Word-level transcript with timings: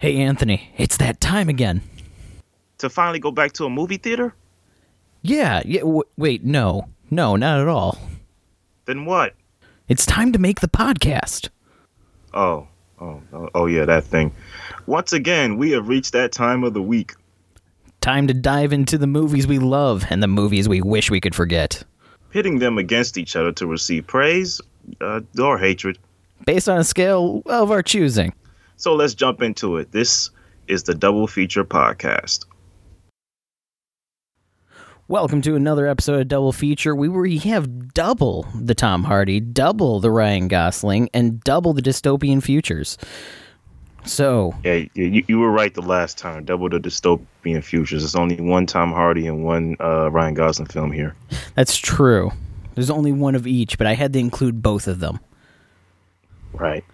Hey, 0.00 0.18
Anthony, 0.18 0.72
it's 0.76 0.96
that 0.98 1.20
time 1.20 1.48
again. 1.48 1.82
To 2.78 2.88
finally 2.88 3.18
go 3.18 3.32
back 3.32 3.50
to 3.54 3.64
a 3.64 3.70
movie 3.70 3.96
theater? 3.96 4.32
Yeah, 5.22 5.60
yeah. 5.64 5.80
W- 5.80 6.04
wait, 6.16 6.44
no, 6.44 6.86
no, 7.10 7.34
not 7.34 7.60
at 7.60 7.66
all. 7.66 7.98
Then 8.84 9.06
what? 9.06 9.34
It's 9.88 10.06
time 10.06 10.32
to 10.32 10.38
make 10.38 10.60
the 10.60 10.68
podcast. 10.68 11.48
Oh, 12.32 12.68
oh, 13.00 13.20
oh, 13.32 13.48
oh 13.56 13.66
yeah, 13.66 13.86
that 13.86 14.04
thing. 14.04 14.32
Once 14.86 15.12
again, 15.12 15.56
we 15.56 15.72
have 15.72 15.88
reached 15.88 16.12
that 16.12 16.30
time 16.30 16.62
of 16.62 16.74
the 16.74 16.82
week. 16.82 17.14
Time 18.00 18.28
to 18.28 18.34
dive 18.34 18.72
into 18.72 18.98
the 18.98 19.08
movies 19.08 19.48
we 19.48 19.58
love 19.58 20.04
and 20.10 20.22
the 20.22 20.28
movies 20.28 20.68
we 20.68 20.80
wish 20.80 21.10
we 21.10 21.20
could 21.20 21.34
forget. 21.34 21.82
Pitting 22.30 22.60
them 22.60 22.78
against 22.78 23.18
each 23.18 23.34
other 23.34 23.50
to 23.50 23.66
receive 23.66 24.06
praise 24.06 24.60
uh, 25.00 25.22
or 25.42 25.58
hatred. 25.58 25.98
Based 26.46 26.68
on 26.68 26.78
a 26.78 26.84
scale 26.84 27.42
of 27.46 27.72
our 27.72 27.82
choosing. 27.82 28.32
So 28.78 28.94
let's 28.94 29.12
jump 29.12 29.42
into 29.42 29.76
it. 29.78 29.90
This 29.90 30.30
is 30.68 30.84
the 30.84 30.94
Double 30.94 31.26
Feature 31.26 31.64
Podcast. 31.64 32.46
Welcome 35.08 35.42
to 35.42 35.56
another 35.56 35.88
episode 35.88 36.20
of 36.20 36.28
Double 36.28 36.52
Feature. 36.52 36.94
We 36.94 37.08
we 37.08 37.38
have 37.38 37.92
double 37.92 38.46
the 38.54 38.76
Tom 38.76 39.02
Hardy, 39.02 39.40
double 39.40 39.98
the 39.98 40.12
Ryan 40.12 40.46
Gosling, 40.46 41.10
and 41.12 41.40
double 41.40 41.72
the 41.72 41.82
dystopian 41.82 42.40
futures. 42.40 42.96
So 44.04 44.54
Yeah, 44.62 44.84
you, 44.94 45.24
you 45.26 45.40
were 45.40 45.50
right 45.50 45.74
the 45.74 45.82
last 45.82 46.16
time. 46.16 46.44
Double 46.44 46.68
the 46.68 46.78
dystopian 46.78 47.64
futures. 47.64 48.04
It's 48.04 48.14
only 48.14 48.36
one 48.36 48.66
Tom 48.66 48.92
Hardy 48.92 49.26
and 49.26 49.44
one 49.44 49.74
uh, 49.80 50.08
Ryan 50.12 50.34
Gosling 50.34 50.68
film 50.68 50.92
here. 50.92 51.16
that's 51.56 51.76
true. 51.76 52.30
There's 52.76 52.90
only 52.90 53.10
one 53.10 53.34
of 53.34 53.44
each, 53.44 53.76
but 53.76 53.88
I 53.88 53.94
had 53.94 54.12
to 54.12 54.20
include 54.20 54.62
both 54.62 54.86
of 54.86 55.00
them 55.00 55.18
Right. 56.52 56.84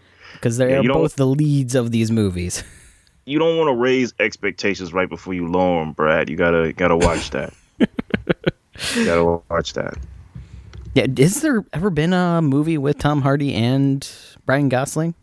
Because 0.45 0.59
they 0.59 0.71
Yeah, 0.73 0.81
are 0.81 0.93
both 0.93 1.17
the 1.17 1.27
leads 1.27 1.75
of 1.75 1.91
these 1.91 2.11
movies. 2.11 2.63
You 3.27 3.39
don't 3.39 3.57
want 3.57 3.69
to 3.69 3.75
raise 3.75 4.13
expectations 4.21 4.93
right 4.93 5.09
before 5.09 5.33
you 5.33 5.49
lower 5.49 5.83
them, 5.83 5.95
Brad. 5.95 6.29
You 6.29 6.37
gotta 6.37 6.75
gotta 6.75 6.95
watch 6.95 7.31
that. 7.31 7.55
you 7.79 7.87
gotta 9.07 9.41
watch 9.49 9.73
that. 9.73 9.97
Yeah, 10.93 11.07
is 11.17 11.41
there 11.41 11.65
ever 11.73 11.89
been 11.89 12.13
a 12.13 12.43
movie 12.43 12.77
with 12.77 12.99
Tom 12.99 13.23
Hardy 13.23 13.55
and 13.55 14.07
Ryan 14.47 14.69
Gosling? 14.69 15.15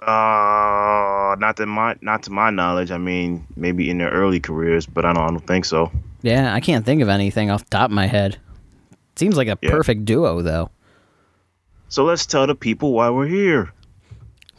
Uh, 0.00 1.34
not 1.40 1.56
to 1.56 1.66
my 1.66 1.96
not 2.00 2.22
to 2.22 2.30
my 2.30 2.50
knowledge. 2.50 2.92
I 2.92 2.98
mean, 2.98 3.44
maybe 3.56 3.90
in 3.90 3.98
their 3.98 4.10
early 4.10 4.38
careers, 4.38 4.86
but 4.86 5.04
I 5.04 5.12
don't, 5.12 5.24
I 5.24 5.30
don't 5.30 5.44
think 5.48 5.64
so. 5.64 5.90
Yeah, 6.22 6.54
I 6.54 6.60
can't 6.60 6.86
think 6.86 7.02
of 7.02 7.08
anything 7.08 7.50
off 7.50 7.64
the 7.64 7.70
top 7.76 7.86
of 7.90 7.94
my 7.94 8.06
head. 8.06 8.38
Seems 9.16 9.36
like 9.36 9.48
a 9.48 9.58
Yeah. 9.60 9.70
perfect 9.70 10.04
duo, 10.04 10.42
though. 10.42 10.70
So 11.88 12.04
let's 12.04 12.24
tell 12.24 12.46
the 12.46 12.54
people 12.54 12.92
why 12.92 13.10
we're 13.10 13.26
here. 13.26 13.72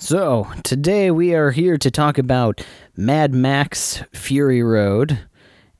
So, 0.02 0.48
today 0.64 1.12
we 1.12 1.36
are 1.36 1.52
here 1.52 1.78
to 1.78 1.92
talk 1.92 2.18
about 2.18 2.66
Mad 2.96 3.34
Max 3.34 4.02
Fury 4.14 4.64
Road 4.64 5.20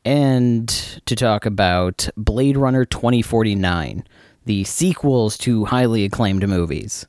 and 0.04 0.68
to 1.06 1.16
talk 1.16 1.46
about 1.46 2.10
Blade 2.18 2.58
Runner 2.58 2.84
2049, 2.84 4.04
the 4.46 4.64
sequels 4.66 5.38
to 5.40 5.64
highly 5.66 6.04
acclaimed 6.04 6.48
movies 6.48 7.08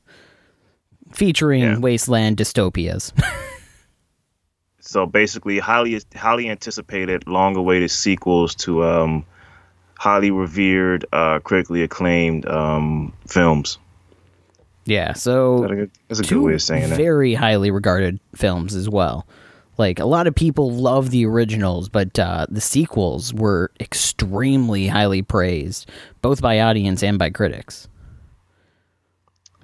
featuring 1.13 1.63
Yeah. 1.63 1.79
wasteland 1.79 2.37
dystopias. 2.37 3.13
So 4.83 5.07
basically, 5.07 5.59
highly 5.61 6.01
highly 6.17 6.49
anticipated, 6.49 7.29
long-awaited 7.29 7.91
sequels 7.93 8.57
to 8.57 8.83
um, 8.83 9.25
highly 9.97 10.33
revered, 10.33 11.05
uh, 11.13 11.39
critically 11.41 11.83
acclaimed 11.85 12.45
um, 12.49 13.13
films. 13.29 13.79
Yeah, 14.87 15.13
so 15.13 15.61
that 15.61 15.71
a 15.71 15.77
good- 15.77 15.91
That's 16.09 16.21
a 16.21 16.25
good 16.25 16.39
way 16.41 16.55
of 16.55 16.63
saying 16.63 16.91
that. 16.91 16.97
very 16.97 17.35
highly 17.35 17.71
regarded 17.71 18.19
films 18.35 18.75
as 18.75 18.89
well. 18.89 19.27
Like 19.79 19.99
a 19.99 20.05
lot 20.05 20.27
of 20.27 20.35
people 20.35 20.71
love 20.71 21.11
the 21.11 21.25
originals, 21.25 21.89
but 21.89 22.19
uh, 22.19 22.47
the 22.51 22.61
sequels 22.61 23.33
were 23.33 23.71
extremely 23.81 24.89
highly 24.89 25.23
praised, 25.23 25.89
both 26.21 26.43
by 26.43 26.61
audience 26.61 27.03
and 27.03 27.19
by 27.19 27.31
critics. 27.31 27.89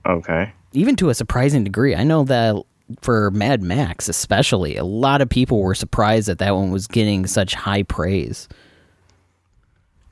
Okay. 0.07 0.53
Even 0.73 0.97
to 0.97 1.09
a 1.11 1.15
surprising 1.15 1.65
degree. 1.65 1.95
I 1.95 2.05
know 2.05 2.25
that 2.25 2.57
for 3.03 3.31
Mad 3.33 3.63
Max, 3.63 4.09
especially, 4.09 4.77
a 4.77 4.85
lot 4.85 5.21
of 5.21 5.29
people 5.29 5.61
were 5.61 5.75
surprised 5.75 6.29
that 6.29 6.39
that 6.39 6.55
one 6.55 6.71
was 6.71 6.87
getting 6.87 7.27
such 7.27 7.55
high 7.55 7.83
praise. 7.83 8.49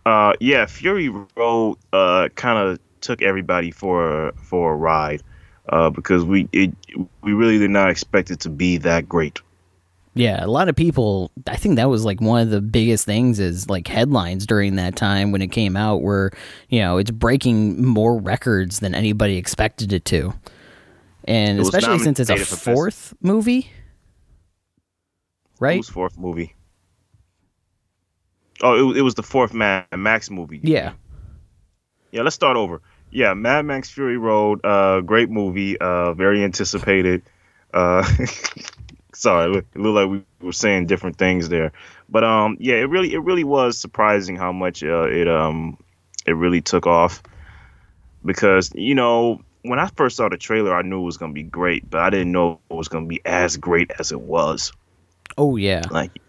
Uh, 0.04 0.34
yeah, 0.40 0.66
Fury 0.66 1.08
Road 1.36 1.76
uh, 1.92 2.28
kind 2.34 2.58
of 2.58 2.78
took 3.04 3.22
everybody 3.22 3.70
for 3.70 4.28
a, 4.28 4.32
for 4.34 4.72
a 4.72 4.76
ride 4.76 5.22
uh, 5.68 5.90
because 5.90 6.24
we 6.24 6.48
it, 6.52 6.72
we 7.22 7.32
really 7.32 7.58
did 7.58 7.70
not 7.70 7.90
expect 7.90 8.30
it 8.30 8.40
to 8.40 8.50
be 8.50 8.78
that 8.78 9.08
great. 9.08 9.40
Yeah, 10.16 10.44
a 10.44 10.46
lot 10.46 10.68
of 10.68 10.76
people. 10.76 11.32
I 11.48 11.56
think 11.56 11.74
that 11.76 11.88
was 11.90 12.04
like 12.04 12.20
one 12.20 12.40
of 12.42 12.50
the 12.50 12.60
biggest 12.60 13.04
things 13.04 13.40
is 13.40 13.68
like 13.68 13.88
headlines 13.88 14.46
during 14.46 14.76
that 14.76 14.94
time 14.94 15.32
when 15.32 15.42
it 15.42 15.48
came 15.48 15.76
out, 15.76 16.02
where 16.02 16.30
you 16.68 16.80
know 16.80 16.98
it's 16.98 17.10
breaking 17.10 17.84
more 17.84 18.16
records 18.18 18.78
than 18.80 18.94
anybody 18.94 19.36
expected 19.36 19.92
it 19.92 20.04
to, 20.06 20.32
and 21.24 21.58
It 21.58 21.62
especially 21.62 21.98
since 21.98 22.20
it's 22.20 22.30
a 22.30 22.32
nominated 22.34 22.48
for 22.48 22.54
Best- 22.54 22.64
fourth 22.64 23.14
movie, 23.22 23.70
right? 25.58 25.76
Whose 25.78 25.88
fourth 25.88 26.16
movie? 26.16 26.54
Oh, 28.62 28.78
it, 28.78 28.82
was- 28.82 28.96
it 28.98 29.02
was 29.02 29.14
the 29.14 29.22
fourth 29.24 29.52
Mad 29.52 29.86
Max 29.96 30.30
movie. 30.30 30.60
Yeah, 30.62 30.92
Yeah, 32.12 32.22
let's 32.22 32.36
start 32.36 32.56
over. 32.56 32.80
Yeah, 33.14 33.34
Mad 33.34 33.66
Max 33.66 33.90
Fury 33.90 34.18
Road, 34.18 34.64
uh, 34.64 35.00
great 35.02 35.30
movie, 35.30 35.78
uh, 35.78 36.14
very 36.14 36.44
anticipated. 36.44 37.22
Uh, 37.74 38.04
sorry, 39.14 39.46
it 39.46 39.54
look- 39.54 39.66
it 39.74 39.80
looked 39.80 39.96
like 39.96 40.10
we 40.10 40.46
were 40.46 40.52
saying 40.52 40.86
different 40.86 41.18
things 41.18 41.48
there, 41.48 41.72
but 42.08 42.24
um, 42.24 42.58
yeah, 42.60 42.76
it 42.76 42.90
really, 42.90 43.14
it 43.14 43.20
really 43.20 43.44
was 43.44 43.78
surprising 43.78 44.36
how 44.36 44.52
much 44.52 44.82
uh, 44.84 45.08
it 45.08 45.28
um, 45.28 45.78
it 46.26 46.32
really 46.32 46.62
took 46.62 46.86
off 46.86 47.22
because 48.24 48.72
you 48.74 48.94
know 48.94 49.40
when 49.62 49.78
I 49.78 49.88
first 49.96 50.16
saw 50.16 50.28
the 50.28 50.38
trailer, 50.38 50.74
I 50.74 50.82
knew 50.82 51.02
it 51.02 51.04
was 51.06 51.18
gonna 51.18 51.32
be 51.32 51.44
great, 51.44 51.88
but 51.90 52.00
I 52.00 52.10
didn't 52.10 52.32
know 52.32 52.60
it 52.70 52.74
was 52.74 52.88
gonna 52.88 53.06
be 53.06 53.20
as 53.24 53.56
great 53.56 53.92
as 53.98 54.12
it 54.12 54.20
was. 54.20 54.72
oh 55.38 55.56
yeah, 55.56 55.90
Like, 55.90 56.20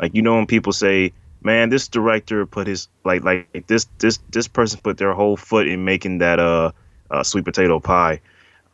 like 0.00 0.14
you 0.14 0.22
know 0.22 0.36
when 0.36 0.46
people 0.46 0.72
say, 0.72 1.12
"Man, 1.44 1.68
this 1.70 1.88
director 1.88 2.46
put 2.46 2.66
his 2.66 2.88
like 3.04 3.24
like 3.24 3.66
this 3.66 3.86
this 3.98 4.18
this 4.30 4.48
person 4.48 4.80
put 4.82 4.96
their 4.98 5.12
whole 5.12 5.36
foot 5.36 5.66
in 5.68 5.84
making 5.84 6.18
that 6.18 6.38
uh, 6.38 6.72
uh 7.10 7.22
sweet 7.22 7.44
potato 7.44 7.80
pie." 7.80 8.20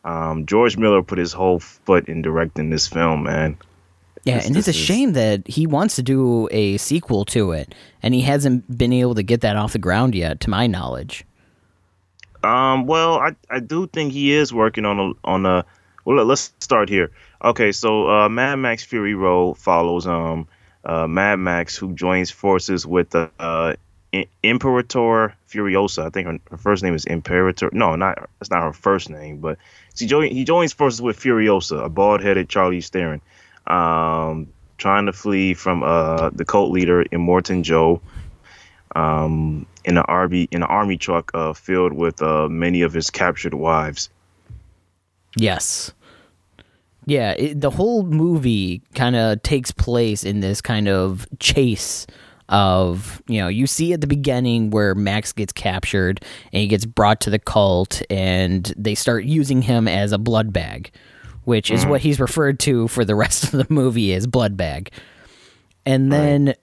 Um, 0.05 0.45
George 0.45 0.77
Miller 0.77 1.01
put 1.03 1.17
his 1.17 1.33
whole 1.33 1.59
foot 1.59 2.07
in 2.07 2.21
directing 2.21 2.69
this 2.69 2.87
film, 2.87 3.23
man. 3.23 3.57
yeah, 4.23 4.35
This- 4.37 4.47
and 4.47 4.55
it's 4.57 4.67
a 4.67 4.71
is- 4.71 4.75
shame 4.77 5.13
that 5.13 5.45
he 5.47 5.67
wants 5.67 5.95
to 5.97 6.03
do 6.03 6.47
a 6.51 6.77
sequel 6.77 7.25
to 7.25 7.51
it, 7.51 7.75
and 8.01 8.13
he 8.13 8.21
hasn't 8.21 8.77
been 8.77 8.93
able 8.93 9.15
to 9.15 9.23
get 9.23 9.41
that 9.41 9.55
off 9.57 9.73
the 9.73 9.79
ground 9.79 10.15
yet, 10.15 10.39
to 10.41 10.49
my 10.49 10.67
knowledge. 10.67 11.25
Um, 12.43 12.85
well, 12.85 13.19
I 13.19 13.35
I 13.49 13.59
do 13.59 13.87
think 13.87 14.13
he 14.13 14.31
is 14.31 14.53
working 14.53 14.85
on 14.85 14.99
a 14.99 15.11
on 15.25 15.45
a. 15.45 15.65
Well, 16.05 16.17
let- 16.17 16.27
let's 16.27 16.53
start 16.59 16.87
here. 16.89 17.11
Okay, 17.43 17.71
so 17.71 18.09
uh, 18.09 18.29
Mad 18.29 18.55
Max 18.55 18.83
Fury 18.83 19.13
Road 19.15 19.57
follows 19.57 20.07
um 20.07 20.47
uh, 20.85 21.07
Mad 21.07 21.37
Max 21.37 21.75
who 21.75 21.93
joins 21.93 22.31
forces 22.31 22.85
with 22.85 23.15
uh, 23.15 23.29
uh 23.39 23.75
Imperator 24.41 25.35
Furiosa. 25.47 26.07
I 26.07 26.09
think 26.09 26.27
her, 26.27 26.39
her 26.49 26.57
first 26.57 26.81
name 26.81 26.95
is 26.95 27.05
Imperator. 27.05 27.69
No, 27.71 27.95
not 27.95 28.29
that's 28.39 28.49
not 28.49 28.63
her 28.63 28.73
first 28.73 29.09
name, 29.09 29.37
but 29.37 29.57
she 29.95 30.07
he 30.07 30.43
joins 30.43 30.73
forces 30.73 31.01
with 31.01 31.19
Furiosa, 31.19 31.85
a 31.85 31.89
bald-headed 31.89 32.49
Charlize 32.49 32.89
Theron, 32.89 33.21
um, 33.67 34.47
trying 34.77 35.05
to 35.05 35.13
flee 35.13 35.53
from 35.53 35.83
uh 35.83 36.31
the 36.31 36.45
cult 36.45 36.71
leader 36.71 37.03
Immortan 37.05 37.61
Joe 37.61 38.01
um, 38.95 39.65
in 39.85 39.97
an 39.97 40.03
army 40.07 40.47
in 40.51 40.63
an 40.63 40.69
army 40.69 40.97
truck 40.97 41.31
uh, 41.33 41.53
filled 41.53 41.93
with 41.93 42.21
uh, 42.21 42.47
many 42.49 42.81
of 42.81 42.93
his 42.93 43.09
captured 43.09 43.53
wives. 43.53 44.09
Yes. 45.35 45.93
Yeah, 47.09 47.31
it, 47.31 47.59
the 47.59 47.71
whole 47.71 48.03
movie 48.03 48.83
kind 48.93 49.15
of 49.15 49.41
takes 49.41 49.71
place 49.71 50.23
in 50.23 50.41
this 50.41 50.61
kind 50.61 50.87
of 50.87 51.25
chase 51.39 52.05
of, 52.49 53.21
you 53.27 53.39
know, 53.39 53.47
you 53.47 53.65
see 53.67 53.93
at 53.93 54.01
the 54.01 54.07
beginning 54.07 54.69
where 54.69 54.93
Max 54.93 55.33
gets 55.33 55.51
captured 55.51 56.23
and 56.53 56.61
he 56.61 56.67
gets 56.67 56.85
brought 56.85 57.21
to 57.21 57.29
the 57.29 57.39
cult 57.39 58.01
and 58.09 58.73
they 58.77 58.95
start 58.95 59.23
using 59.23 59.63
him 59.63 59.87
as 59.87 60.11
a 60.11 60.17
blood 60.19 60.53
bag, 60.53 60.91
which 61.45 61.71
is 61.71 61.85
what 61.85 62.01
he's 62.01 62.19
referred 62.19 62.59
to 62.61 62.87
for 62.87 63.03
the 63.03 63.15
rest 63.23 63.43
of 63.45 63.51
the 63.51 63.67
movie 63.73 64.13
as 64.13 64.27
blood 64.27 64.55
bag. 64.55 64.91
And 65.85 66.11
then 66.11 66.53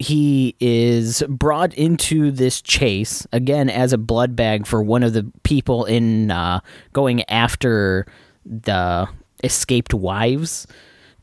he 0.00 0.56
is 0.58 1.22
brought 1.28 1.74
into 1.74 2.32
this 2.32 2.60
chase 2.60 3.26
again 3.32 3.68
as 3.68 3.92
a 3.92 3.98
blood 3.98 4.34
bag 4.34 4.66
for 4.66 4.82
one 4.82 5.02
of 5.04 5.12
the 5.12 5.30
people 5.44 5.84
in 5.84 6.30
uh, 6.30 6.60
going 6.92 7.22
after 7.30 8.06
the 8.44 9.08
escaped 9.44 9.94
wives 9.94 10.66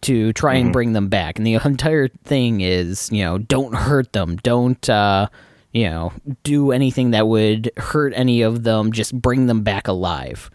to 0.01 0.31
try 0.33 0.55
and 0.55 0.71
bring 0.71 0.93
them 0.93 1.09
back. 1.09 1.37
And 1.37 1.45
the 1.45 1.55
entire 1.65 2.07
thing 2.07 2.61
is, 2.61 3.11
you 3.11 3.23
know, 3.23 3.37
don't 3.37 3.75
hurt 3.75 4.13
them, 4.13 4.37
don't 4.37 4.87
uh, 4.89 5.27
you 5.71 5.89
know, 5.89 6.13
do 6.43 6.71
anything 6.71 7.11
that 7.11 7.27
would 7.27 7.71
hurt 7.77 8.13
any 8.15 8.41
of 8.41 8.63
them, 8.63 8.91
just 8.91 9.19
bring 9.19 9.47
them 9.47 9.63
back 9.63 9.87
alive. 9.87 10.49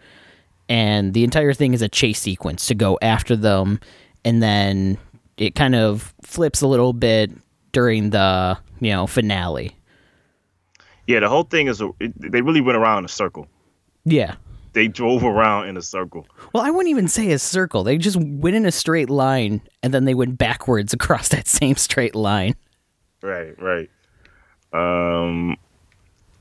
And 0.69 1.13
the 1.13 1.23
entire 1.23 1.53
thing 1.53 1.73
is 1.73 1.81
a 1.81 1.89
chase 1.89 2.19
sequence 2.19 2.65
to 2.67 2.75
go 2.75 2.97
after 3.01 3.35
them 3.35 3.79
and 4.25 4.41
then 4.41 4.97
it 5.37 5.55
kind 5.55 5.75
of 5.75 6.13
flips 6.21 6.61
a 6.61 6.67
little 6.67 6.93
bit 6.93 7.31
during 7.71 8.11
the 8.11 8.57
you 8.79 8.91
know 8.91 9.07
finale. 9.07 9.75
Yeah, 11.07 11.19
the 11.19 11.29
whole 11.29 11.43
thing 11.43 11.67
is 11.67 11.81
they 11.99 12.41
really 12.41 12.61
went 12.61 12.77
around 12.77 12.99
in 12.99 13.05
a 13.05 13.09
circle. 13.09 13.47
Yeah. 14.05 14.35
They 14.73 14.87
drove 14.87 15.23
around 15.23 15.67
in 15.67 15.77
a 15.77 15.81
circle. 15.81 16.27
Well, 16.51 16.63
I 16.63 16.69
wouldn't 16.69 16.89
even 16.89 17.07
say 17.07 17.31
a 17.31 17.39
circle. 17.39 17.83
They 17.83 17.97
just 17.97 18.17
went 18.17 18.55
in 18.55 18.65
a 18.65 18.71
straight 18.71 19.09
line 19.09 19.61
and 19.81 19.93
then 19.93 20.05
they 20.05 20.15
went 20.15 20.37
backwards 20.37 20.93
across 20.93 21.29
that 21.29 21.47
same 21.47 21.75
straight 21.75 22.15
line. 22.15 22.55
Right, 23.21 23.55
right. 23.61 23.89
Um, 24.73 25.55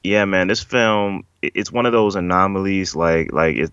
yeah, 0.03 0.25
man, 0.25 0.49
this 0.49 0.63
film 0.63 1.25
it's 1.43 1.73
one 1.73 1.87
of 1.87 1.93
those 1.93 2.15
anomalies. 2.17 2.95
Like, 2.95 3.33
like 3.33 3.57
it 3.57 3.73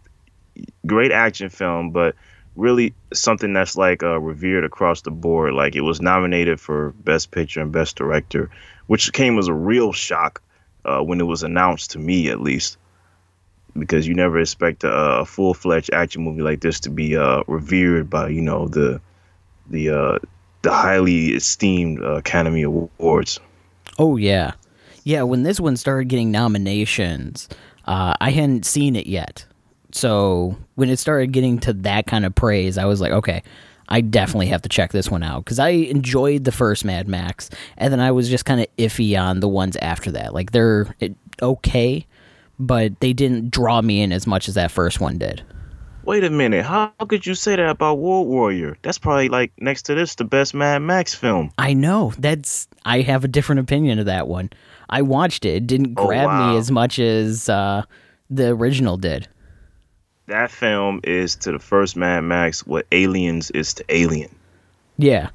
great 0.86 1.12
action 1.12 1.50
film, 1.50 1.92
but 1.92 2.16
really 2.56 2.94
something 3.14 3.54
that's 3.54 3.78
like 3.78 4.04
uh, 4.04 4.20
revered 4.20 4.66
across 4.66 5.02
the 5.02 5.12
board. 5.12 5.54
Like, 5.54 5.76
it 5.76 5.82
was 5.82 6.02
nominated 6.02 6.60
for 6.60 6.92
Best 7.04 7.32
Picture 7.32 7.62
and 7.62 7.72
Best 7.72 7.96
Director, 7.96 8.50
which 8.88 9.14
came 9.14 9.38
as 9.38 9.48
a 9.48 9.54
real 9.54 9.94
shock 9.94 10.42
uh, 10.86 11.02
when 11.02 11.22
it 11.22 11.26
was 11.26 11.44
announced 11.44 11.92
to 11.92 12.00
me, 12.00 12.30
at 12.30 12.42
least, 12.42 12.78
because 13.80 14.08
you 14.08 14.14
never 14.14 14.40
expect 14.40 14.84
a, 14.84 15.20
a 15.20 15.26
full 15.26 15.54
fledged 15.54 15.92
action 15.94 16.24
movie 16.24 16.42
like 16.42 16.62
this 16.62 16.80
to 16.82 16.90
be 16.90 17.16
uh, 17.16 17.44
revered 17.48 18.10
by 18.10 18.30
you 18.30 18.42
know 18.42 18.68
the 18.68 19.02
the 19.70 19.90
uh, 19.90 20.20
the 20.62 20.72
highly 20.72 21.28
esteemed 21.28 22.02
uh, 22.02 22.16
Academy 22.16 22.64
Awards. 22.64 23.40
Oh 23.98 24.18
yeah, 24.18 24.54
yeah. 25.04 25.24
When 25.24 25.44
this 25.44 25.60
one 25.60 25.78
started 25.78 26.10
getting 26.10 26.32
nominations, 26.32 27.50
uh, 27.86 28.14
I 28.20 28.32
hadn't 28.32 28.66
seen 28.66 28.96
it 28.96 29.08
yet. 29.08 29.46
So 29.92 30.58
when 30.76 30.90
it 30.90 31.00
started 31.00 31.32
getting 31.32 31.60
to 31.60 31.74
that 31.74 32.06
kind 32.06 32.26
of 32.26 32.36
praise, 32.36 32.78
I 32.78 32.86
was 32.86 33.02
like, 33.02 33.12
okay, 33.12 33.42
I 33.90 34.02
definitely 34.02 34.48
have 34.48 34.62
to 34.62 34.70
check 34.70 34.92
this 34.92 35.10
one 35.10 35.24
out 35.24 35.44
because 35.44 35.60
I 35.60 35.70
enjoyed 35.70 36.44
the 36.44 36.52
first 36.52 36.86
Mad 36.86 37.08
Max, 37.08 37.50
and 37.78 37.92
then 37.92 38.00
I 38.00 38.12
was 38.12 38.30
just 38.30 38.46
kind 38.46 38.62
of 38.62 38.68
iffy 38.78 39.20
on 39.20 39.40
the 39.40 39.48
ones 39.48 39.76
after 39.78 40.12
that. 40.12 40.34
Like 40.34 40.52
they're 40.52 40.96
okay, 41.42 42.06
but 42.60 43.00
they 43.00 43.14
didn't 43.14 43.50
draw 43.52 43.82
me 43.82 44.02
in 44.02 44.12
as 44.12 44.28
much 44.28 44.48
as 44.48 44.56
that 44.56 44.72
first 44.72 45.00
one 45.00 45.18
did. 45.18 45.42
Wait 46.04 46.24
a 46.24 46.30
minute, 46.30 46.66
how 46.66 46.92
could 47.08 47.26
you 47.26 47.36
say 47.36 47.56
that 47.56 47.70
about 47.70 47.98
Road 47.98 48.24
Warrior? 48.24 48.78
That's 48.82 48.98
probably 48.98 49.30
like 49.30 49.52
next 49.60 49.84
to 49.84 49.96
this 49.96 50.16
the 50.16 50.24
best 50.24 50.54
Mad 50.54 50.80
Max 50.80 51.14
film. 51.14 51.52
I 51.58 51.74
know 51.74 52.14
that's 52.18 52.68
I 52.86 53.02
have 53.02 53.24
a 53.24 53.28
different 53.28 53.60
opinion 53.60 54.00
of 54.00 54.06
that 54.06 54.28
one. 54.28 54.50
I 54.90 55.02
watched 55.04 55.46
it; 55.46 55.56
it 55.56 55.68
didn't 55.68 55.94
grab 55.94 56.26
oh, 56.26 56.28
wow. 56.28 56.52
me 56.52 56.58
as 56.58 56.72
much 56.72 57.00
as 57.00 57.48
uh, 57.48 57.84
the 58.30 58.50
original 58.50 58.98
did 58.98 59.28
that 60.30 60.50
film 60.50 61.02
is 61.04 61.36
to 61.36 61.52
the 61.52 61.60
first 61.60 61.96
Mad 61.98 62.22
Max 62.22 62.66
what 62.66 62.88
Aliens 62.92 63.52
is 63.52 63.74
to 63.76 63.86
Alien. 63.90 64.34
Yeah. 64.98 65.30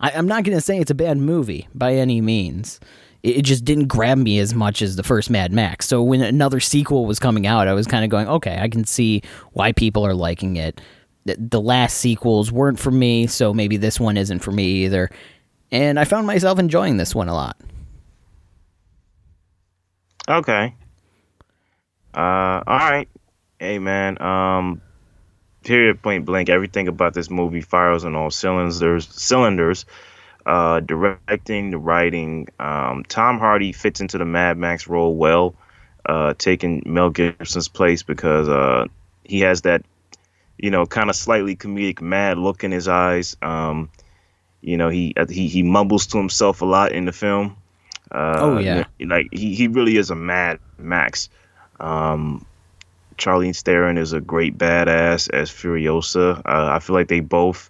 I, 0.00 0.10
am 0.10 0.28
not 0.28 0.44
going 0.44 0.56
to 0.56 0.62
say 0.62 0.78
it's 0.78 0.90
a 0.90 0.94
bad 0.94 1.18
movie 1.18 1.66
by 1.74 1.94
any 1.94 2.20
means. 2.20 2.78
It, 3.22 3.42
just 3.42 3.64
didn't 3.64 3.88
grab 3.88 4.18
me 4.18 4.38
as 4.38 4.54
much 4.54 4.80
as 4.80 4.96
the 4.96 5.02
first 5.02 5.28
Mad 5.30 5.52
Max. 5.52 5.86
So 5.86 6.02
when 6.02 6.20
another 6.20 6.60
sequel 6.60 7.06
was 7.06 7.18
coming 7.18 7.46
out, 7.46 7.68
I 7.68 7.72
was 7.74 7.86
kind 7.86 8.04
of 8.04 8.10
going, 8.10 8.28
okay, 8.28 8.58
I 8.60 8.68
can 8.68 8.84
see 8.84 9.22
why 9.52 9.72
people 9.72 10.06
are 10.06 10.14
liking 10.14 10.56
it. 10.56 10.80
The, 11.24 11.36
the 11.38 11.60
last 11.60 11.98
sequels 11.98 12.52
weren't 12.52 12.78
for 12.78 12.90
me, 12.90 13.26
so 13.26 13.52
maybe 13.52 13.76
this 13.76 13.98
one 13.98 14.16
isn't 14.16 14.38
for 14.38 14.52
me 14.52 14.84
either. 14.84 15.10
And 15.70 15.98
I 15.98 16.04
found 16.04 16.26
myself 16.26 16.58
enjoying 16.58 16.96
this 16.96 17.14
one 17.14 17.28
a 17.28 17.34
lot. 17.34 17.56
Okay. 20.28 20.74
Uh, 22.14 22.62
all 22.66 22.78
right 22.78 23.08
hey 23.58 23.78
man, 23.78 24.20
um, 24.22 24.80
period 25.64 26.02
point 26.02 26.24
blank, 26.24 26.48
everything 26.48 26.88
about 26.88 27.14
this 27.14 27.30
movie 27.30 27.60
fires 27.60 28.04
on 28.04 28.14
all 28.14 28.30
cylinders. 28.30 29.08
Cylinders. 29.08 29.84
Uh, 30.48 30.80
directing, 30.80 31.70
the 31.70 31.76
writing. 31.78 32.48
Um, 32.58 33.04
Tom 33.06 33.38
Hardy 33.38 33.72
fits 33.72 34.00
into 34.00 34.16
the 34.16 34.24
Mad 34.24 34.56
Max 34.56 34.88
role 34.88 35.14
well, 35.14 35.54
uh, 36.06 36.32
taking 36.38 36.82
Mel 36.86 37.10
Gibson's 37.10 37.68
place 37.68 38.02
because 38.02 38.48
uh, 38.48 38.86
he 39.24 39.40
has 39.40 39.60
that, 39.62 39.84
you 40.56 40.70
know, 40.70 40.86
kind 40.86 41.10
of 41.10 41.16
slightly 41.16 41.54
comedic 41.54 42.00
mad 42.00 42.38
look 42.38 42.64
in 42.64 42.70
his 42.70 42.88
eyes. 42.88 43.36
Um, 43.42 43.90
you 44.62 44.78
know, 44.78 44.88
he 44.88 45.14
he 45.28 45.48
he 45.48 45.62
mumbles 45.62 46.06
to 46.08 46.18
himself 46.18 46.62
a 46.62 46.64
lot 46.64 46.92
in 46.92 47.04
the 47.04 47.12
film. 47.12 47.58
Uh, 48.10 48.38
oh 48.40 48.58
yeah, 48.58 48.84
like 49.00 49.28
he 49.30 49.54
he 49.54 49.68
really 49.68 49.98
is 49.98 50.10
a 50.10 50.14
Mad 50.14 50.60
Max. 50.78 51.28
Um, 51.78 52.46
Charlize 53.18 53.60
Theron 53.62 53.98
is 53.98 54.14
a 54.14 54.20
great 54.20 54.56
badass 54.56 55.28
as 55.30 55.50
Furiosa. 55.50 56.38
Uh, 56.38 56.70
I 56.72 56.78
feel 56.78 56.94
like 56.94 57.08
they 57.08 57.20
both, 57.20 57.68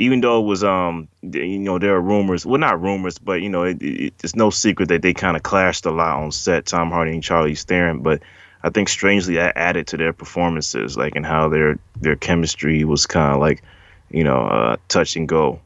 even 0.00 0.22
though 0.22 0.40
it 0.40 0.46
was 0.46 0.64
um, 0.64 1.06
you 1.20 1.58
know, 1.58 1.78
there 1.78 1.94
are 1.94 2.00
rumors. 2.00 2.46
Well, 2.46 2.58
not 2.58 2.80
rumors, 2.80 3.18
but 3.18 3.42
you 3.42 3.50
know, 3.50 3.64
it, 3.64 3.82
it, 3.82 4.14
it's 4.24 4.34
no 4.34 4.48
secret 4.48 4.88
that 4.88 5.02
they 5.02 5.12
kind 5.12 5.36
of 5.36 5.42
clashed 5.42 5.84
a 5.84 5.90
lot 5.90 6.18
on 6.18 6.32
set. 6.32 6.64
Tom 6.64 6.90
Hardy 6.90 7.12
and 7.12 7.22
Charlize 7.22 7.64
Theron, 7.64 8.00
but 8.00 8.22
I 8.62 8.70
think 8.70 8.88
strangely 8.88 9.34
that 9.34 9.58
added 9.58 9.86
to 9.88 9.98
their 9.98 10.14
performances, 10.14 10.96
like 10.96 11.16
and 11.16 11.26
how 11.26 11.50
their 11.50 11.78
their 12.00 12.16
chemistry 12.16 12.82
was 12.82 13.06
kind 13.06 13.34
of 13.34 13.40
like, 13.40 13.62
you 14.10 14.24
know, 14.24 14.40
uh, 14.46 14.76
touch 14.88 15.16
and 15.16 15.28
go. 15.28 15.60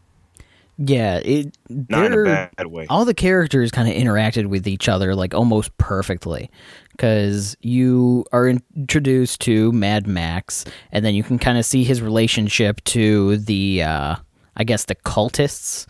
Yeah, 0.79 1.19
it 1.19 1.57
not 1.69 2.07
in 2.07 2.13
a 2.13 2.25
bad 2.25 2.67
way. 2.67 2.87
All 2.91 3.05
the 3.05 3.15
characters 3.15 3.71
kind 3.71 3.89
of 3.89 3.95
interacted 3.95 4.47
with 4.47 4.67
each 4.67 4.89
other 4.89 5.15
like 5.15 5.33
almost 5.33 5.77
perfectly 5.79 6.51
because 6.91 7.57
you 7.61 8.25
are 8.33 8.49
introduced 8.49 9.41
to 9.43 9.71
Mad 9.71 10.09
Max, 10.09 10.65
and 10.91 11.05
then 11.05 11.15
you 11.15 11.23
can 11.23 11.39
kind 11.39 11.59
of 11.59 11.65
see 11.65 11.85
his 11.85 12.03
relationship 12.03 12.83
to 12.85 13.37
the, 13.37 13.83
uh, 13.83 14.17
I 14.57 14.65
guess, 14.65 14.85
the 14.85 14.95
cultists. 14.95 15.87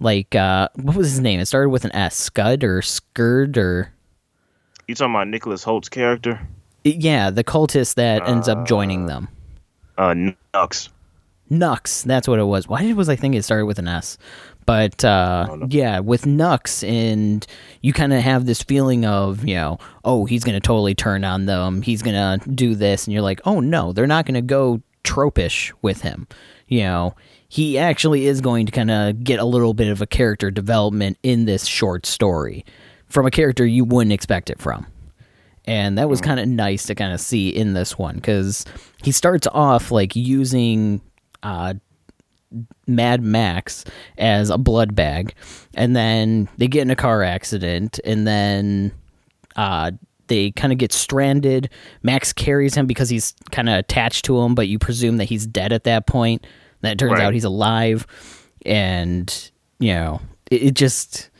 Like, 0.00 0.34
uh, 0.34 0.68
what 0.74 0.96
was 0.96 1.10
his 1.10 1.20
name? 1.20 1.40
It 1.40 1.46
started 1.46 1.70
with 1.70 1.84
an 1.84 1.94
S, 1.94 2.16
Scud 2.16 2.64
or 2.64 2.80
Skurd 2.80 3.56
or. 3.56 3.92
You 4.88 4.94
talking 4.94 5.14
about 5.14 5.28
Nicholas 5.28 5.64
Hoult's 5.64 5.88
character? 5.88 6.46
Yeah, 6.84 7.30
the 7.30 7.44
cultist 7.44 7.94
that 7.94 8.28
ends 8.28 8.48
up 8.48 8.66
joining 8.66 9.04
uh, 9.04 9.06
them. 9.06 9.28
Uh, 9.96 10.14
Nux. 10.14 10.90
Nux, 11.50 12.02
that's 12.04 12.26
what 12.26 12.38
it 12.38 12.44
was. 12.44 12.68
Why 12.68 12.82
did 12.82 12.96
was 12.96 13.08
I 13.08 13.16
think 13.16 13.34
it 13.34 13.44
started 13.44 13.66
with 13.66 13.78
an 13.78 13.88
S? 13.88 14.18
But 14.66 15.04
uh, 15.04 15.58
yeah, 15.68 16.00
with 16.00 16.26
Nux, 16.26 16.82
and 16.82 17.46
you 17.82 17.92
kind 17.92 18.12
of 18.12 18.22
have 18.22 18.46
this 18.46 18.62
feeling 18.62 19.04
of, 19.04 19.46
you 19.46 19.54
know, 19.54 19.78
oh, 20.04 20.24
he's 20.24 20.42
going 20.42 20.54
to 20.54 20.66
totally 20.66 20.94
turn 20.94 21.22
on 21.22 21.46
them. 21.46 21.82
He's 21.82 22.02
going 22.02 22.14
to 22.40 22.50
do 22.50 22.74
this. 22.74 23.06
And 23.06 23.12
you're 23.12 23.22
like, 23.22 23.40
oh, 23.44 23.60
no, 23.60 23.92
they're 23.92 24.06
not 24.06 24.24
going 24.24 24.34
to 24.34 24.42
go 24.42 24.80
tropish 25.04 25.72
with 25.82 26.00
him. 26.00 26.26
You 26.68 26.80
know, 26.80 27.14
he 27.48 27.78
actually 27.78 28.26
is 28.26 28.40
going 28.40 28.66
to 28.66 28.72
kind 28.72 28.90
of 28.90 29.22
get 29.22 29.38
a 29.38 29.44
little 29.44 29.74
bit 29.74 29.88
of 29.88 30.00
a 30.00 30.06
character 30.06 30.50
development 30.50 31.18
in 31.22 31.44
this 31.44 31.66
short 31.66 32.06
story 32.06 32.64
from 33.08 33.26
a 33.26 33.30
character 33.30 33.64
you 33.64 33.84
wouldn't 33.84 34.12
expect 34.12 34.50
it 34.50 34.60
from. 34.60 34.86
And 35.66 35.96
that 35.98 36.08
was 36.08 36.20
mm. 36.20 36.24
kind 36.24 36.40
of 36.40 36.48
nice 36.48 36.86
to 36.86 36.94
kind 36.94 37.12
of 37.12 37.20
see 37.20 37.48
in 37.48 37.74
this 37.74 37.98
one 37.98 38.16
because 38.16 38.64
he 39.02 39.12
starts 39.12 39.46
off 39.52 39.90
like 39.90 40.16
using 40.16 41.00
uh, 41.42 41.74
Mad 42.86 43.22
Max 43.22 43.84
as 44.18 44.50
a 44.50 44.58
blood 44.58 44.94
bag, 44.94 45.34
and 45.74 45.94
then 45.94 46.48
they 46.56 46.68
get 46.68 46.82
in 46.82 46.90
a 46.90 46.96
car 46.96 47.22
accident, 47.22 47.98
and 48.04 48.26
then 48.26 48.92
uh, 49.56 49.92
they 50.28 50.50
kind 50.52 50.72
of 50.72 50.78
get 50.78 50.92
stranded. 50.92 51.70
Max 52.02 52.32
carries 52.32 52.74
him 52.74 52.86
because 52.86 53.08
he's 53.08 53.34
kind 53.50 53.68
of 53.68 53.78
attached 53.78 54.24
to 54.26 54.40
him, 54.40 54.54
but 54.54 54.68
you 54.68 54.78
presume 54.78 55.18
that 55.18 55.24
he's 55.24 55.46
dead 55.46 55.72
at 55.72 55.84
that 55.84 56.06
point. 56.06 56.46
Then 56.80 56.92
it 56.92 56.98
turns 56.98 57.12
right. 57.12 57.22
out 57.22 57.34
he's 57.34 57.44
alive, 57.44 58.06
and 58.66 59.50
you 59.78 59.94
know 59.94 60.20
it, 60.50 60.62
it 60.62 60.74
just 60.74 61.30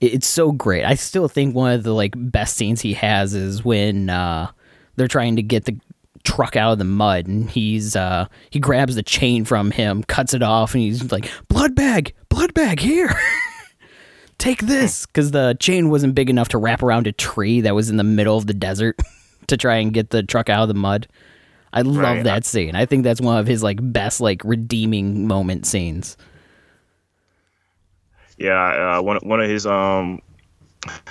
it's 0.00 0.26
so 0.26 0.52
great. 0.52 0.84
I 0.84 0.94
still 0.94 1.28
think 1.28 1.54
one 1.54 1.72
of 1.72 1.82
the 1.82 1.94
like 1.94 2.14
best 2.16 2.56
scenes 2.56 2.80
he 2.80 2.94
has 2.94 3.34
is 3.34 3.64
when 3.64 4.10
uh, 4.10 4.50
they're 4.96 5.08
trying 5.08 5.36
to 5.36 5.42
get 5.42 5.64
the 5.64 5.78
truck 6.24 6.56
out 6.56 6.72
of 6.72 6.78
the 6.78 6.84
mud 6.84 7.28
and 7.28 7.48
he's 7.48 7.94
uh 7.94 8.26
he 8.50 8.58
grabs 8.58 8.96
the 8.96 9.02
chain 9.02 9.44
from 9.44 9.70
him 9.70 10.02
cuts 10.02 10.34
it 10.34 10.42
off 10.42 10.74
and 10.74 10.82
he's 10.82 11.12
like 11.12 11.30
blood 11.46 11.72
bag 11.76 12.12
blood 12.28 12.52
bag 12.52 12.80
here 12.80 13.14
take 14.38 14.62
this 14.62 15.06
because 15.06 15.30
the 15.30 15.56
chain 15.60 15.90
wasn't 15.90 16.14
big 16.14 16.30
enough 16.30 16.48
to 16.48 16.58
wrap 16.58 16.82
around 16.82 17.06
a 17.06 17.12
tree 17.12 17.60
that 17.60 17.74
was 17.74 17.90
in 17.90 17.96
the 17.96 18.04
middle 18.04 18.36
of 18.36 18.46
the 18.46 18.54
desert 18.54 18.98
to 19.46 19.56
try 19.56 19.76
and 19.76 19.92
get 19.92 20.10
the 20.10 20.22
truck 20.22 20.48
out 20.48 20.62
of 20.62 20.68
the 20.68 20.74
mud 20.74 21.08
i 21.72 21.82
love 21.82 21.96
right. 21.96 22.24
that 22.24 22.44
scene 22.44 22.74
i 22.74 22.84
think 22.84 23.02
that's 23.02 23.20
one 23.20 23.38
of 23.38 23.46
his 23.46 23.62
like 23.62 23.78
best 23.92 24.20
like 24.20 24.42
redeeming 24.44 25.26
moment 25.26 25.66
scenes 25.66 26.16
yeah 28.38 28.98
uh, 28.98 29.02
one, 29.02 29.18
one 29.22 29.40
of 29.40 29.48
his 29.48 29.66
um 29.66 30.20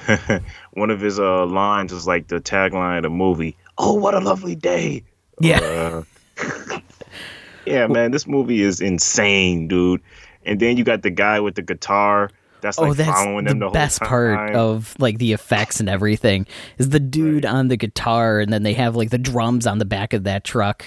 one 0.74 0.90
of 0.90 1.02
his 1.02 1.20
uh 1.20 1.46
lines 1.46 1.92
is 1.92 2.08
like 2.08 2.28
the 2.28 2.40
tagline 2.40 2.98
of 2.98 3.04
the 3.04 3.10
movie 3.10 3.58
oh, 3.78 3.94
what 3.94 4.14
a 4.14 4.20
lovely 4.20 4.56
day. 4.56 5.04
Yeah. 5.40 6.04
Uh, 6.40 6.80
yeah, 7.66 7.88
man, 7.88 8.12
this 8.12 8.28
movie 8.28 8.62
is 8.62 8.82
insane, 8.82 9.68
dude. 9.68 10.02
And 10.46 10.60
then 10.60 10.78
you 10.78 10.84
got 10.84 11.02
the 11.02 11.10
guy 11.10 11.40
with 11.40 11.56
the 11.56 11.62
guitar. 11.62 12.30
That's 12.66 12.78
like 12.80 12.90
oh, 12.90 12.94
that's 12.96 13.10
following 13.10 13.46
them 13.46 13.60
the, 13.60 13.68
the 13.68 13.72
best 13.72 14.00
time. 14.00 14.10
part 14.10 14.56
of 14.56 14.96
like 15.00 15.20
the 15.20 15.34
effects 15.34 15.80
and 15.80 15.88
everything 15.88 16.48
is 16.80 16.90
the 16.90 17.00
dude 17.00 17.46
right. 17.46 17.54
on 17.54 17.68
the 17.68 17.78
guitar, 17.78 18.40
and 18.40 18.52
then 18.52 18.64
they 18.64 18.74
have 18.74 18.96
like 18.96 19.12
the 19.12 19.18
drums 19.20 19.68
on 19.68 19.78
the 19.78 19.86
back 19.86 20.14
of 20.14 20.24
that 20.24 20.44
truck 20.44 20.86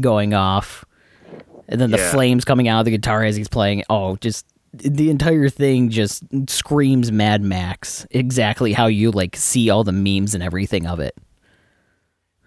going 0.00 0.34
off. 0.34 0.84
and 1.68 1.80
then 1.80 1.90
the 1.92 1.98
Yeah. 1.98 2.10
flames 2.10 2.44
coming 2.44 2.66
out 2.68 2.80
of 2.80 2.84
the 2.86 2.90
guitar 2.90 3.22
as 3.24 3.36
he's 3.36 3.48
playing. 3.48 3.84
Oh, 3.88 4.16
just 4.16 4.44
the 4.74 5.10
entire 5.10 5.48
thing 5.48 5.90
just 5.90 6.24
screams 6.50 7.12
Mad 7.12 7.40
Max. 7.42 8.04
Exactly 8.10 8.72
how 8.72 8.86
you 8.86 9.10
like 9.12 9.36
see 9.36 9.70
all 9.70 9.84
the 9.84 9.92
memes 9.92 10.34
and 10.34 10.42
everything 10.42 10.86
of 10.86 10.98
it. 11.00 11.14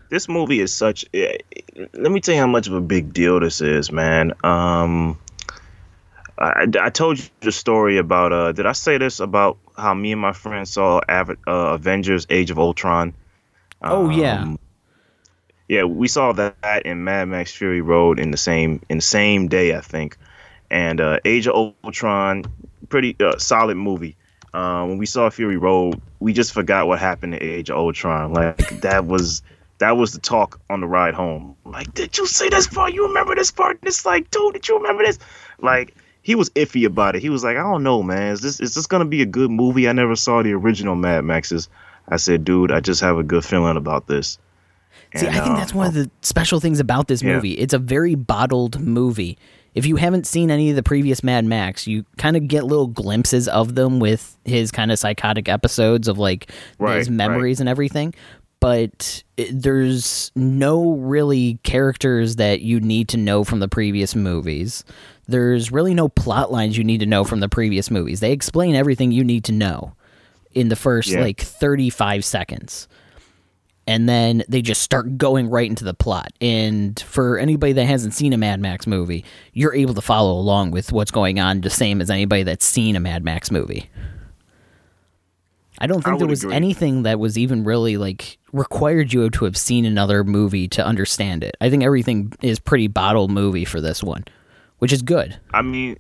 this 0.10 0.28
movie 0.30 0.60
is 0.60 0.72
such 0.74 1.06
eh, 1.14 1.38
let 1.94 2.12
me 2.12 2.20
tell 2.20 2.36
you 2.36 2.42
how 2.42 2.48
much 2.48 2.68
of 2.68 2.74
a 2.74 2.82
big 2.82 3.12
deal 3.14 3.40
this 3.40 3.60
is 3.62 3.92
man 3.92 4.32
um 4.44 5.18
I, 6.38 6.68
I 6.80 6.90
told 6.90 7.20
you 7.20 7.26
the 7.42 7.52
story 7.52 7.98
about 7.98 8.34
uh 8.34 8.52
did 8.52 8.66
i 8.66 8.74
say 8.74 8.98
this 8.98 9.20
about 9.20 9.58
how 9.78 9.94
me 9.94 10.12
and 10.12 10.22
my 10.22 10.34
friend 10.34 10.68
saw 10.68 11.02
Ava- 11.10 11.38
uh, 11.48 11.74
avengers 11.76 12.28
age 12.30 12.52
of 12.52 12.60
ultron 12.60 13.14
Oh, 13.82 14.10
yeah. 14.10 14.42
Um, 14.42 14.60
yeah 15.68 15.84
we 15.84 16.08
saw 16.08 16.32
that 16.34 16.86
in 16.86 17.04
mad 17.04 17.26
max 17.28 17.54
fury 17.54 17.82
road 17.82 18.20
in 18.20 18.32
the 18.32 18.38
same 18.38 18.82
in 18.90 18.98
the 18.98 19.04
same 19.04 19.48
day 19.48 19.76
i 19.76 19.82
think 19.82 20.18
and 20.72 21.00
uh 21.00 21.20
age 21.26 21.48
of 21.48 21.76
ultron 21.84 22.44
pretty 22.90 23.16
uh, 23.20 23.38
solid 23.38 23.76
movie 23.76 24.16
um, 24.56 24.88
when 24.88 24.98
we 24.98 25.06
saw 25.06 25.30
Fury 25.30 25.58
Road, 25.58 26.00
we 26.22 26.32
just 26.32 26.54
forgot 26.54 26.88
what 26.88 26.98
happened 26.98 27.36
in 27.36 27.44
Age 27.44 27.70
of 27.70 27.76
Ultron. 27.76 28.32
Like 28.32 28.82
that 28.82 29.06
was 29.06 29.44
that 29.80 29.98
was 29.98 30.14
the 30.14 30.20
talk 30.20 30.62
on 30.70 30.80
the 30.80 30.88
ride 30.88 31.14
home. 31.14 31.58
Like, 31.66 31.94
did 31.94 32.18
you 32.18 32.26
see 32.26 32.48
this 32.48 32.66
part? 32.66 32.94
You 32.94 33.08
remember 33.08 33.36
this 33.36 33.52
part? 33.52 33.78
And 33.82 33.88
it's 33.88 34.06
like, 34.06 34.32
dude, 34.32 34.54
did 34.54 34.68
you 34.70 34.78
remember 34.78 35.04
this? 35.04 35.20
Like, 35.60 35.94
he 36.26 36.34
was 36.34 36.50
iffy 36.52 36.88
about 36.88 37.16
it. 37.16 37.22
He 37.22 37.30
was 37.30 37.44
like, 37.44 37.56
I 37.56 37.62
don't 37.62 37.84
know, 37.84 38.02
man. 38.02 38.32
Is 38.34 38.42
this 38.42 38.60
is 38.60 38.74
this 38.74 38.88
gonna 38.88 39.06
be 39.06 39.22
a 39.22 39.28
good 39.28 39.52
movie? 39.52 39.88
I 39.88 39.92
never 39.94 40.16
saw 40.16 40.42
the 40.42 40.54
original 40.54 40.96
Mad 40.96 41.24
Maxes. 41.24 41.70
I 42.10 42.18
said, 42.18 42.44
dude, 42.44 42.72
I 42.72 42.80
just 42.80 43.02
have 43.02 43.18
a 43.20 43.24
good 43.24 43.46
feeling 43.46 43.78
about 43.78 44.08
this. 44.08 44.40
See, 45.16 45.28
And, 45.28 45.36
I 45.36 45.40
think 45.40 45.54
uh, 45.54 45.58
that's 45.58 45.74
one 45.74 45.86
of 45.86 45.94
the 45.94 46.10
special 46.24 46.60
things 46.60 46.80
about 46.80 47.08
this 47.08 47.22
Yeah. 47.22 47.36
movie. 47.36 47.52
It's 47.52 47.76
a 47.76 47.80
very 47.80 48.16
bottled 48.16 48.80
movie. 48.80 49.38
If 49.76 49.86
you 49.86 49.98
haven't 49.98 50.26
seen 50.26 50.50
any 50.50 50.72
of 50.72 50.76
the 50.76 50.82
previous 50.84 51.24
Mad 51.24 51.46
Max, 51.46 51.86
you 51.86 52.06
kind 52.18 52.36
of 52.36 52.48
get 52.48 52.64
little 52.64 52.88
glimpses 52.88 53.48
of 53.48 53.76
them 53.76 54.00
with 54.00 54.36
his 54.46 54.72
kind 54.72 54.92
of 54.92 54.98
psychotic 54.98 55.48
episodes 55.48 56.08
of 56.08 56.18
like 56.18 56.50
Right, 56.80 56.98
his 56.98 57.10
memories 57.10 57.60
and 57.60 57.70
everything. 57.70 58.16
But 58.62 59.24
there's 59.52 60.32
no 60.36 60.94
really 60.94 61.60
characters 61.64 62.38
that 62.38 62.62
you 62.62 62.80
need 62.80 63.10
to 63.10 63.18
know 63.18 63.44
from 63.44 63.60
the 63.60 63.68
previous 63.68 64.16
movies. 64.16 64.84
There's 65.28 65.72
really 65.72 65.94
no 65.94 66.08
plot 66.10 66.52
lines 66.52 66.78
you 66.78 66.84
need 66.84 67.00
to 67.00 67.06
know 67.06 67.24
from 67.24 67.40
the 67.40 67.50
previous 67.50 67.90
movies. 67.90 68.20
They 68.20 68.32
explain 68.32 68.76
everything 68.76 69.12
you 69.12 69.24
need 69.24 69.44
to 69.46 69.52
know 69.52 69.94
in 70.54 70.70
the 70.70 70.76
first 70.76 71.10
Yeah. 71.10 71.22
like 71.22 71.42
35 71.42 72.24
seconds 72.24 72.88
and 73.88 74.10
then 74.10 74.44
they 74.50 74.64
just 74.64 74.82
start 74.82 75.16
going 75.16 75.48
right 75.48 75.70
into 75.70 75.84
the 75.84 75.94
plot. 75.94 76.32
And 76.42 77.00
for 77.02 77.38
anybody 77.38 77.72
that 77.74 77.86
hasn't 77.86 78.16
seen 78.16 78.34
a 78.34 78.38
Mad 78.38 78.60
Max 78.60 78.88
movie, 78.88 79.24
you're 79.54 79.76
able 79.76 79.94
to 79.94 80.02
follow 80.02 80.32
along 80.40 80.72
with 80.72 80.92
what's 80.92 81.12
going 81.12 81.40
on 81.40 81.62
the 81.62 81.70
same 81.70 82.02
as 82.02 82.10
anybody 82.10 82.42
that's 82.42 82.66
seen 82.66 82.96
a 82.96 83.00
Mad 83.00 83.24
Max 83.24 83.52
movie. 83.52 83.88
I 85.78 85.88
don't 85.88 86.06
I 86.06 86.10
think 86.12 86.20
there 86.20 86.28
was 86.28 86.44
agree. 86.44 86.56
anything 86.56 87.04
that 87.04 87.20
was 87.20 87.38
even 87.38 87.64
really 87.64 87.98
like 87.98 88.38
required 88.54 89.12
you 89.12 89.30
to 89.30 89.46
have 89.46 89.58
seen 89.58 89.84
another 89.86 90.24
movie 90.24 90.68
to 90.70 90.86
understand 90.86 91.44
it. 91.44 91.56
I 91.60 91.70
think 91.70 91.84
everything 91.84 92.32
is 92.42 92.60
pretty 92.60 92.88
bottle 92.88 93.28
movie 93.28 93.66
for 93.66 93.82
this 93.82 94.02
one, 94.02 94.24
which 94.80 94.94
is 94.94 95.02
good. 95.02 95.40
I 95.54 95.62
mean, 95.62 95.98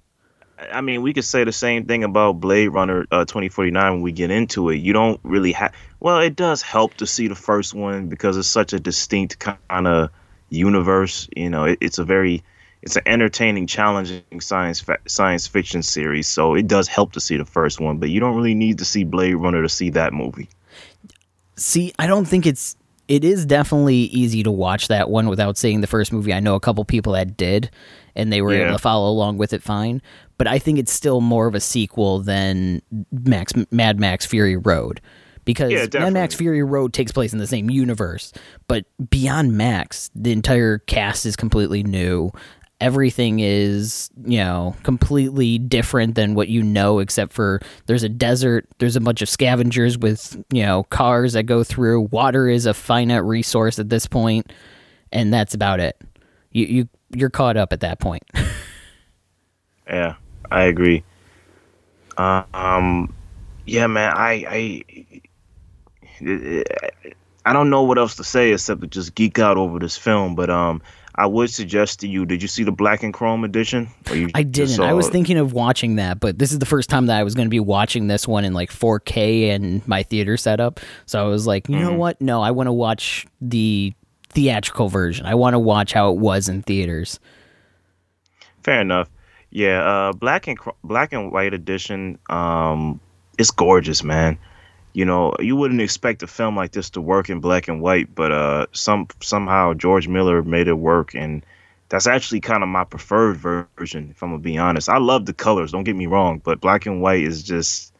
I 0.57 0.81
mean, 0.81 1.01
we 1.01 1.13
could 1.13 1.25
say 1.25 1.43
the 1.43 1.51
same 1.51 1.85
thing 1.85 2.03
about 2.03 2.33
Blade 2.39 2.69
Runner 2.69 3.05
uh, 3.11 3.25
2049 3.25 3.93
when 3.93 4.01
we 4.01 4.11
get 4.11 4.31
into 4.31 4.69
it. 4.69 4.77
You 4.77 4.93
don't 4.93 5.19
really 5.23 5.51
have. 5.51 5.73
Well, 5.99 6.19
it 6.19 6.35
does 6.35 6.61
help 6.61 6.93
to 6.95 7.07
see 7.07 7.27
the 7.27 7.35
first 7.35 7.73
one 7.73 8.07
because 8.07 8.37
it's 8.37 8.47
such 8.47 8.73
a 8.73 8.79
distinct 8.79 9.39
kind 9.39 9.87
of 9.87 10.09
universe. 10.49 11.27
You 11.35 11.49
know, 11.49 11.65
it, 11.65 11.79
it's 11.81 11.97
a 11.97 12.05
very, 12.05 12.43
it's 12.81 12.95
an 12.95 13.03
entertaining, 13.05 13.67
challenging 13.67 14.39
science 14.39 14.79
fa- 14.79 14.99
science 15.07 15.47
fiction 15.47 15.83
series. 15.83 16.27
So 16.27 16.55
it 16.55 16.67
does 16.67 16.87
help 16.87 17.13
to 17.13 17.19
see 17.19 17.37
the 17.37 17.45
first 17.45 17.81
one, 17.81 17.97
but 17.97 18.09
you 18.09 18.19
don't 18.19 18.35
really 18.35 18.55
need 18.55 18.77
to 18.77 18.85
see 18.85 19.03
Blade 19.03 19.35
Runner 19.35 19.61
to 19.61 19.69
see 19.69 19.89
that 19.91 20.13
movie. 20.13 20.49
See, 21.57 21.93
I 21.99 22.07
don't 22.07 22.25
think 22.25 22.45
it's 22.45 22.77
it 23.07 23.23
is 23.23 23.45
definitely 23.45 23.95
easy 23.95 24.41
to 24.43 24.51
watch 24.51 24.87
that 24.87 25.09
one 25.09 25.27
without 25.27 25.57
seeing 25.57 25.81
the 25.81 25.87
first 25.87 26.11
movie. 26.11 26.33
I 26.33 26.39
know 26.39 26.55
a 26.55 26.59
couple 26.59 26.83
people 26.85 27.13
that 27.13 27.37
did 27.37 27.69
and 28.15 28.31
they 28.31 28.41
were 28.41 28.53
Yeah. 28.53 28.63
able 28.67 28.73
to 28.73 28.81
follow 28.81 29.09
along 29.09 29.37
with 29.37 29.53
it 29.53 29.61
fine, 29.63 30.01
but 30.37 30.47
I 30.47 30.59
think 30.59 30.79
it's 30.79 30.91
still 30.91 31.21
more 31.21 31.47
of 31.47 31.55
a 31.55 31.59
sequel 31.59 32.19
than 32.19 32.81
Max 33.11 33.53
Mad 33.71 33.99
Max 33.99 34.25
Fury 34.25 34.57
Road. 34.57 35.01
Because 35.43 35.71
Yeah, 35.71 35.85
Mad 35.99 36.13
Max. 36.13 36.33
Fury 36.33 36.63
Road 36.63 36.91
takes 36.91 37.11
place 37.11 37.31
in 37.31 37.37
the 37.39 37.45
same 37.45 37.69
universe, 37.69 38.33
but 38.67 38.85
beyond 39.11 39.53
Max, 39.53 40.09
the 40.15 40.31
entire 40.31 40.79
cast 40.79 41.25
is 41.27 41.35
completely 41.35 41.83
new. 41.83 42.31
Everything 42.81 43.39
is, 43.39 44.09
you 44.25 44.39
know, 44.39 44.75
completely 44.83 45.59
different 45.59 46.15
than 46.15 46.33
what 46.35 46.49
you 46.49 46.61
know, 46.63 46.97
except 46.99 47.31
for 47.31 47.61
there's 47.85 48.03
a 48.03 48.09
desert, 48.09 48.67
there's 48.79 48.95
a 48.95 48.99
bunch 49.01 49.21
of 49.21 49.29
scavengers 49.29 49.97
with, 49.97 50.35
you 50.51 50.63
know, 50.63 50.83
cars 50.83 51.33
that 51.33 51.43
go 51.43 51.63
through. 51.63 52.01
Water 52.11 52.49
is 52.49 52.65
a 52.65 52.73
finite 52.73 53.23
resource 53.23 53.77
at 53.79 53.89
this 53.89 54.07
point, 54.07 54.51
and 55.13 55.31
that's 55.33 55.53
about 55.53 55.79
it. 55.79 55.95
You 56.51 56.65
you 56.65 56.89
you're 57.15 57.29
caught 57.29 57.57
up 57.57 57.73
at 57.73 57.79
that 57.81 57.99
point. 57.99 58.23
Yeah, 59.87 60.15
I 60.49 60.63
agree. 60.63 61.03
Uh, 62.17 62.43
um, 62.53 63.13
yeah, 63.65 63.87
man, 63.87 64.13
I, 64.15 64.83
I, 66.21 66.63
I 67.45 67.53
don't 67.53 67.69
know 67.69 67.83
what 67.83 67.97
else 67.97 68.15
to 68.15 68.23
say 68.23 68.51
except 68.51 68.81
to 68.81 68.87
just 68.87 69.15
geek 69.15 69.37
out 69.39 69.57
over 69.57 69.79
this 69.79 69.97
film. 69.97 70.35
But 70.35 70.49
um, 70.49 70.81
I 71.13 71.27
would 71.27 71.49
suggest 71.49 71.99
to 71.99 72.07
you, 72.07 72.25
did 72.25 72.41
you 72.41 72.47
see 72.47 72.63
the 72.63 72.71
black 72.71 73.03
and 73.03 73.13
chrome 73.13 73.43
edition? 73.43 73.89
Or 74.09 74.15
you 74.15 74.29
I 74.33 74.43
didn't. 74.43 74.79
I 74.79 74.93
was 74.93 75.07
it? 75.07 75.11
thinking 75.11 75.37
of 75.37 75.53
watching 75.53 75.97
that, 75.97 76.19
but 76.19 76.39
this 76.39 76.51
is 76.51 76.59
the 76.59 76.65
first 76.65 76.89
time 76.89 77.05
that 77.07 77.19
I 77.19 77.23
was 77.23 77.35
going 77.35 77.45
to 77.47 77.51
be 77.51 77.59
watching 77.59 78.07
this 78.07 78.27
one 78.27 78.45
in 78.45 78.53
like 78.53 78.71
4K 78.71 79.49
and 79.49 79.87
my 79.87 80.03
theater 80.03 80.37
setup. 80.37 80.79
So 81.05 81.23
I 81.23 81.27
was 81.27 81.45
like, 81.45 81.69
you 81.69 81.77
know 81.77 81.93
what? 81.93 82.19
No, 82.21 82.41
I 82.41 82.51
want 82.51 82.67
to 82.67 82.73
watch 82.73 83.27
the 83.41 83.93
theatrical 84.35 84.89
version. 84.89 85.25
I 85.25 85.33
want 85.33 85.53
to 85.53 85.59
watch 85.59 85.93
how 85.93 86.11
it 86.11 86.17
was 86.17 86.47
in 86.49 86.61
theaters. 86.61 87.19
Fair 88.61 88.81
enough. 88.81 89.09
Yeah, 89.49 89.81
uh, 89.81 90.13
black 90.13 90.47
and 90.47 90.59
black 90.83 91.13
and 91.13 91.31
white 91.31 91.53
edition. 91.53 92.19
Um, 92.29 92.99
it's 93.39 93.51
gorgeous, 93.51 94.03
man. 94.03 94.37
You 94.93 95.05
know, 95.05 95.33
you 95.39 95.55
wouldn't 95.55 95.81
expect 95.81 96.23
a 96.23 96.27
film 96.27 96.55
like 96.55 96.71
this 96.71 96.89
to 96.91 97.01
work 97.01 97.29
in 97.29 97.39
black 97.39 97.67
and 97.67 97.81
white, 97.81 98.13
but 98.13 98.31
uh, 98.31 98.67
some 98.73 99.07
somehow 99.21 99.73
George 99.73 100.07
Miller 100.07 100.43
made 100.43 100.67
it 100.67 100.73
work, 100.73 101.15
and 101.15 101.45
that's 101.89 102.07
actually 102.07 102.41
kind 102.41 102.63
of 102.63 102.69
my 102.69 102.83
preferred 102.83 103.37
version. 103.37 104.09
If 104.11 104.21
I'm 104.21 104.31
gonna 104.31 104.39
be 104.39 104.57
honest, 104.57 104.89
I 104.89 104.97
love 104.97 105.25
the 105.25 105.33
colors. 105.33 105.71
Don't 105.71 105.83
get 105.85 105.95
me 105.95 106.07
wrong, 106.07 106.41
but 106.43 106.59
black 106.59 106.85
and 106.85 107.01
white 107.01 107.23
is 107.23 107.41
just 107.43 107.93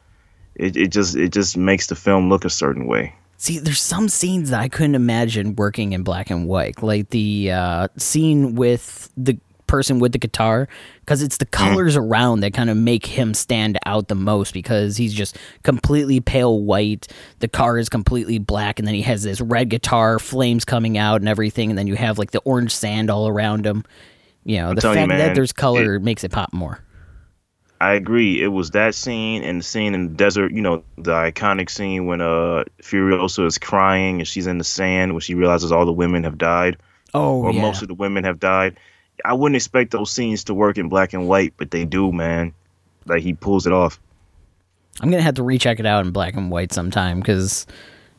it, 0.56 0.76
it 0.76 0.88
just 0.88 1.16
it 1.16 1.32
just 1.32 1.56
makes 1.56 1.88
the 1.88 1.96
film 1.96 2.30
look 2.30 2.44
a 2.44 2.50
certain 2.50 2.88
way. 2.88 3.16
See, 3.38 3.60
there's 3.60 3.82
some 3.82 4.08
scenes 4.08 4.50
that 4.50 4.62
I 4.62 4.70
couldn't 4.70 4.96
imagine 4.96 5.56
working 5.56 5.94
in 5.94 6.04
black 6.04 6.30
and 6.30 6.48
white, 6.48 6.82
like 6.82 7.10
the 7.10 7.52
uh, 7.52 7.88
scene 7.98 8.56
with 8.56 9.10
the 9.18 9.38
person 9.68 10.00
with 10.00 10.14
the 10.14 10.20
guitar, 10.20 10.70
because 11.02 11.22
it's 11.22 11.38
the 11.38 11.46
colors 11.46 11.98
around 11.98 12.42
that 12.42 12.54
kind 12.54 12.70
of 12.70 12.78
make 12.78 13.06
him 13.06 13.34
stand 13.34 13.78
out 13.86 14.08
the 14.08 14.16
most. 14.16 14.54
Because 14.54 14.96
he's 14.96 15.14
just 15.14 15.38
completely 15.64 16.22
pale 16.22 16.62
white, 16.62 17.08
the 17.40 17.48
car 17.48 17.78
is 17.78 17.90
completely 17.90 18.40
black, 18.40 18.80
and 18.80 18.88
then 18.88 18.96
he 18.96 19.02
has 19.02 19.24
this 19.24 19.42
red 19.42 19.70
guitar, 19.70 20.18
flames 20.18 20.64
coming 20.64 20.98
out, 20.98 21.22
and 21.22 21.28
everything, 21.28 21.70
and 21.70 21.78
then 21.78 21.88
you 21.88 21.96
have 21.96 22.18
like 22.18 22.32
the 22.32 22.42
orange 22.46 22.74
sand 22.74 23.10
all 23.10 23.28
around 23.28 23.66
him. 23.66 23.84
You 24.46 24.60
know, 24.60 24.74
the 24.76 24.82
telling 24.82 25.02
you, 25.02 25.08
fact 25.08 25.20
that 25.20 25.36
there's 25.36 25.52
color 25.52 26.00
makes 26.00 26.24
it 26.24 26.32
pop 26.32 26.54
more. 26.54 26.80
I 27.82 27.94
agree. 27.94 28.42
It 28.42 28.48
was 28.48 28.72
that 28.72 28.96
scene 28.96 29.44
and 29.44 29.60
the 29.60 29.64
scene 29.64 29.94
in 29.94 30.08
the 30.08 30.14
desert, 30.14 30.52
you 30.54 30.62
know, 30.62 30.84
the 30.98 31.12
iconic 31.12 31.70
scene 31.70 32.06
when 32.06 32.22
uh 32.22 32.64
Furiosa 32.82 33.46
is 33.46 33.58
crying 33.58 34.20
and 34.20 34.28
she's 34.28 34.48
in 34.48 34.58
the 34.58 34.64
sand 34.64 35.12
when 35.14 35.22
she 35.22 35.34
realizes 35.36 35.72
all 35.72 35.86
the 35.86 35.92
women 35.94 36.24
have 36.24 36.38
died 36.38 36.78
Oh, 37.14 37.42
or 37.44 37.52
yeah. 37.54 37.62
most 37.62 37.82
of 37.82 37.88
the 37.88 37.94
women 37.94 38.24
have 38.24 38.40
died. 38.40 38.78
I 39.24 39.34
wouldn't 39.34 39.56
expect 39.56 39.92
those 39.92 40.12
scenes 40.12 40.46
to 40.46 40.54
work 40.54 40.78
in 40.78 40.90
black 40.90 41.14
and 41.14 41.28
white, 41.28 41.54
but 41.58 41.72
they 41.72 41.86
do, 41.86 42.12
man. 42.12 42.54
Like 43.06 43.24
he 43.24 43.34
pulls 43.34 43.68
it 43.68 43.74
off. 43.74 44.00
I'm 45.02 45.10
gonna 45.12 45.22
have 45.24 45.36
to 45.36 45.44
recheck 45.44 45.80
it 45.80 45.86
out 45.86 46.06
in 46.06 46.12
black 46.12 46.36
and 46.36 46.50
white 46.50 46.72
sometime 46.74 47.20
because, 47.20 47.68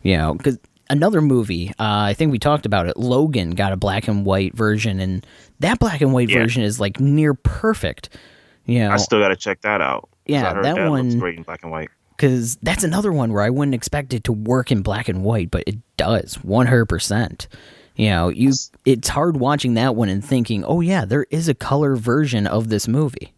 you 0.02 0.16
know, 0.16 0.34
because 0.34 0.58
another 0.90 1.20
movie, 1.22 1.70
uh, 1.70 1.72
I 2.08 2.14
think 2.14 2.30
we 2.30 2.38
talked 2.38 2.66
about 2.66 2.86
it. 2.88 2.96
Logan 2.98 3.50
got 3.52 3.72
a 3.72 3.76
black 3.76 4.06
and 4.08 4.24
white 4.26 4.54
version, 4.54 5.00
and 5.00 5.26
that 5.60 5.78
black 5.78 6.00
and 6.02 6.12
white 6.12 6.28
Yeah. 6.28 6.40
version 6.40 6.62
is 6.62 6.78
like 6.78 7.00
near 7.00 7.32
perfect. 7.34 8.10
Know, 8.66 8.90
I 8.90 8.96
still 8.96 9.20
got 9.20 9.28
to 9.28 9.36
check 9.36 9.60
that 9.62 9.80
out. 9.80 10.08
Yeah, 10.26 10.54
that 10.54 10.62
that, 10.62 10.90
looks 10.90 10.90
one- 10.90 11.18
great 11.18 11.36
in 11.36 11.42
black 11.44 11.62
and 11.62 11.70
white. 11.70 11.88
because 12.16 12.56
that's 12.62 12.82
another 12.84 13.12
one 13.12 13.32
where 13.32 13.42
I 13.42 13.50
wouldn't 13.50 13.74
expect 13.74 14.12
it 14.12 14.24
to 14.24 14.32
work 14.32 14.72
in 14.72 14.82
black 14.82 15.08
and 15.08 15.22
white, 15.22 15.50
but 15.50 15.62
it 15.66 15.76
does, 15.96 16.34
one 16.42 16.66
hundred 16.66 16.86
percent. 16.86 17.46
You 17.94 18.10
know, 18.10 18.28
you 18.28 18.52
it's 18.84 19.08
hard 19.08 19.38
watching 19.38 19.74
that 19.74 19.94
one 19.96 20.08
and 20.08 20.22
thinking, 20.24 20.64
oh 20.64 20.80
yeah, 20.80 21.04
there 21.04 21.26
is 21.30 21.48
a 21.48 21.54
color 21.54 21.96
version 21.96 22.46
of 22.46 22.68
this 22.68 22.86
movie. 22.88 23.32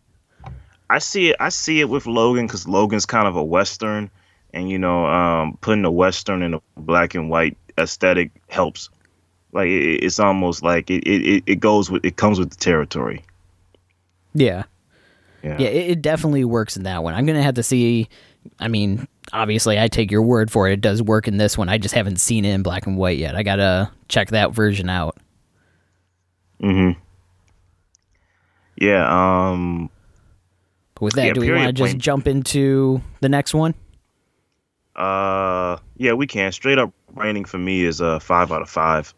I 0.91 0.99
see 0.99 1.31
it. 1.31 1.37
I 1.39 1.51
see 1.51 1.81
it 1.81 1.89
with 1.91 2.07
Logan 2.07 2.47
because 2.47 2.67
Logan's 2.67 3.05
kind 3.07 3.29
of 3.29 3.37
a 3.37 3.45
western, 3.45 4.11
and 4.55 4.71
you 4.71 4.79
know, 4.79 5.05
um, 5.07 5.59
putting 5.61 5.85
a 5.85 5.91
western 5.91 6.43
in 6.43 6.55
a 6.55 6.61
black 6.79 7.15
and 7.15 7.29
white 7.29 7.57
aesthetic 7.79 8.31
helps. 8.49 8.89
Like 9.53 9.69
it, 9.69 10.03
it's 10.05 10.19
almost 10.19 10.63
like 10.63 10.91
it, 10.91 11.07
it- 11.07 11.43
it 11.47 11.57
goes 11.61 11.91
with 11.91 12.05
it 12.05 12.17
comes 12.17 12.39
with 12.39 12.51
the 12.51 12.57
territory. 12.57 13.23
Yeah. 14.35 14.65
Yeah. 15.43 15.57
Yeah, 15.59 15.69
it, 15.69 15.91
it 15.91 16.03
definitely 16.03 16.45
works 16.45 16.77
in 16.77 16.83
that 16.85 17.03
one. 17.03 17.15
I'm 17.15 17.27
gonna 17.27 17.43
have 17.43 17.55
to 17.55 17.63
see. 17.63 18.09
I 18.59 18.69
mean, 18.69 19.07
obviously, 19.33 19.79
I 19.79 19.89
take 19.89 20.11
your 20.11 20.23
word 20.23 20.51
for 20.51 20.69
it. 20.69 20.73
It 20.73 20.81
does 20.81 21.03
work 21.03 21.29
in 21.29 21.37
this 21.37 21.57
one. 21.57 21.69
I 21.69 21.79
just 21.79 21.95
haven't 21.95 22.17
seen 22.17 22.45
it 22.45 22.53
in 22.53 22.63
black 22.63 22.87
and 22.87 22.97
white 22.97 23.19
yet. 23.19 23.37
I 23.37 23.43
gotta 23.43 23.91
check 24.09 24.31
that 24.31 24.53
version 24.53 24.89
out. 24.91 25.17
Mm-hmm. 26.63 26.99
Yeah. 28.77 29.51
Um. 29.51 29.91
But 30.95 31.03
with 31.03 31.15
that, 31.15 31.27
Yeah, 31.27 31.33
do 31.35 31.41
we 31.41 31.53
want 31.53 31.67
to 31.67 31.73
just 31.73 31.99
jump 31.99 32.27
into 32.27 33.01
the 33.21 33.29
next 33.29 33.55
one? 33.55 33.75
Uh. 34.97 35.77
Yeah, 35.97 36.15
we 36.15 36.27
can. 36.27 36.51
Straight 36.53 36.79
up 36.79 36.93
rating 37.15 37.45
for 37.45 37.59
me 37.59 37.85
is 37.85 38.01
a 38.01 38.19
five 38.21 38.51
out 38.51 38.63
of 38.63 38.71
five. 38.71 39.15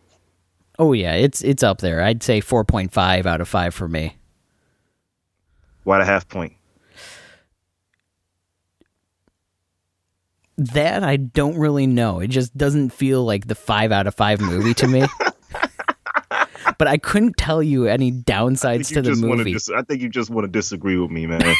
Oh 0.78 0.92
yeah, 0.94 1.14
it's 1.14 1.42
it's 1.42 1.62
up 1.62 1.78
there. 1.80 2.02
I'd 2.02 2.22
say 2.22 2.40
4.5 2.40 3.26
out 3.26 3.42
of 3.42 3.48
five 3.48 3.74
for 3.74 3.86
me. 3.86 4.16
Why 5.84 5.99
the 5.99 6.04
half 6.04 6.28
point? 6.28 6.52
That 10.58 11.02
I 11.02 11.16
don't 11.16 11.56
really 11.56 11.87
know. 11.87 12.20
It 12.20 12.28
just 12.28 12.56
doesn't 12.56 12.90
feel 12.90 13.25
like 13.25 13.46
the 13.46 13.54
five 13.54 13.92
out 13.92 14.06
of 14.06 14.14
five 14.14 14.40
movie 14.40 14.75
to 14.75 14.87
me. 14.87 15.06
but 16.78 16.87
I 16.87 16.99
couldn't 16.99 17.38
tell 17.38 17.62
you 17.62 17.87
any 17.87 18.12
downsides 18.12 18.88
think 18.88 18.88
to 18.88 19.02
the 19.02 19.10
just 19.10 19.22
want 19.22 19.32
to. 19.32 19.38
movie. 19.38 19.52
Dis- 19.54 19.70
I 19.70 19.82
think 19.82 20.02
you 20.02 20.10
just 20.10 20.28
want 20.28 20.44
to 20.44 20.50
disagree 20.50 20.99
with 20.99 21.10
me, 21.10 21.26
man. 21.26 21.40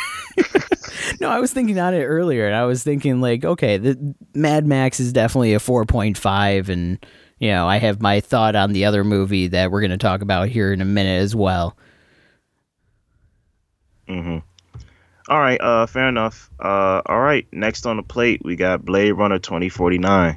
No, 1.20 1.28
I 1.28 1.38
was 1.40 1.52
thinking 1.52 1.78
on 1.78 1.92
it 1.92 2.04
earlier, 2.04 2.46
and 2.46 2.54
I 2.56 2.64
was 2.64 2.82
thinking 2.82 3.20
like, 3.20 3.44
okay, 3.44 3.76
the 3.76 4.14
Mad 4.34 4.66
Max 4.66 5.00
is 5.00 5.12
definitely 5.12 5.54
a 5.54 5.60
four 5.60 5.84
point 5.84 6.16
five, 6.16 6.68
and 6.70 7.04
you 7.38 7.50
know, 7.50 7.66
I 7.66 7.78
have 7.78 8.00
my 8.00 8.20
thought 8.20 8.54
on 8.56 8.72
the 8.72 8.84
other 8.84 9.04
movie 9.04 9.48
that 9.48 9.70
we're 9.70 9.80
going 9.80 9.90
to 9.90 9.98
talk 9.98 10.22
about 10.22 10.48
here 10.48 10.72
in 10.72 10.80
a 10.80 10.86
minute 10.86 11.20
as 11.20 11.34
well. 11.34 11.76
Mm-hmm. 14.10 14.38
All 15.28 15.40
right. 15.40 15.60
Uh. 15.60 15.86
Fair 15.86 16.08
enough. 16.08 16.50
Uh. 16.58 17.02
All 17.06 17.20
right. 17.20 17.46
Next 17.52 17.86
on 17.86 17.96
the 17.96 18.02
plate, 18.02 18.42
we 18.44 18.56
got 18.56 18.84
Blade 18.84 19.12
Runner 19.12 19.38
twenty 19.38 19.68
forty 19.68 19.98
nine. 19.98 20.36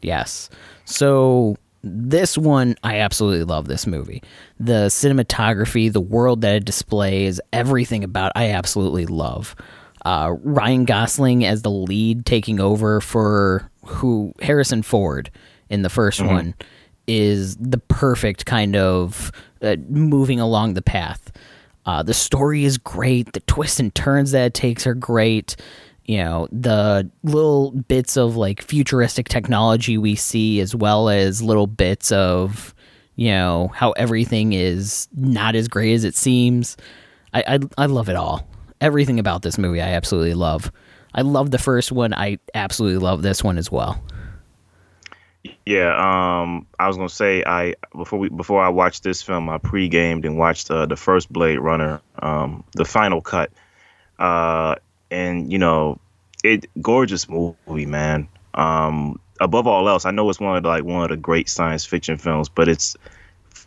Yes. 0.00 0.50
So 0.84 1.56
this 1.84 2.38
one, 2.38 2.76
I 2.82 2.98
absolutely 2.98 3.44
love 3.44 3.66
this 3.66 3.86
movie. 3.86 4.22
The 4.60 4.86
cinematography, 4.86 5.92
the 5.92 6.00
world 6.00 6.40
that 6.42 6.54
it 6.56 6.64
displays, 6.64 7.40
everything 7.52 8.04
about 8.04 8.32
I 8.34 8.50
absolutely 8.50 9.06
love. 9.06 9.56
Uh, 10.04 10.34
Ryan 10.42 10.84
Gosling 10.84 11.44
as 11.44 11.62
the 11.62 11.70
lead 11.70 12.26
taking 12.26 12.60
over 12.60 13.00
for 13.00 13.70
who 13.84 14.32
Harrison 14.40 14.82
Ford 14.82 15.30
in 15.70 15.82
the 15.82 15.88
1st 15.88 16.26
one 16.26 16.54
is 17.06 17.56
the 17.56 17.78
perfect 17.78 18.46
kind 18.46 18.76
of 18.76 19.32
uh, 19.60 19.76
moving 19.88 20.40
along 20.40 20.74
the 20.74 20.82
path. 20.82 21.32
Uh, 21.84 22.02
the 22.02 22.14
story 22.14 22.64
is 22.64 22.78
great. 22.78 23.32
The 23.32 23.40
twists 23.40 23.80
and 23.80 23.94
turns 23.94 24.30
that 24.32 24.46
it 24.46 24.54
takes 24.54 24.86
are 24.86 24.94
great. 24.94 25.56
You 26.04 26.18
know, 26.18 26.48
the 26.50 27.10
little 27.22 27.70
bits 27.70 28.16
of 28.16 28.36
like 28.36 28.62
futuristic 28.62 29.28
technology 29.28 29.98
we 29.98 30.14
see, 30.14 30.60
as 30.60 30.74
well 30.74 31.08
as 31.08 31.42
little 31.42 31.66
bits 31.66 32.10
of, 32.12 32.74
you 33.16 33.30
know, 33.30 33.70
how 33.74 33.92
everything 33.92 34.52
is 34.52 35.08
not 35.14 35.54
as 35.54 35.68
great 35.68 35.94
as 35.94 36.04
it 36.04 36.14
seems. 36.14 36.76
I, 37.34 37.44
I, 37.46 37.58
I 37.78 37.86
love 37.86 38.08
it 38.08 38.16
all. 38.16 38.48
Everything 38.80 39.18
about 39.18 39.42
this 39.42 39.58
movie, 39.58 39.80
I 39.80 39.90
absolutely 39.90 40.34
love. 40.34 40.72
I 41.14 41.22
love 41.22 41.50
the 41.50 41.58
first 41.58 41.92
one. 41.92 42.14
I 42.14 42.38
absolutely 42.54 42.98
love 42.98 43.22
this 43.22 43.44
one 43.44 43.58
as 43.58 43.70
well. 43.70 44.02
Yeah, 45.66 45.94
um, 45.96 46.66
I 46.78 46.86
was 46.86 46.96
gonna 46.96 47.08
say 47.08 47.42
I 47.44 47.74
before 47.96 48.18
we 48.18 48.28
before 48.28 48.62
I 48.62 48.68
watched 48.68 49.02
this 49.02 49.22
film, 49.22 49.48
I 49.48 49.58
pre-gamed 49.58 50.24
and 50.24 50.38
watched 50.38 50.70
uh, 50.70 50.86
the 50.86 50.96
first 50.96 51.32
Blade 51.32 51.58
Runner, 51.58 52.00
um, 52.20 52.62
the 52.74 52.84
final 52.84 53.20
cut, 53.20 53.50
uh, 54.18 54.76
and 55.10 55.52
you 55.52 55.58
know, 55.58 55.98
it 56.44 56.66
gorgeous 56.80 57.28
movie, 57.28 57.86
man. 57.86 58.28
Um, 58.54 59.18
above 59.40 59.66
all 59.66 59.88
else, 59.88 60.04
I 60.04 60.12
know 60.12 60.28
it's 60.30 60.38
one 60.38 60.56
of 60.56 60.62
the, 60.62 60.68
like 60.68 60.84
one 60.84 61.02
of 61.02 61.10
the 61.10 61.16
great 61.16 61.48
science 61.48 61.84
fiction 61.84 62.18
films, 62.18 62.48
but 62.48 62.68
it's 62.68 62.96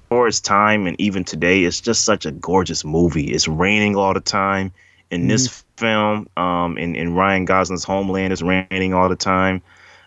for 0.09 0.27
its 0.27 0.39
time 0.39 0.88
and 0.88 0.99
even 0.99 1.23
today, 1.23 1.63
it's 1.63 1.81
just 1.81 2.05
such 2.05 2.25
a 2.25 2.31
gorgeous 2.31 2.85
movie. 2.85 3.33
It's 3.33 3.47
raining 3.47 3.95
all 3.95 4.13
the 4.13 4.21
time. 4.21 4.71
In 5.11 5.27
this 5.27 5.63
film, 5.77 6.27
um, 6.35 6.77
in, 6.77 6.95
in 6.95 7.13
Ryan 7.13 7.45
Gosling's 7.45 7.83
Homeland, 7.83 8.33
it's 8.33 8.41
raining 8.41 8.93
all 8.93 9.07
the 9.07 9.15
time. 9.15 9.61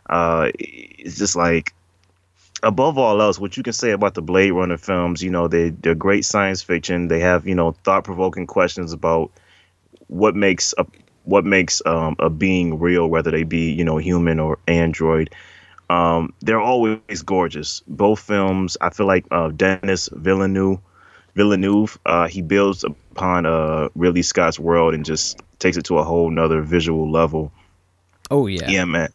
Uh, 0.08 0.50
it's 0.58 1.18
just 1.18 1.36
like 1.36 1.74
above 2.62 2.98
all 2.98 3.20
else, 3.20 3.38
what 3.38 3.56
you 3.56 3.62
can 3.62 3.72
say 3.72 3.90
about 3.90 4.14
the 4.14 4.22
Blade 4.22 4.50
Runner 4.50 4.78
films, 4.78 5.22
you 5.22 5.30
know, 5.30 5.48
they 5.48 5.70
they're 5.70 5.94
great 5.94 6.24
science 6.24 6.62
fiction. 6.62 7.08
They 7.08 7.20
have 7.20 7.46
you 7.46 7.54
know 7.54 7.72
thought 7.84 8.04
provoking 8.04 8.46
questions 8.46 8.92
about 8.92 9.30
what 10.08 10.34
makes 10.34 10.74
a 10.78 10.86
what 11.24 11.44
makes 11.44 11.82
um, 11.84 12.16
a 12.18 12.30
being 12.30 12.78
real, 12.78 13.08
whether 13.08 13.30
they 13.30 13.44
be 13.44 13.70
you 13.72 13.84
know 13.84 13.98
human 13.98 14.40
or 14.40 14.58
android. 14.66 15.34
Um, 15.90 16.34
they're 16.40 16.60
always 16.60 17.22
gorgeous. 17.24 17.82
Both 17.86 18.20
films, 18.20 18.76
I 18.80 18.90
feel 18.90 19.06
like 19.06 19.24
uh, 19.30 19.48
Denis 19.48 20.10
Villeneuve, 20.12 20.80
Villeneuve, 21.34 21.98
uh, 22.04 22.28
he 22.28 22.42
builds 22.42 22.84
upon 22.84 23.46
uh, 23.46 23.88
Ridley 23.94 24.22
Scott's 24.22 24.58
world 24.58 24.92
and 24.92 25.04
just 25.04 25.38
takes 25.58 25.78
it 25.78 25.84
to 25.84 25.98
a 25.98 26.04
whole 26.04 26.30
nother 26.30 26.60
visual 26.60 27.10
level. 27.10 27.52
Oh 28.30 28.46
yeah. 28.46 28.68
Yeah, 28.68 28.84
man. 28.84 29.10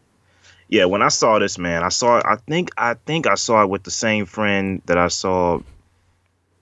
Yeah, 0.67 0.86
when 0.86 1.02
I 1.02 1.10
saw 1.10 1.39
this, 1.39 1.58
man, 1.58 1.84
I 1.84 1.89
saw. 1.89 2.21
I 2.26 2.38
think 2.47 2.71
I 2.78 2.95
think 2.95 3.28
I 3.28 3.36
saw 3.36 3.63
it 3.63 3.69
with 3.69 3.84
the 3.84 3.91
same 3.91 4.26
friend 4.26 4.82
that 4.86 4.97
I 4.97 5.08
saw 5.08 5.60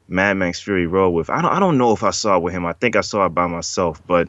Mad 0.08 0.34
Max 0.38 0.60
Fury 0.60 0.88
Road 0.88 1.12
with. 1.12 1.30
I 1.30 1.42
don't. 1.42 1.52
I 1.52 1.60
don't 1.60 1.78
know 1.78 1.94
if 1.94 2.04
I 2.04 2.12
saw 2.12 2.38
it 2.38 2.44
with 2.44 2.54
him. 2.54 2.66
I 2.66 2.74
think 2.74 2.96
I 2.96 3.02
saw 3.02 3.26
it 3.26 3.30
by 3.30 3.48
myself. 3.48 4.02
But 4.06 4.28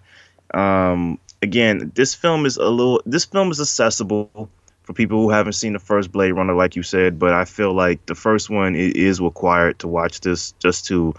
um, 0.54 1.18
again, 1.42 1.90
this 1.94 2.14
film 2.14 2.46
is 2.46 2.56
a 2.56 2.68
little. 2.68 3.02
This 3.06 3.24
film 3.24 3.50
is 3.50 3.60
accessible 3.60 4.48
for 4.82 4.92
people 4.92 5.20
who 5.20 5.30
haven't 5.30 5.54
seen 5.54 5.72
the 5.72 5.78
first 5.78 6.12
Blade 6.12 6.32
Runner, 6.32 6.54
like 6.54 6.76
you 6.76 6.82
said. 6.82 7.18
But 7.18 7.32
I 7.32 7.44
feel 7.44 7.72
like 7.72 8.06
the 8.06 8.14
first 8.14 8.50
one 8.50 8.76
is 8.76 9.20
required 9.20 9.80
to 9.80 9.88
watch 9.88 10.20
this 10.20 10.52
just 10.58 10.86
to. 10.86 11.14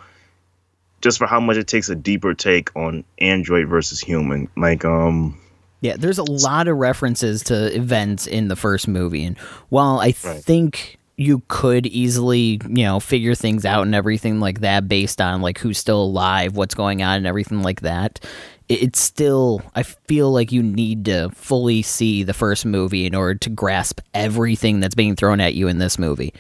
Just 1.02 1.18
for 1.18 1.28
how 1.28 1.42
much 1.42 1.58
it 1.58 1.68
takes 1.68 1.90
a 1.90 1.96
deeper 1.96 2.34
take 2.34 2.74
on 2.78 3.04
android 3.20 3.68
versus 3.68 4.00
human, 4.00 4.48
like 4.56 4.86
um, 4.86 5.38
Yeah, 5.84 5.98
there's 5.98 6.18
a 6.18 6.24
lot 6.24 6.70
of 6.70 6.78
references 6.78 7.44
to 7.44 7.76
events 7.76 8.26
in 8.26 8.48
the 8.48 8.56
first 8.56 8.88
movie, 8.88 9.26
and 9.26 9.38
while 9.68 10.00
I 10.00 10.16
Right. 10.24 10.42
think 10.42 10.98
you 11.18 11.44
could 11.50 11.86
easily, 11.86 12.60
you 12.70 12.86
know, 12.86 13.00
figure 13.02 13.36
things 13.36 13.66
out 13.66 13.84
and 13.84 13.94
everything 13.94 14.40
like 14.40 14.62
that 14.62 14.88
based 14.88 15.20
on 15.22 15.42
like 15.42 15.60
who's 15.60 15.78
still 15.78 16.02
alive, 16.02 16.56
what's 16.56 16.74
going 16.74 17.04
on, 17.04 17.18
and 17.18 17.28
everything 17.28 17.62
like 17.62 17.82
that, 17.82 18.24
it's 18.70 19.00
still. 19.00 19.62
I 19.76 19.84
feel 19.84 20.32
like 20.32 20.54
you 20.54 20.64
need 20.64 21.04
to 21.06 21.30
fully 21.36 21.82
see 21.82 22.24
the 22.24 22.34
first 22.34 22.66
movie 22.66 23.06
in 23.06 23.14
order 23.14 23.36
to 23.40 23.50
grasp 23.50 24.00
everything 24.14 24.80
that's 24.80 24.96
being 24.96 25.18
thrown 25.18 25.42
at 25.42 25.54
you 25.54 25.68
in 25.68 25.80
this 25.80 26.00
movie, 26.00 26.34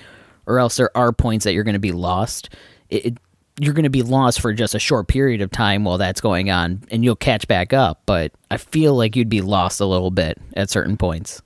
or 0.45 0.57
else 0.57 0.77
there 0.77 0.95
are 0.97 1.11
points 1.11 1.43
that 1.43 1.53
you're 1.53 1.65
going 1.65 1.73
to 1.73 1.79
be 1.79 1.91
lost. 1.91 2.49
It, 2.89 3.05
it 3.07 3.17
you're 3.59 3.73
going 3.73 3.83
to 3.83 3.89
be 3.89 4.01
lost 4.01 4.41
for 4.41 4.53
just 4.53 4.73
a 4.73 4.79
short 4.79 5.07
period 5.07 5.41
of 5.41 5.51
time 5.51 5.83
while 5.83 5.97
that's 5.97 6.21
going 6.21 6.49
on 6.49 6.81
and 6.89 7.03
you'll 7.03 7.15
catch 7.15 7.47
back 7.47 7.71
up 7.73 8.01
but 8.05 8.31
i 8.49 8.57
feel 8.57 8.95
like 8.95 9.15
you'd 9.15 9.29
be 9.29 9.41
lost 9.41 9.79
a 9.79 9.85
little 9.85 10.11
bit 10.11 10.37
at 10.55 10.69
certain 10.69 10.97
points 10.97 11.41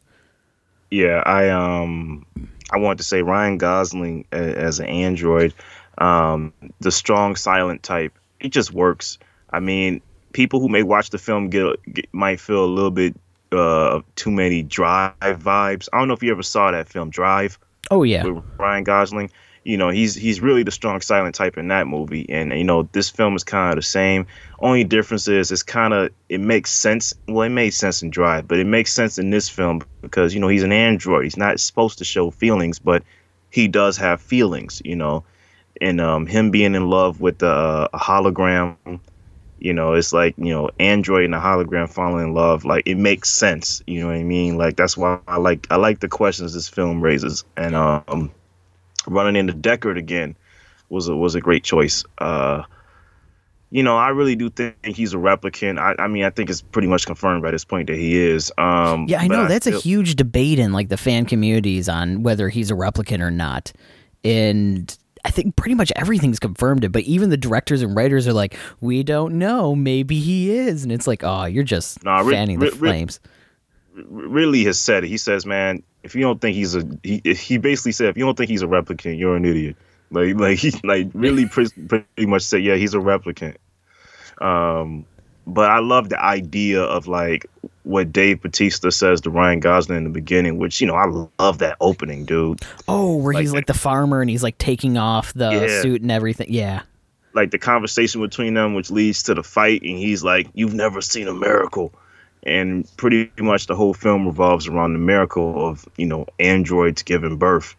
Yeah, 0.90 1.22
I 1.26 1.50
um 1.50 2.26
I 2.72 2.78
wanted 2.78 2.98
to 3.00 3.04
say 3.04 3.22
Ryan 3.22 3.58
Gosling 3.58 4.26
as 4.32 4.80
an 4.80 4.88
android, 4.88 5.54
um, 5.98 6.54
the 6.80 6.92
strong 6.92 7.36
silent 7.36 7.84
type. 7.84 8.14
It 8.40 8.50
just 8.50 8.74
works. 8.74 9.18
I 9.52 9.60
mean, 9.60 10.02
people 10.34 10.60
who 10.60 10.68
may 10.70 10.84
watch 10.84 11.10
the 11.10 11.18
film 11.18 11.50
get, 11.50 11.64
get 11.94 12.14
might 12.14 12.40
feel 12.40 12.64
a 12.64 12.68
little 12.68 12.92
bit 12.92 13.16
uh 13.52 14.02
too 14.16 14.32
many 14.32 14.64
Drive 14.64 15.14
vibes. 15.20 15.90
I 15.92 16.00
don't 16.00 16.08
know 16.08 16.14
if 16.14 16.24
you 16.24 16.32
ever 16.32 16.44
saw 16.44 16.72
that 16.72 16.88
film 16.88 17.10
Drive 17.10 17.60
oh 17.92 18.04
yeah 18.04 18.24
with 18.26 18.44
Ryan 18.58 18.84
Gosling. 18.84 19.30
You 19.68 19.76
know, 19.76 19.90
he's 19.90 20.16
he's 20.16 20.40
really 20.40 20.64
the 20.64 20.72
strong 20.72 21.02
silent 21.02 21.36
type 21.36 21.58
in 21.58 21.68
that 21.68 21.88
movie, 21.88 22.26
and 22.30 22.54
you 22.54 22.64
know 22.64 22.88
this 22.94 23.10
film 23.10 23.36
is 23.36 23.44
kind 23.44 23.72
of 23.72 23.76
the 23.76 23.82
same. 23.82 24.26
Only 24.60 24.86
difference 24.86 25.28
is 25.28 25.52
it's 25.52 25.62
kind 25.62 25.94
of 25.94 26.10
it 26.30 26.40
makes 26.40 26.72
sense. 26.72 27.14
Well, 27.28 27.42
it 27.42 27.50
made 27.50 27.72
sense 27.72 28.02
in 28.02 28.10
Drive, 28.10 28.48
but 28.48 28.60
it 28.60 28.64
makes 28.64 28.94
sense 28.94 29.18
in 29.18 29.30
this 29.30 29.50
film 29.50 29.82
because 30.02 30.34
you 30.34 30.40
know 30.40 30.48
he's 30.48 30.64
an 30.64 30.72
android. 30.72 31.26
He's 31.26 31.36
not 31.36 31.60
supposed 31.60 31.98
to 31.98 32.06
show 32.06 32.32
feelings, 32.32 32.80
but 32.80 33.04
he 33.52 33.68
does 33.68 33.98
have 33.98 34.22
feelings. 34.22 34.82
You 34.86 34.96
know, 34.96 35.26
and 35.82 36.00
um, 36.00 36.28
him 36.28 36.50
being 36.50 36.74
in 36.74 36.90
love 36.90 37.20
with 37.20 37.44
uh, 37.44 37.90
a 37.92 38.00
hologram. 38.00 38.78
You 39.60 39.74
know, 39.74 39.96
it's 39.96 40.14
like 40.14 40.36
you 40.38 40.54
know, 40.54 40.70
android 40.80 41.26
and 41.26 41.36
a 41.36 41.40
hologram 41.40 41.90
falling 41.90 42.28
in 42.28 42.34
love. 42.34 42.64
Like 42.64 42.84
it 42.86 42.96
makes 42.96 43.30
sense. 43.30 43.84
You 43.86 44.00
know 44.00 44.08
what 44.08 44.16
I 44.16 44.24
mean? 44.24 44.58
Like 44.58 44.78
that's 44.78 44.96
why 44.96 45.20
I 45.28 45.40
like 45.40 45.68
I 45.70 45.76
like 45.76 46.00
the 46.00 46.08
questions 46.08 46.54
this 46.54 46.70
film 46.70 47.02
raises, 47.02 47.44
and 47.58 47.76
um, 47.76 48.32
running 49.08 49.36
into 49.36 49.54
Deckard 49.54 49.98
again 49.98 50.36
was 50.90 51.08
a 51.08 51.16
was 51.16 51.36
a 51.36 51.42
great 51.42 51.64
choice. 51.64 52.04
Uh, 52.18 52.64
you 53.70 53.84
know, 53.84 53.98
I 53.98 54.10
really 54.10 54.36
do 54.36 54.50
think 54.50 54.78
he's 54.86 55.14
a 55.14 55.18
replicant. 55.18 55.78
I, 55.78 56.02
I 56.02 56.08
mean, 56.08 56.24
I 56.24 56.30
think 56.30 56.50
it's 56.50 56.62
pretty 56.62 56.88
much 56.88 57.06
confirmed 57.06 57.44
by 57.44 57.52
this 57.52 57.66
point 57.66 57.88
that 57.88 57.98
he 57.98 58.16
is. 58.18 58.50
Um, 58.58 59.06
yeah 59.10 59.20
i 59.20 59.28
know 59.28 59.46
that's 59.48 59.68
feel- 59.68 59.78
a 59.78 59.82
huge 59.82 60.16
debate 60.16 60.58
in 60.60 60.72
like 60.72 60.88
the 60.90 60.96
fan 60.98 61.26
communities 61.26 61.90
on 61.90 62.24
whether 62.24 62.48
he's 62.50 62.72
a 62.72 62.76
replicant 62.76 63.20
or 63.20 63.32
not 63.32 63.74
and 64.24 64.98
I 65.26 65.30
think 65.30 65.58
pretty 65.58 65.76
much 65.76 65.92
everything's 65.98 66.40
confirmed 66.40 66.86
it, 66.86 66.94
but 66.94 67.04
even 67.04 67.30
the 67.32 67.38
directors 67.38 67.82
and 67.82 67.94
writers 67.94 68.28
are 68.30 68.34
like, 68.34 68.56
we 68.80 69.04
don't 69.04 69.38
know, 69.38 69.76
maybe 69.76 70.20
he 70.20 70.52
is, 70.52 70.84
and 70.84 70.92
it's 70.92 71.06
like, 71.06 71.22
oh, 71.22 71.44
you're 71.44 71.66
just 71.66 72.02
Nah, 72.06 72.24
fanning 72.24 72.60
the 72.60 72.68
Rid- 72.68 72.74
Rid- 72.76 72.90
flames. 72.92 73.20
Really 74.08 74.64
has 74.66 74.80
said 74.80 75.04
it. 75.04 75.08
He 75.08 75.18
says, 75.18 75.46
"Man, 75.46 75.82
if 76.04 76.16
you 76.16 76.22
don't 76.22 76.40
think 76.42 76.56
he's 76.56 76.76
a," 76.76 76.84
he 77.04 77.22
he 77.26 77.58
basically 77.58 77.92
said, 77.94 78.08
"If 78.10 78.18
you 78.18 78.26
don't 78.26 78.38
think 78.38 78.50
he's 78.50 78.62
a 78.62 78.68
replicant, 78.68 79.18
you're 79.20 79.36
an 79.36 79.46
idiot." 79.46 79.76
Like 80.12 80.36
like 80.40 80.58
he 80.60 80.72
like 80.84 81.08
really 81.14 81.46
pretty, 81.50 81.82
pretty 81.82 82.26
much 82.26 82.44
said, 82.44 82.64
"Yeah, 82.64 82.76
he's 82.76 82.94
a 82.94 83.00
replicant." 83.00 83.56
Um, 84.40 85.06
but 85.46 85.70
I 85.70 85.80
love 85.80 86.10
the 86.10 86.22
idea 86.24 86.82
of 86.82 87.08
like 87.08 87.46
what 87.84 88.12
Dave 88.12 88.42
Batista 88.42 88.90
says 88.90 89.22
to 89.22 89.30
Ryan 89.30 89.60
Gosling 89.62 89.98
in 90.00 90.04
the 90.04 90.10
beginning, 90.10 90.58
which 90.58 90.82
you 90.82 90.88
know 90.88 90.96
I 90.96 91.06
love 91.40 91.60
that 91.60 91.78
opening, 91.80 92.26
dude. 92.26 92.62
Oh, 92.88 93.16
where 93.18 93.34
like 93.34 93.42
he's 93.42 93.54
like 93.54 93.66
the 93.68 93.74
farmer 93.74 94.22
and 94.22 94.30
he's 94.30 94.44
like 94.44 94.58
taking 94.58 94.98
off 94.98 95.34
the 95.34 95.50
Yeah. 95.52 95.82
suit 95.82 96.02
and 96.02 96.12
everything. 96.12 96.48
Yeah. 96.50 96.82
like 97.34 97.52
the 97.52 97.60
conversation 97.60 98.20
between 98.22 98.56
them, 98.56 98.74
which 98.74 98.90
leads 98.90 99.22
to 99.24 99.36
the 99.36 99.44
fight, 99.44 99.82
and 99.84 99.98
he's 99.98 100.24
like, 100.24 100.48
"You've 100.56 100.74
never 100.74 101.02
seen 101.02 101.28
a 101.28 101.34
miracle," 101.34 101.94
and 102.44 102.90
pretty 102.98 103.32
much 103.40 103.68
the 103.68 103.76
whole 103.76 103.94
film 103.94 104.26
revolves 104.26 104.68
around 104.68 104.94
the 104.94 105.00
miracle 105.00 105.68
of 105.68 105.88
you 105.98 106.06
know 106.06 106.26
androids 106.40 107.04
giving 107.04 107.38
birth. 107.38 107.76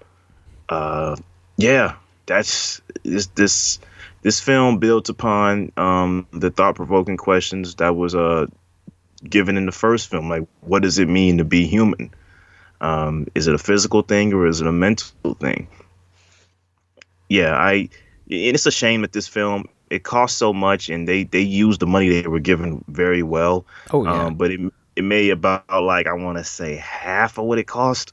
Uh, 0.69 1.17
yeah, 1.57 1.97
that's 2.27 2.81
this 3.03 3.27
this 3.29 3.79
this 4.23 4.41
film 4.41 4.79
built 4.79 5.09
upon 5.09 5.73
um, 5.77 6.27
the 6.33 6.51
thought 6.51 6.75
provoking 6.75 7.17
questions 7.17 7.77
that 7.77 7.97
was 7.97 8.15
uh 8.15 8.47
given 9.29 9.57
in 9.57 9.67
the 9.67 9.73
first 9.73 10.11
film. 10.11 10.29
Like, 10.29 10.47
what 10.61 10.83
does 10.83 10.99
it 10.99 11.09
mean 11.09 11.39
to 11.39 11.45
be 11.45 11.67
human? 11.67 12.11
Um, 12.81 13.27
is 13.35 13.49
it 13.49 13.55
a 13.55 13.59
physical 13.59 14.03
thing 14.03 14.33
or 14.33 14.47
is 14.47 14.61
it 14.61 14.67
a 14.67 14.73
mental 14.73 15.35
thing? 15.35 15.69
Yeah, 17.29 17.55
I 17.55 17.89
it's 18.29 18.67
a 18.67 18.71
shame 18.71 19.03
that 19.03 19.13
this 19.13 19.27
film 19.27 19.67
it 19.91 20.03
cost 20.05 20.39
so 20.39 20.53
much 20.53 20.89
and 20.89 21.07
they 21.09 21.25
they 21.25 21.41
used 21.41 21.81
the 21.81 21.87
money 21.87 22.09
they 22.09 22.29
were 22.29 22.41
given 22.41 22.85
very 22.89 23.23
well 23.23 23.65
Oh 23.93 24.05
yeah. 24.05 24.27
um, 24.27 24.35
but 24.37 24.51
it 24.51 24.61
it 24.97 25.03
made 25.05 25.31
about 25.31 25.65
like 25.83 26.07
i 26.07 26.13
want 26.13 26.39
to 26.39 26.45
say 26.45 26.77
half 26.77 27.39
of 27.39 27.45
what 27.45 27.59
it 27.59 27.67
cost 27.67 28.13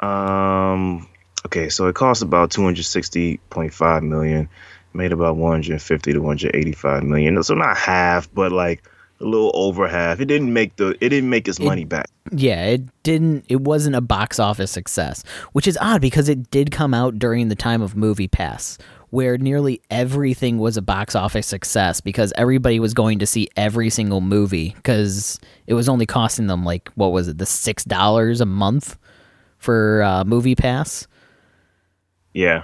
um 0.00 1.06
okay 1.46 1.68
so 1.68 1.86
it 1.86 1.94
cost 1.94 2.22
about 2.22 2.50
260.5 2.50 4.02
million 4.02 4.48
made 4.92 5.12
about 5.12 5.36
150 5.36 6.12
to 6.12 6.18
185 6.18 7.02
million 7.04 7.42
so 7.42 7.54
not 7.54 7.76
half 7.76 8.32
but 8.34 8.50
like 8.52 8.82
a 9.20 9.24
little 9.24 9.50
over 9.54 9.86
half 9.86 10.18
it 10.20 10.24
didn't 10.26 10.52
make 10.52 10.74
the 10.76 10.90
it 11.00 11.10
didn't 11.10 11.28
make 11.28 11.46
its 11.46 11.60
money 11.60 11.84
back 11.84 12.06
Yeah, 12.32 12.64
it 12.66 12.82
didn't. 13.02 13.44
It 13.48 13.60
wasn't 13.62 13.96
a 13.96 14.00
box 14.00 14.38
office 14.38 14.70
success, 14.70 15.24
which 15.52 15.66
is 15.66 15.76
odd 15.80 16.00
because 16.00 16.28
it 16.28 16.48
did 16.52 16.70
come 16.70 16.94
out 16.94 17.18
during 17.18 17.48
the 17.48 17.56
time 17.56 17.82
of 17.82 17.94
MoviePass, 17.94 18.78
where 19.10 19.36
nearly 19.38 19.80
everything 19.90 20.58
was 20.58 20.76
a 20.76 20.82
box 20.82 21.14
office 21.14 21.46
success 21.46 22.00
because 22.00 22.32
everybody 22.36 22.78
was 22.80 22.94
going 22.94 23.18
to 23.18 23.26
see 23.26 23.48
every 23.56 23.90
single 23.90 24.20
movie 24.20 24.72
because 24.76 25.38
it 25.66 25.74
was 25.74 25.88
only 25.88 26.06
costing 26.06 26.46
them 26.46 26.64
like 26.64 26.88
what 26.94 27.08
was 27.12 27.28
it, 27.28 27.38
the 27.38 27.46
six 27.46 27.84
dollars 27.84 28.40
a 28.40 28.46
month 28.46 28.96
for 29.58 30.02
uh, 30.02 30.24
MoviePass. 30.24 31.06
yeah 32.32 32.62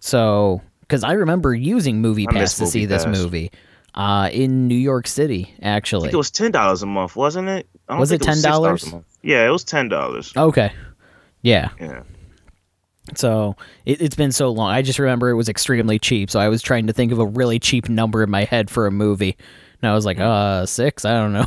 So, 0.00 0.62
because 0.80 1.04
I 1.04 1.12
remember 1.12 1.54
using 1.54 2.00
Movie 2.00 2.26
I 2.28 2.32
Pass 2.32 2.56
to 2.58 2.66
see 2.66 2.80
Movie 2.80 2.86
this 2.86 3.06
movie 3.06 3.50
uh, 3.94 4.30
in 4.32 4.68
New 4.68 4.76
York 4.76 5.06
City, 5.08 5.52
i 5.62 5.66
actually. 5.66 6.04
think 6.04 6.14
it 6.14 6.16
was 6.16 6.30
$10 6.30 6.82
a 6.82 6.86
month 6.86 7.16
wasn't 7.16 7.48
it 7.48 7.66
I 7.88 7.92
don't 7.94 8.00
Was 8.00 8.12
it 8.12 8.20
$10? 8.22 9.02
yeah 9.22 9.46
it 9.46 9.50
was 9.50 9.64
$10 9.64 10.36
Okay. 10.36 10.72
Yeah. 11.42 11.70
yeah 11.80 12.02
So 13.16 13.56
it, 13.84 14.00
it's 14.02 14.16
been 14.16 14.32
so 14.32 14.50
long. 14.50 14.70
I 14.70 14.82
just 14.82 14.98
remember 14.98 15.30
it 15.30 15.34
was 15.34 15.48
extremely 15.48 15.98
cheap. 15.98 16.30
So 16.30 16.40
I 16.40 16.48
was 16.48 16.62
trying 16.62 16.86
to 16.86 16.92
think 16.92 17.12
of 17.12 17.18
a 17.18 17.26
really 17.26 17.58
cheap 17.58 17.88
number 17.88 18.22
in 18.22 18.30
my 18.30 18.44
head 18.44 18.70
for 18.70 18.86
a 18.86 18.90
movie. 18.90 19.36
And 19.80 19.90
I 19.90 19.94
was 19.94 20.04
like, 20.04 20.18
uh, 20.18 20.66
six? 20.66 21.04
I 21.04 21.14
don't 21.14 21.32
know. 21.32 21.46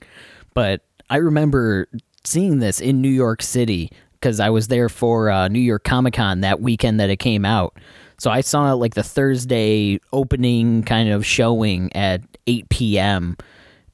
but 0.54 0.82
I 1.10 1.16
remember 1.16 1.88
seeing 2.24 2.58
this 2.58 2.80
in 2.80 3.00
New 3.00 3.10
York 3.10 3.42
City 3.42 3.90
because 4.14 4.38
I 4.40 4.50
was 4.50 4.68
there 4.68 4.88
for 4.88 5.30
uh, 5.30 5.48
New 5.48 5.60
York 5.60 5.84
Comic 5.84 6.14
Con 6.14 6.40
that 6.42 6.60
weekend 6.60 7.00
that 7.00 7.10
it 7.10 7.16
came 7.16 7.44
out. 7.44 7.76
So 8.18 8.30
I 8.30 8.40
saw 8.40 8.72
like 8.74 8.94
the 8.94 9.02
Thursday 9.02 9.98
opening 10.12 10.84
kind 10.84 11.08
of 11.08 11.26
showing 11.26 11.94
at 11.96 12.22
8 12.46 12.68
p.m. 12.68 13.36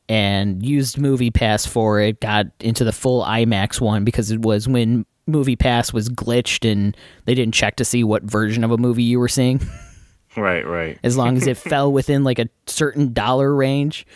and 0.07 0.64
used 0.64 0.96
MoviePass 0.96 1.66
for 1.66 2.00
it. 2.00 2.20
Got 2.20 2.46
into 2.61 2.85
the 2.85 2.92
full 2.92 3.24
IMAX 3.24 3.81
one 3.81 4.04
because 4.04 4.31
it 4.31 4.42
was 4.42 4.68
when 4.68 5.07
MoviePass 5.29 5.93
was 5.93 6.09
glitched 6.09 6.71
and 6.71 6.97
they 7.25 7.35
didn't 7.35 7.55
check 7.55 7.77
to 7.77 7.85
see 7.85 8.03
what 8.03 8.23
version 8.23 8.64
of 8.64 8.71
a 8.71 8.79
movie 8.79 9.03
you 9.03 9.19
were 9.19 9.29
seeing. 9.29 9.61
right 10.37 10.67
right 10.67 10.99
As 11.03 11.17
long 11.17 11.37
as 11.37 11.47
it 11.47 11.57
fell 11.57 11.93
within 11.93 12.25
like 12.25 12.38
a 12.38 12.49
certain 12.67 13.12
dollar 13.12 13.55
range, 13.55 14.07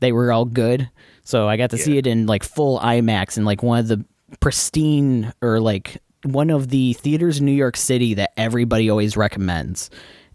they 0.00 0.12
were 0.12 0.32
all 0.32 0.44
good. 0.44 0.88
So 1.24 1.48
I 1.48 1.56
got 1.56 1.70
to 1.70 1.78
see 1.78 1.98
it 1.98 2.06
in 2.06 2.26
like 2.26 2.42
full 2.42 2.80
IMAX 2.80 3.36
in 3.36 3.44
like 3.44 3.62
one 3.62 3.78
of 3.78 3.88
the 3.88 4.04
pristine 4.40 5.32
or 5.40 5.60
like 5.60 5.98
one 6.24 6.50
of 6.50 6.68
the 6.68 6.94
theaters 6.94 7.38
in 7.38 7.46
New 7.46 7.52
York 7.52 7.76
City 7.76 8.14
that 8.14 8.32
everybody 8.36 8.90
always 8.90 9.16
recommends. 9.16 9.90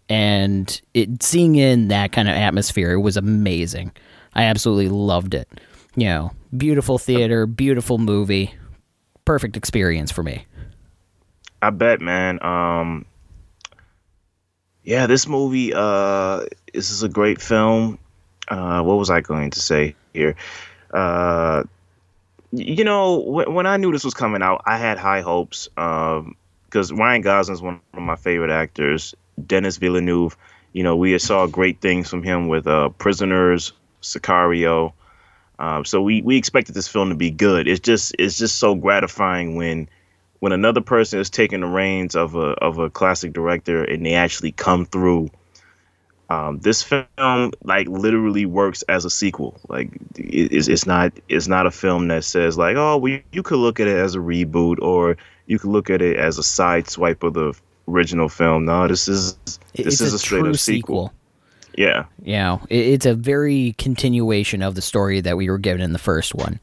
And 0.10 0.80
it 0.94 1.22
seeing 1.22 1.56
in 1.56 1.90
that 1.90 2.12
kind 2.14 2.30
of 2.30 2.36
atmosphere, 2.36 2.94
it 2.94 3.02
was 3.02 3.18
amazing. 3.18 3.92
I 4.34 4.44
absolutely 4.44 4.90
loved 4.90 5.34
it. 5.34 5.50
You 5.96 6.06
know, 6.06 6.32
beautiful 6.56 6.98
theater, 6.98 7.46
beautiful 7.46 7.98
movie, 7.98 8.54
perfect 9.28 9.58
experience 9.58 10.10
for 10.10 10.24
me. 10.24 10.46
I 11.62 11.70
bet, 11.70 12.00
man. 12.00 12.42
Um, 12.42 13.06
yeah, 14.84 15.06
this 15.06 15.28
movie. 15.28 15.74
Uh, 15.76 16.46
this 16.74 16.90
is 16.92 17.04
a 17.04 17.10
great 17.10 17.42
film. 17.42 18.00
Uh, 18.48 18.82
what 18.84 18.98
was 18.98 19.10
I 19.10 19.20
going 19.20 19.52
to 19.52 19.60
say 19.60 19.96
here? 20.14 20.36
Uh, 20.92 21.64
you 22.54 22.86
know, 22.86 23.20
when, 23.20 23.54
when 23.54 23.66
I 23.66 23.76
knew 23.76 23.92
this 23.92 24.06
was 24.06 24.14
coming 24.14 24.42
out, 24.42 24.62
I 24.66 24.78
had 24.78 24.98
high 24.98 25.22
hopes. 25.22 25.68
Um, 25.76 26.36
because 26.66 26.92
Ryan 26.92 27.22
Gosling's 27.22 27.62
one 27.62 27.82
of 27.94 28.02
my 28.02 28.16
favorite 28.16 28.52
actors. 28.52 29.14
Denis 29.46 29.78
Villeneuve. 29.78 30.38
You 30.72 30.84
know, 30.84 30.96
we 30.96 31.18
saw 31.20 31.48
great 31.48 31.82
things 31.82 32.10
from 32.10 32.24
him 32.24 32.48
with 32.48 32.66
uh, 32.66 32.90
Prisoners, 32.90 33.74
Sicario. 34.02 34.94
Um, 35.60 35.86
so 35.86 36.02
we 36.02 36.22
we 36.22 36.38
expected 36.38 36.76
this 36.76 36.88
film 36.88 37.10
to 37.10 37.16
be 37.16 37.32
good. 37.32 37.68
It's 37.68 37.80
just 37.80 38.16
it's 38.20 38.38
just 38.38 38.60
so 38.60 38.76
gratifying 38.76 39.56
when 39.56 39.90
when 40.40 40.52
another 40.52 40.82
person 40.82 41.20
is 41.20 41.30
taking 41.30 41.62
the 41.62 41.68
reins 41.68 42.16
of 42.16 42.36
a 42.36 42.52
of 42.60 42.78
a 42.78 42.90
classic 42.90 43.34
director 43.34 43.84
and 43.84 44.06
they 44.06 44.14
actually 44.14 44.52
come 44.52 44.86
through. 44.86 45.30
Um, 46.30 46.60
this 46.60 46.84
film 46.84 47.54
like 47.64 47.88
literally 47.88 48.46
works 48.46 48.84
as 48.84 49.06
a 49.06 49.10
sequel. 49.10 49.60
Like 49.70 49.94
it, 50.18 50.52
it's, 50.52 50.68
it's 50.68 50.86
not 50.86 51.14
it's 51.30 51.48
not 51.48 51.66
a 51.66 51.72
film 51.72 52.10
that 52.10 52.26
says 52.26 52.58
like 52.58 52.76
oh 52.76 52.98
well, 52.98 53.20
you 53.32 53.44
could 53.44 53.60
look 53.60 53.80
at 53.80 53.88
it 53.88 53.98
as 53.98 54.14
a 54.14 54.20
reboot 54.20 54.80
or 54.82 55.18
you 55.48 55.58
could 55.58 55.70
look 55.70 55.90
at 55.90 56.02
it 56.02 56.18
as 56.18 56.38
a 56.38 56.44
side 56.44 56.90
swipe 56.90 57.24
of 57.24 57.34
the 57.34 57.58
original 57.88 58.30
film. 58.30 58.66
No, 58.66 58.88
this 58.88 59.08
is 59.08 59.38
this 59.46 59.60
it's 59.74 60.02
is 60.02 60.14
a, 60.14 60.16
a, 60.18 60.20
straight 60.20 60.40
true 60.42 60.50
up 60.52 60.58
sequel. 60.58 61.14
Yeah, 61.78 62.06
You 62.24 62.34
know, 62.38 62.62
it, 62.70 62.80
it's 62.80 63.06
a 63.06 63.14
very 63.14 63.74
continuation 63.78 64.62
of 64.64 64.74
the 64.76 64.82
story 64.82 65.22
that 65.22 65.38
we 65.38 65.48
were 65.50 65.60
given 65.60 65.82
in 65.82 65.94
the 65.94 66.00
first 66.00 66.34
one. 66.36 66.60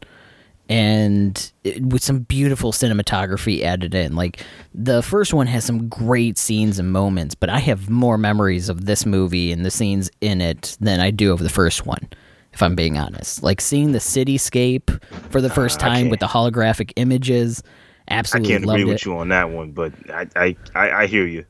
And 0.69 1.53
it, 1.63 1.83
with 1.85 2.03
some 2.03 2.21
beautiful 2.21 2.73
cinematography 2.73 3.63
added 3.63 3.95
in. 3.95 4.17
Like, 4.17 4.45
the 4.75 5.03
first 5.03 5.33
one 5.33 5.47
has 5.47 5.65
some 5.65 5.89
great 5.89 6.37
scenes 6.39 6.79
and 6.79 6.91
moments, 6.91 7.35
but 7.35 7.49
I 7.49 7.59
have 7.61 7.89
more 7.91 8.19
memories 8.19 8.69
of 8.69 8.87
this 8.87 9.07
movie 9.07 9.53
and 9.53 9.65
the 9.65 9.71
scenes 9.71 10.11
in 10.21 10.41
it 10.41 10.77
than 10.81 10.99
I 11.01 11.11
do 11.13 11.33
of 11.33 11.39
the 11.39 11.49
first 11.51 11.87
one, 11.87 12.09
if 12.53 12.61
I'm 12.63 12.75
being 12.75 12.99
honest. 12.99 13.43
Like, 13.43 13.61
seeing 13.61 13.93
the 13.93 13.99
cityscape 14.01 15.01
for 15.31 15.41
the 15.41 15.51
first 15.51 15.81
Uh, 15.81 15.89
time 15.89 16.09
with 16.09 16.21
the 16.21 16.27
holographic 16.27 16.93
images, 16.97 17.63
absolutely. 18.09 18.55
I 18.55 18.59
can't 18.59 18.65
agree 18.71 18.83
it. 18.83 18.87
with 18.87 19.07
you 19.07 19.17
on 19.19 19.29
that 19.29 19.51
one, 19.51 19.73
but 19.73 19.93
I 20.11 20.27
I, 20.35 20.57
I, 20.75 20.91
I 21.03 21.07
hear 21.07 21.27
you. 21.27 21.45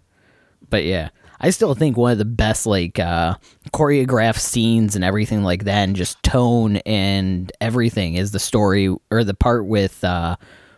but 0.69 0.85
yeah 0.85 1.09
i 1.41 1.51
still 1.51 1.75
think 1.75 1.97
one 1.97 2.13
of 2.13 2.19
the 2.19 2.25
best 2.25 2.67
like 2.67 2.99
uh 2.99 3.35
choreographed 3.73 4.39
scenes 4.39 4.95
and 4.95 5.05
everything 5.05 5.43
like 5.43 5.65
that 5.65 5.85
and 5.85 5.97
just 5.97 6.23
tone 6.23 6.77
and 6.79 7.53
everything 7.61 8.15
is 8.15 8.33
the 8.33 8.39
story 8.39 8.95
or 9.11 9.25
the 9.25 9.35
part 9.35 9.67
with 9.67 10.03
uh 10.05 10.37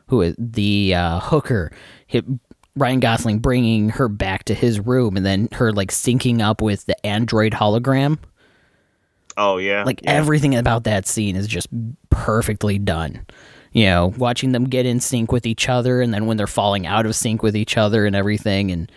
who 0.08 0.20
is 0.22 0.34
the 0.38 0.94
uh 0.94 1.20
hooker 1.20 1.72
hit 2.06 2.24
ryan 2.76 3.00
gosling 3.00 3.38
bringing 3.38 3.88
her 3.88 4.08
back 4.08 4.44
to 4.44 4.54
his 4.54 4.78
room 4.78 5.16
and 5.16 5.26
then 5.26 5.48
her 5.52 5.72
like 5.72 5.90
syncing 5.90 6.40
up 6.40 6.60
with 6.60 6.84
the 6.86 7.06
android 7.06 7.52
hologram. 7.52 8.18
Oh 9.38 9.58
yeah, 9.58 9.84
like 9.84 10.02
yeah. 10.02 10.12
everything 10.12 10.54
about 10.54 10.84
that 10.84 11.06
scene 11.06 11.36
is 11.36 11.46
just 11.46 11.68
perfectly 12.10 12.78
done. 12.78 13.26
You 13.72 13.86
know 13.86 14.14
watching 14.16 14.52
them 14.52 14.64
get 14.64 14.86
in 14.86 15.00
sync 15.00 15.32
with 15.32 15.46
each 15.46 15.68
other 15.68 16.00
and 16.00 16.14
then 16.14 16.26
when 16.26 16.36
they're 16.36 16.46
falling 16.46 16.86
out 16.86 17.06
of 17.06 17.14
sync 17.14 17.42
with 17.42 17.56
each 17.56 17.76
other 17.76 18.06
and 18.06 18.14
everything 18.14 18.70
and 18.70 18.90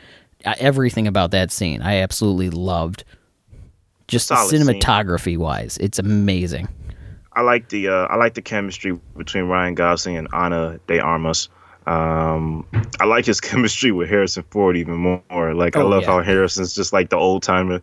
everything 0.45 1.08
about 1.08 1.32
that 1.32 1.52
scene 1.52 1.82
i 1.82 1.97
absolutely 1.97 2.49
loved 2.49 3.04
just 4.08 4.28
Solid 4.28 4.49
scene. 4.49 4.62
cinematography 4.62 5.38
wise 5.38 5.78
it's 5.78 5.99
amazing 5.99 6.67
I 7.34 7.41
like 7.41 7.69
the 7.69 7.88
uh, 7.88 8.08
I 8.08 8.15
like 8.17 8.34
the 8.34 8.41
chemistry 8.41 8.99
between 9.15 9.45
Ryan 9.45 9.73
Gosling 9.75 10.17
and 10.17 10.28
Ana 10.34 10.78
de 10.88 10.99
Armas. 10.99 11.47
Um, 11.86 12.65
I 12.99 13.06
like 13.06 13.25
his 13.25 13.39
chemistry 13.49 13.91
with 13.91 14.10
Harrison 14.10 14.43
Ford 14.49 14.75
even 14.75 14.95
more. 14.95 15.54
Like 15.54 15.78
I 15.78 15.82
Oh, 15.82 15.88
love 15.88 16.02
yeah. 16.02 16.08
how 16.08 16.21
Harrison's 16.21 16.73
just 16.73 16.91
like 16.91 17.12
the 17.12 17.15
old 17.17 17.43
timer, 17.43 17.82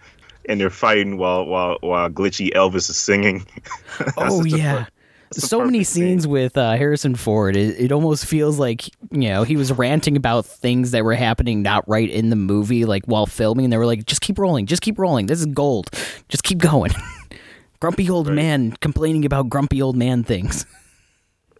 and 0.49 0.61
they're 0.61 0.69
fighting 0.69 1.17
while 1.17 1.47
while 1.47 1.79
while 1.81 2.11
glitchy 2.11 2.53
Elvis 2.53 2.91
is 2.91 2.99
singing. 2.99 3.47
Oh 4.19 4.45
yeah. 4.45 4.75
fun- 4.75 4.87
that's 4.87 4.91
a 4.91 4.93
so 5.33 5.65
many 5.65 5.85
scene. 5.85 6.05
scenes 6.05 6.27
with 6.27 6.57
uh, 6.57 6.77
Harrison 6.77 7.15
Ford. 7.15 7.57
It, 7.57 7.79
it 7.79 7.93
almost 7.93 8.27
feels 8.27 8.59
like 8.59 8.87
you 9.11 9.29
know 9.29 9.43
he 9.43 9.57
was 9.57 9.73
ranting 9.73 10.17
about 10.17 10.47
things 10.47 10.93
that 10.93 11.05
were 11.05 11.15
happening 11.15 11.63
not 11.63 11.89
right 11.89 12.09
in 12.09 12.31
the 12.31 12.37
movie, 12.37 12.85
like 12.85 13.05
while 13.07 13.27
filming. 13.27 13.65
And 13.67 13.73
they 13.73 13.79
were 13.79 13.87
like, 13.87 14.07
"Just 14.07 14.21
keep 14.21 14.39
rolling, 14.39 14.67
just 14.67 14.83
keep 14.83 14.99
rolling. 14.99 15.27
This 15.27 15.41
is 15.41 15.47
gold. 15.47 15.91
Just 16.29 16.43
keep 16.45 16.59
going." 16.59 16.93
grumpy 17.81 18.09
old 18.09 18.27
Right. 18.27 18.35
man 18.37 18.73
complaining 18.81 19.25
about 19.27 19.49
grumpy 19.51 19.83
old 19.83 19.97
man 19.97 20.25
things. 20.25 20.65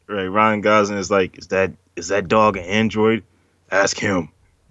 Right, 0.09 0.27
Ryan 0.29 0.61
Gosling 0.61 0.99
is 0.99 1.11
like, 1.11 1.37
is 1.37 1.49
that 1.49 1.73
is 1.97 2.07
that 2.09 2.29
dog 2.29 2.57
an 2.57 2.63
android? 2.63 3.25
Ask 3.73 3.99
him. 3.99 4.29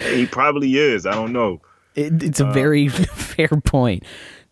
he 0.00 0.26
probably 0.26 0.76
is. 0.76 1.06
I 1.06 1.12
don't 1.14 1.32
know. 1.32 1.60
It, 1.94 2.22
it's 2.22 2.40
a 2.40 2.46
very 2.50 2.88
fair 2.88 3.48
point. 3.48 4.02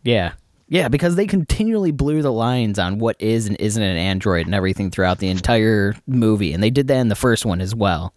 Yeah. 0.04 0.32
Yeah, 0.68 0.88
because 0.88 1.16
they 1.16 1.26
continually 1.26 1.92
blew 1.92 2.22
the 2.22 2.32
lines 2.32 2.78
on 2.78 2.98
what 2.98 3.16
is 3.20 3.46
and 3.46 3.56
isn't 3.60 3.82
an 3.82 3.96
android 3.96 4.46
and 4.46 4.54
everything 4.54 4.90
throughout 4.90 5.18
the 5.18 5.28
entire 5.28 5.94
movie, 6.06 6.52
and 6.52 6.62
they 6.62 6.70
did 6.70 6.88
that 6.88 6.98
in 7.00 7.08
the 7.08 7.14
first 7.14 7.44
one 7.44 7.60
as 7.60 7.74
well. 7.74 8.14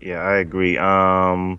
Yeah, 0.00 0.20
I 0.20 0.36
agree. 0.36 0.76
Um, 0.76 1.58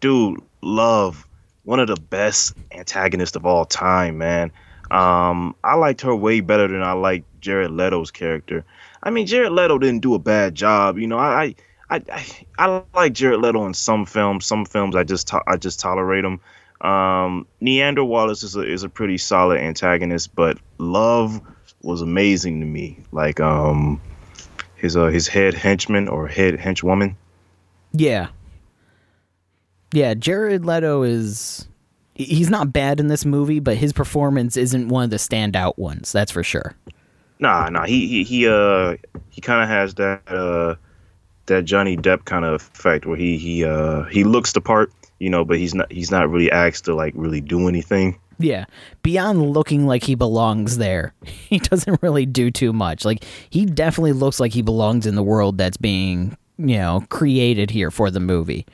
dude, 0.00 0.40
Love, 0.60 1.26
one 1.64 1.80
of 1.80 1.88
the 1.88 1.96
best 1.96 2.54
antagonists 2.72 3.36
of 3.36 3.46
all 3.46 3.64
time, 3.64 4.18
man. 4.18 4.52
Um, 4.90 5.54
I 5.64 5.76
liked 5.76 6.02
her 6.02 6.14
way 6.14 6.40
better 6.40 6.68
than 6.68 6.82
I 6.82 6.92
liked 6.92 7.24
Jared 7.40 7.70
Leto's 7.70 8.10
character. 8.10 8.64
I 9.02 9.10
mean, 9.10 9.26
Jared 9.26 9.52
Leto 9.52 9.78
didn't 9.78 10.02
do 10.02 10.14
a 10.14 10.18
bad 10.18 10.54
job. 10.54 10.98
You 10.98 11.06
know, 11.06 11.18
I, 11.18 11.54
I, 11.88 12.02
I, 12.12 12.26
I 12.58 12.82
like 12.94 13.14
Jared 13.14 13.40
Leto 13.40 13.64
in 13.66 13.72
some 13.72 14.04
films. 14.04 14.44
Some 14.44 14.66
films 14.66 14.94
I 14.94 15.04
just, 15.04 15.28
to- 15.28 15.42
I 15.46 15.56
just 15.56 15.80
tolerate 15.80 16.24
him. 16.24 16.40
Um, 16.80 17.46
Niander 17.62 18.06
Wallace 18.06 18.42
is 18.42 18.56
a 18.56 18.62
is 18.62 18.82
a 18.82 18.88
pretty 18.88 19.18
solid 19.18 19.58
antagonist, 19.58 20.34
but 20.34 20.58
Love 20.78 21.40
was 21.82 22.02
amazing 22.02 22.60
to 22.60 22.66
me. 22.66 22.98
Like, 23.12 23.40
um, 23.40 24.00
his 24.76 24.96
uh 24.96 25.06
his 25.06 25.28
head 25.28 25.54
henchman 25.54 26.08
or 26.08 26.26
head 26.26 26.54
henchwoman. 26.54 27.14
Yeah. 27.92 28.28
Yeah, 29.92 30.14
Jared 30.14 30.64
Leto 30.64 31.02
is 31.02 31.68
he's 32.14 32.50
not 32.50 32.72
bad 32.72 33.00
in 33.00 33.08
this 33.08 33.24
movie, 33.24 33.60
but 33.60 33.76
his 33.76 33.92
performance 33.92 34.56
isn't 34.56 34.88
one 34.88 35.04
of 35.04 35.10
the 35.10 35.16
standout 35.16 35.78
ones, 35.78 36.12
that's 36.12 36.30
for 36.30 36.42
sure. 36.42 36.74
Nah, 37.38 37.68
nah. 37.68 37.86
He 37.86 38.06
he 38.06 38.24
he 38.24 38.48
uh 38.48 38.96
he 39.30 39.40
kind 39.40 39.62
of 39.62 39.68
has 39.68 39.94
that 39.94 40.22
uh 40.30 40.76
that 41.46 41.64
Johnny 41.64 41.96
Depp 41.96 42.24
kind 42.24 42.44
of 42.44 42.54
effect 42.54 43.06
where 43.06 43.16
he 43.16 43.36
he 43.36 43.64
uh 43.64 44.04
he 44.04 44.24
looks 44.24 44.52
the 44.52 44.60
part, 44.60 44.92
you 45.20 45.30
know, 45.30 45.44
but 45.44 45.58
he's 45.58 45.74
not 45.74 45.92
he's 45.92 46.10
not 46.10 46.28
really 46.28 46.50
asked 46.50 46.86
to 46.86 46.94
like 46.94 47.12
really 47.14 47.40
do 47.40 47.68
anything. 47.68 48.18
Yeah. 48.40 48.64
Beyond 49.02 49.52
looking 49.52 49.86
like 49.86 50.02
he 50.02 50.14
belongs 50.14 50.78
there, 50.78 51.14
he 51.24 51.58
doesn't 51.58 52.02
really 52.02 52.26
do 52.26 52.50
too 52.50 52.72
much. 52.72 53.04
Like 53.04 53.24
he 53.50 53.66
definitely 53.66 54.12
looks 54.12 54.40
like 54.40 54.52
he 54.52 54.62
belongs 54.62 55.06
in 55.06 55.14
the 55.14 55.22
world 55.22 55.58
that's 55.58 55.76
being, 55.76 56.36
you 56.58 56.78
know, 56.78 57.04
created 57.10 57.70
here 57.70 57.90
for 57.90 58.10
the 58.10 58.18
movie. 58.18 58.66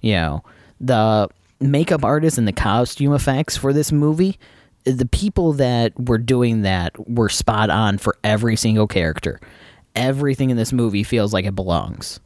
You 0.00 0.12
know, 0.12 0.44
the 0.80 1.28
makeup 1.60 2.04
artists 2.04 2.38
and 2.38 2.46
the 2.46 2.52
costume 2.52 3.12
effects 3.12 3.56
for 3.56 3.72
this 3.72 3.90
movie, 3.90 4.38
the 4.84 5.06
people 5.06 5.52
that 5.54 5.92
were 5.98 6.18
doing 6.18 6.62
that 6.62 6.92
were 7.10 7.28
spot 7.28 7.70
on 7.70 7.98
for 7.98 8.16
every 8.22 8.54
single 8.54 8.86
character. 8.86 9.40
Everything 9.96 10.50
in 10.50 10.56
this 10.56 10.72
movie 10.72 11.02
feels 11.02 11.32
like 11.32 11.44
it 11.44 11.56
belongs. 11.56 12.20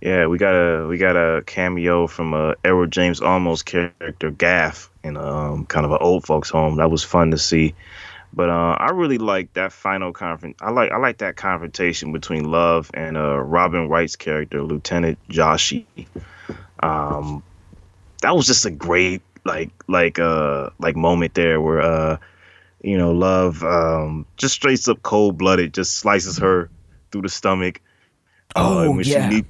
Yeah, 0.00 0.26
we 0.26 0.38
got 0.38 0.54
a 0.54 0.86
we 0.86 0.96
got 0.98 1.16
a 1.16 1.42
cameo 1.42 2.06
from 2.06 2.32
uh, 2.32 2.54
Edward 2.64 2.92
James 2.92 3.20
Olmos 3.20 3.64
character 3.64 4.30
Gaff 4.30 4.90
in 5.02 5.16
um 5.16 5.66
kind 5.66 5.84
of 5.84 5.92
an 5.92 5.98
old 6.00 6.24
folks 6.24 6.50
home. 6.50 6.76
That 6.76 6.90
was 6.90 7.02
fun 7.02 7.32
to 7.32 7.38
see. 7.38 7.74
But 8.32 8.50
uh, 8.50 8.76
I 8.78 8.90
really 8.90 9.18
like 9.18 9.54
that 9.54 9.72
final 9.72 10.12
conference. 10.12 10.58
I 10.60 10.70
like 10.70 10.92
I 10.92 10.98
like 10.98 11.18
that 11.18 11.36
confrontation 11.36 12.12
between 12.12 12.50
Love 12.50 12.90
and 12.94 13.16
uh, 13.16 13.38
Robin 13.38 13.88
Wright's 13.88 14.16
character, 14.16 14.62
Lieutenant 14.62 15.18
Joshi. 15.28 15.86
Um, 16.80 17.42
that 18.22 18.36
was 18.36 18.46
just 18.46 18.66
a 18.66 18.70
great 18.70 19.22
like 19.44 19.70
like 19.86 20.18
uh 20.18 20.70
like 20.78 20.94
moment 20.94 21.32
there 21.34 21.60
where 21.60 21.80
uh 21.80 22.18
you 22.82 22.98
know 22.98 23.12
Love 23.12 23.64
um 23.64 24.26
just 24.36 24.54
straight 24.54 24.86
up 24.88 25.02
cold 25.02 25.38
blooded 25.38 25.72
just 25.72 25.94
slices 25.94 26.38
her 26.38 26.70
through 27.10 27.22
the 27.22 27.28
stomach. 27.28 27.80
Uh, 28.54 28.82
and 28.82 28.96
when 28.96 29.04
she 29.04 29.18
need, 29.18 29.46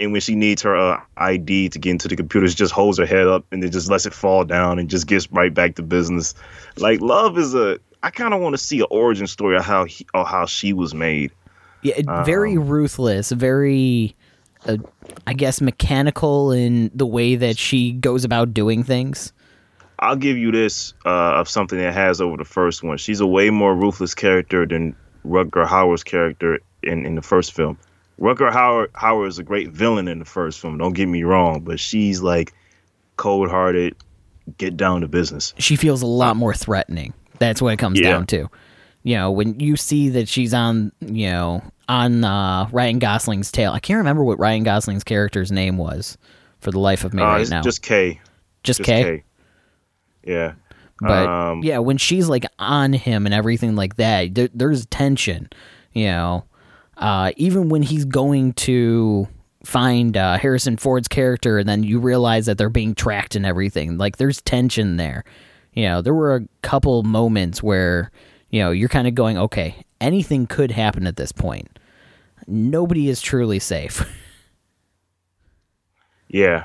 and 0.00 0.12
when 0.12 0.20
she 0.20 0.34
needs 0.34 0.62
her 0.62 0.76
uh, 0.76 1.00
ID 1.16 1.68
to 1.70 1.78
get 1.78 1.90
into 1.90 2.08
the 2.08 2.16
computer, 2.16 2.48
she 2.48 2.54
just 2.54 2.72
holds 2.72 2.98
her 2.98 3.06
head 3.06 3.26
up 3.26 3.44
and 3.52 3.62
then 3.62 3.70
just 3.70 3.90
lets 3.90 4.06
it 4.06 4.12
fall 4.14 4.44
down 4.44 4.78
and 4.78 4.88
just 4.90 5.06
gets 5.06 5.30
right 5.32 5.52
back 5.52 5.76
to 5.76 5.82
business. 5.82 6.34
Like 6.76 7.00
love 7.00 7.38
is 7.38 7.54
a. 7.54 7.78
I 8.02 8.10
kind 8.10 8.34
of 8.34 8.40
want 8.40 8.54
to 8.54 8.58
see 8.58 8.80
an 8.80 8.86
origin 8.90 9.26
story 9.28 9.56
of 9.56 9.64
how 9.64 9.84
he, 9.84 10.06
or 10.12 10.24
how 10.26 10.46
she 10.46 10.72
was 10.72 10.92
made. 10.94 11.30
Yeah, 11.82 11.94
it- 11.98 12.06
very 12.24 12.58
ruthless, 12.58 13.30
very, 13.30 14.16
uh, 14.66 14.78
I 15.26 15.34
guess, 15.34 15.60
mechanical 15.60 16.50
in 16.52 16.90
the 16.94 17.06
way 17.06 17.36
that 17.36 17.56
she 17.58 17.92
goes 17.92 18.24
about 18.24 18.54
doing 18.54 18.82
things. 18.82 19.32
I'll 19.98 20.16
give 20.16 20.36
you 20.36 20.50
this 20.50 20.94
uh, 21.06 21.34
of 21.38 21.48
something 21.48 21.78
that 21.78 21.94
has 21.94 22.20
over 22.20 22.36
the 22.36 22.44
first 22.44 22.82
one. 22.82 22.96
She's 22.98 23.20
a 23.20 23.26
way 23.26 23.50
more 23.50 23.72
ruthless 23.72 24.14
character 24.16 24.66
than 24.66 24.96
Rutger 25.24 25.64
Hauer's 25.64 26.02
character 26.02 26.58
in, 26.82 27.06
in 27.06 27.14
the 27.14 27.22
first 27.22 27.52
film. 27.52 27.78
Rutger 28.20 28.52
Howard 28.52 28.90
Howard 28.94 29.28
is 29.28 29.38
a 29.38 29.42
great 29.42 29.70
villain 29.70 30.08
in 30.08 30.18
the 30.18 30.24
first 30.24 30.60
film. 30.60 30.78
Don't 30.78 30.92
get 30.94 31.06
me 31.08 31.22
wrong, 31.24 31.60
but 31.60 31.80
she's 31.80 32.20
like 32.20 32.52
cold 33.16 33.50
hearted, 33.50 33.94
get 34.58 34.76
down 34.76 35.00
to 35.00 35.08
business. 35.08 35.54
She 35.58 35.76
feels 35.76 36.02
a 36.02 36.06
lot 36.06 36.36
more 36.36 36.54
threatening. 36.54 37.12
That's 37.38 37.60
what 37.60 37.72
it 37.72 37.78
comes 37.78 37.98
Yeah. 38.00 38.10
down 38.12 38.26
to. 38.26 38.48
You 39.02 39.16
know, 39.16 39.30
when 39.32 39.58
you 39.58 39.76
see 39.76 40.08
that 40.10 40.28
she's 40.28 40.54
on, 40.54 40.92
you 41.00 41.28
know, 41.30 41.62
on 41.88 42.22
uh, 42.24 42.68
Ryan 42.70 43.00
Gosling's 43.00 43.50
tail. 43.50 43.72
I 43.72 43.80
can't 43.80 43.98
remember 43.98 44.22
what 44.22 44.38
Ryan 44.38 44.62
Gosling's 44.62 45.02
character's 45.04 45.50
name 45.50 45.76
was 45.76 46.16
for 46.60 46.70
the 46.70 46.78
life 46.78 47.02
of 47.04 47.12
me 47.12 47.22
Uh, 47.22 47.26
right 47.26 47.50
now. 47.50 47.60
just 47.62 47.82
K. 47.82 48.20
just 48.62 48.78
Just 48.78 48.86
K. 48.86 49.02
K. 49.02 49.24
Yeah. 50.24 50.52
But 51.00 51.26
Um, 51.26 51.62
yeah, 51.64 51.78
when 51.78 51.96
she's 51.96 52.28
like 52.28 52.46
on 52.60 52.92
him 52.92 53.26
and 53.26 53.34
everything 53.34 53.74
like 53.74 53.96
that, 53.96 54.34
there, 54.36 54.48
there's 54.54 54.86
tension. 54.86 55.48
You 55.92 56.06
know, 56.06 56.44
uh, 57.02 57.32
even 57.36 57.68
when 57.68 57.82
he's 57.82 58.04
going 58.04 58.52
to 58.52 59.26
find 59.64 60.16
uh, 60.16 60.38
Harrison 60.38 60.76
Ford's 60.76 61.08
character, 61.08 61.58
and 61.58 61.68
then 61.68 61.82
you 61.82 61.98
realize 61.98 62.46
that 62.46 62.58
they're 62.58 62.70
being 62.70 62.94
tracked 62.94 63.34
and 63.34 63.44
everything. 63.44 63.98
Like 63.98 64.18
there's 64.18 64.40
tension 64.40 64.96
there. 64.96 65.24
You 65.74 65.84
know, 65.84 66.00
there 66.00 66.14
were 66.14 66.36
a 66.36 66.46
couple 66.62 67.02
moments 67.02 67.60
where 67.60 68.12
you 68.50 68.60
know 68.60 68.70
you're 68.70 68.88
kind 68.88 69.08
of 69.08 69.16
going, 69.16 69.36
okay, 69.36 69.84
anything 70.00 70.46
could 70.46 70.70
happen 70.70 71.08
at 71.08 71.16
this 71.16 71.32
point. 71.32 71.78
Nobody 72.46 73.08
is 73.08 73.20
truly 73.20 73.58
safe. 73.58 74.02
Yeah. 76.32 76.64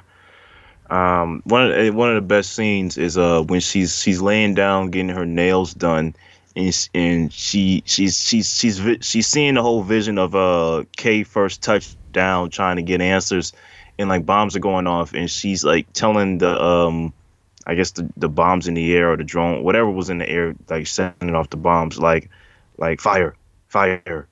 Um, 0.89 1.41
one 1.43 1.69
of 1.69 1.77
the, 1.77 1.89
one 1.89 2.07
of 2.07 2.15
the 2.15 2.25
best 2.25 2.53
scenes 2.53 2.97
is 2.97 3.17
uh 3.17 3.41
when 3.41 3.59
she's 3.59 4.01
she's 4.01 4.21
laying 4.21 4.53
down 4.53 4.91
getting 4.91 5.09
her 5.09 5.25
nails 5.25 5.73
done, 5.73 6.15
and 6.57 6.89
and 6.93 7.31
she 7.31 7.83
she's 7.85 8.21
she's 8.21 8.53
she's 8.53 8.81
she's 9.01 9.27
seeing 9.27 9.53
the 9.53 9.61
whole 9.61 9.83
vision 9.83 10.17
of 10.17 10.35
uh 10.35 10.83
Kay 10.95 11.23
first 11.23 11.61
touchdown 11.61 12.49
trying 12.49 12.77
to 12.77 12.81
get 12.81 12.99
answers, 12.99 13.53
and 13.99 14.09
like 14.09 14.25
bombs 14.25 14.55
are 14.55 14.59
going 14.59 14.87
off, 14.87 15.13
and 15.13 15.29
she's 15.29 15.63
like 15.63 15.91
telling 15.93 16.39
the 16.39 16.61
um 16.61 17.13
I 17.67 17.75
guess 17.75 17.91
the 17.91 18.09
the 18.17 18.29
bombs 18.29 18.67
in 18.67 18.73
the 18.73 18.95
air 18.95 19.11
or 19.11 19.17
the 19.17 19.23
drone 19.23 19.63
whatever 19.63 19.89
was 19.89 20.09
in 20.09 20.17
the 20.17 20.27
air 20.27 20.55
like 20.69 20.87
sending 20.87 21.35
off 21.35 21.49
the 21.51 21.57
bombs 21.57 21.99
like 21.99 22.29
like 22.77 22.99
fire 22.99 23.35
fire 23.67 24.27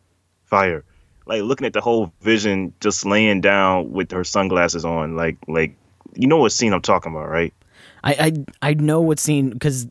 fire. 0.46 0.84
Like 1.28 1.42
looking 1.42 1.66
at 1.66 1.74
the 1.74 1.82
whole 1.82 2.14
vision 2.22 2.74
just 2.80 3.06
laying 3.06 3.42
down 3.42 3.92
with 3.92 4.12
her 4.12 4.24
sunglasses 4.24 4.86
on 4.86 5.16
like 5.16 5.38
like 5.48 5.76
you 6.14 6.28
know 6.28 6.38
what 6.38 6.52
scene 6.52 6.72
i'm 6.72 6.82
talking 6.82 7.12
about 7.12 7.30
right? 7.30 7.54
I 8.04 8.14
I, 8.62 8.70
I 8.70 8.74
know 8.76 9.02
what 9.02 9.20
scene 9.20 9.50
because 9.50 9.88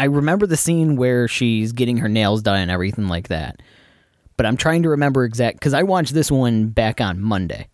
I 0.00 0.04
remember 0.04 0.46
the 0.46 0.56
scene 0.56 0.96
where 0.96 1.28
she's 1.28 1.72
getting 1.72 1.98
her 1.98 2.08
nails 2.08 2.40
done 2.40 2.58
and 2.58 2.70
everything 2.70 3.08
like 3.08 3.28
that. 3.28 3.60
But 4.38 4.46
I'm 4.46 4.56
trying 4.56 4.84
to 4.84 4.88
remember 4.88 5.24
exact 5.26 5.58
because 5.58 5.74
I 5.74 5.82
watched 5.82 6.14
this 6.14 6.30
one 6.30 6.68
back 6.68 7.02
on 7.02 7.20
Monday. 7.20 7.68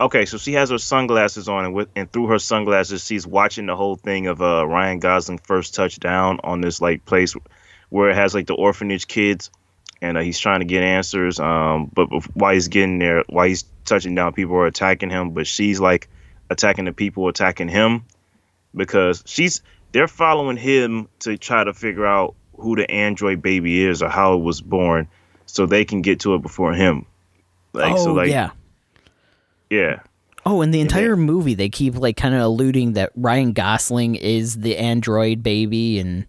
okay 0.00 0.26
so 0.26 0.36
she 0.36 0.54
has 0.54 0.70
her 0.70 0.78
sunglasses 0.78 1.48
on 1.48 1.64
and 1.64 1.74
with 1.74 1.88
and 1.94 2.10
through 2.10 2.26
her 2.26 2.40
sunglasses 2.40 3.04
she's 3.04 3.24
watching 3.24 3.66
the 3.66 3.76
whole 3.76 3.96
thing 3.96 4.28
of 4.28 4.40
uh 4.40 4.64
ryan 4.66 4.98
gosling 5.00 5.38
first 5.38 5.74
touchdown 5.74 6.38
on 6.44 6.60
this 6.60 6.80
like 6.80 7.04
place 7.04 7.34
where 7.88 8.10
it 8.10 8.14
has 8.14 8.32
like 8.34 8.46
the 8.46 8.54
orphanage 8.54 9.06
kids 9.08 9.50
and 10.00 10.16
uh, 10.16 10.20
he's 10.20 10.38
trying 10.38 10.60
to 10.60 10.66
get 10.66 10.84
answers 10.84 11.40
um 11.40 11.90
but 11.92 12.08
bef- 12.10 12.30
while 12.34 12.54
he's 12.54 12.68
getting 12.68 12.98
there 13.00 13.24
while 13.28 13.48
he's 13.48 13.64
touching 13.84 14.14
down 14.14 14.32
people 14.32 14.54
are 14.56 14.66
attacking 14.66 15.10
him 15.10 15.30
but 15.30 15.46
she's 15.48 15.80
like 15.80 16.08
attacking 16.48 16.84
the 16.84 16.92
people 16.92 17.26
attacking 17.28 17.68
him 17.68 18.04
because 18.74 19.22
she's 19.26 19.62
they're 19.92 20.08
following 20.08 20.56
him 20.56 21.08
to 21.20 21.36
try 21.36 21.64
to 21.64 21.74
figure 21.74 22.06
out 22.06 22.34
who 22.56 22.76
the 22.76 22.90
android 22.90 23.40
baby 23.42 23.84
is 23.84 24.02
or 24.02 24.08
how 24.08 24.34
it 24.34 24.42
was 24.42 24.60
born 24.60 25.08
so 25.46 25.66
they 25.66 25.84
can 25.84 26.02
get 26.02 26.20
to 26.20 26.34
it 26.34 26.42
before 26.42 26.72
him. 26.74 27.06
Like 27.72 27.94
oh, 27.94 28.04
so 28.04 28.12
like 28.12 28.30
yeah. 28.30 28.50
Yeah. 29.70 30.00
Oh, 30.46 30.62
in 30.62 30.70
the 30.70 30.80
entire 30.80 31.16
movie 31.16 31.54
they 31.54 31.68
keep 31.68 31.94
like 31.94 32.16
kind 32.16 32.34
of 32.34 32.40
alluding 32.40 32.94
that 32.94 33.12
Ryan 33.14 33.52
Gosling 33.52 34.14
is 34.14 34.56
the 34.58 34.76
android 34.76 35.42
baby 35.42 35.98
and 35.98 36.26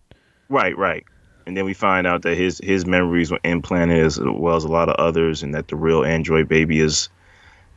Right, 0.50 0.76
right. 0.78 1.04
And 1.46 1.56
then 1.56 1.66
we 1.66 1.74
find 1.74 2.06
out 2.06 2.24
that 2.24 2.36
his 2.36 2.60
his 2.64 2.86
memories 2.86 3.32
were 3.32 3.40
implanted 3.44 4.04
as 4.04 4.20
well 4.20 4.56
as 4.56 4.64
a 4.64 4.68
lot 4.68 4.90
of 4.90 4.96
others 4.96 5.42
and 5.42 5.54
that 5.56 5.68
the 5.68 5.76
real 5.76 6.04
android 6.04 6.48
baby 6.48 6.80
is 6.80 7.10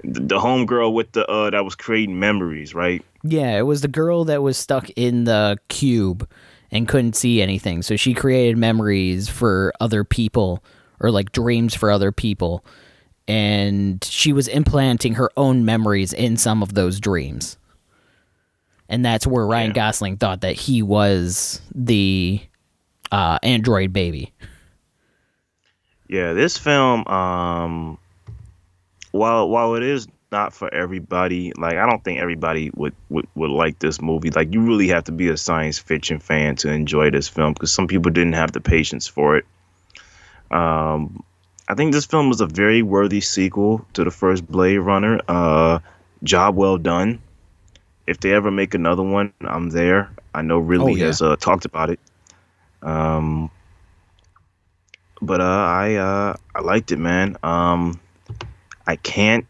the 0.04 0.38
homegirl 0.38 0.92
with 0.92 1.12
the 1.12 1.26
uh 1.26 1.50
that 1.50 1.64
was 1.64 1.74
creating 1.74 2.18
memories, 2.18 2.74
right? 2.74 3.04
Yeah, 3.22 3.58
it 3.58 3.62
was 3.62 3.82
the 3.82 3.88
girl 3.88 4.24
that 4.24 4.42
was 4.42 4.56
stuck 4.56 4.90
in 4.90 5.24
the 5.24 5.58
cube 5.68 6.28
and 6.72 6.88
couldn't 6.88 7.14
see 7.14 7.40
anything. 7.40 7.82
So 7.82 7.96
she 7.96 8.14
created 8.14 8.56
memories 8.56 9.28
for 9.28 9.72
other 9.78 10.04
people 10.04 10.64
or 11.00 11.10
like 11.10 11.32
dreams 11.32 11.74
for 11.74 11.90
other 11.90 12.10
people. 12.10 12.64
And 13.28 14.02
she 14.02 14.32
was 14.32 14.48
implanting 14.48 15.14
her 15.14 15.30
own 15.36 15.64
memories 15.64 16.12
in 16.12 16.36
some 16.36 16.62
of 16.62 16.74
those 16.74 16.98
dreams. 16.98 17.56
And 18.88 19.04
that's 19.04 19.26
where 19.26 19.46
Ryan 19.46 19.68
yeah. 19.68 19.74
Gosling 19.74 20.16
thought 20.16 20.40
that 20.40 20.56
he 20.56 20.82
was 20.82 21.60
the 21.74 22.40
uh, 23.12 23.38
android 23.42 23.92
baby. 23.92 24.32
Yeah, 26.08 26.32
this 26.32 26.58
film 26.58 27.06
um 27.06 27.98
while 29.12 29.48
while 29.48 29.74
it 29.74 29.82
is 29.82 30.08
not 30.32 30.52
for 30.52 30.72
everybody, 30.74 31.52
like 31.56 31.76
I 31.76 31.86
don't 31.86 32.02
think 32.02 32.18
everybody 32.18 32.70
would, 32.74 32.94
would 33.10 33.28
would 33.34 33.50
like 33.50 33.78
this 33.78 34.00
movie. 34.00 34.30
Like 34.30 34.52
you 34.52 34.62
really 34.62 34.88
have 34.88 35.04
to 35.04 35.12
be 35.12 35.28
a 35.28 35.36
science 35.36 35.78
fiction 35.78 36.18
fan 36.18 36.56
to 36.56 36.72
enjoy 36.72 37.10
this 37.10 37.28
film 37.28 37.52
because 37.52 37.72
some 37.72 37.86
people 37.86 38.10
didn't 38.10 38.32
have 38.32 38.52
the 38.52 38.60
patience 38.60 39.06
for 39.06 39.36
it. 39.36 39.44
Um, 40.50 41.22
I 41.68 41.74
think 41.74 41.92
this 41.92 42.06
film 42.06 42.28
was 42.28 42.40
a 42.40 42.46
very 42.46 42.82
worthy 42.82 43.20
sequel 43.20 43.86
to 43.92 44.04
the 44.04 44.10
first 44.10 44.46
Blade 44.46 44.78
Runner. 44.78 45.20
Uh, 45.28 45.78
job 46.24 46.56
well 46.56 46.78
done. 46.78 47.22
If 48.06 48.18
they 48.18 48.32
ever 48.32 48.50
make 48.50 48.74
another 48.74 49.02
one, 49.02 49.32
I'm 49.40 49.70
there. 49.70 50.10
I 50.34 50.42
know 50.42 50.58
Ridley 50.58 50.94
oh, 50.94 50.96
yeah. 50.96 51.06
has 51.06 51.22
uh, 51.22 51.36
talked 51.36 51.64
about 51.64 51.90
it. 51.90 52.00
Um, 52.82 53.50
but 55.20 55.40
uh, 55.40 55.44
I 55.44 55.94
uh, 55.94 56.36
I 56.54 56.60
liked 56.60 56.90
it, 56.90 56.98
man. 56.98 57.36
Um, 57.44 58.00
I 58.86 58.96
can't. 58.96 59.46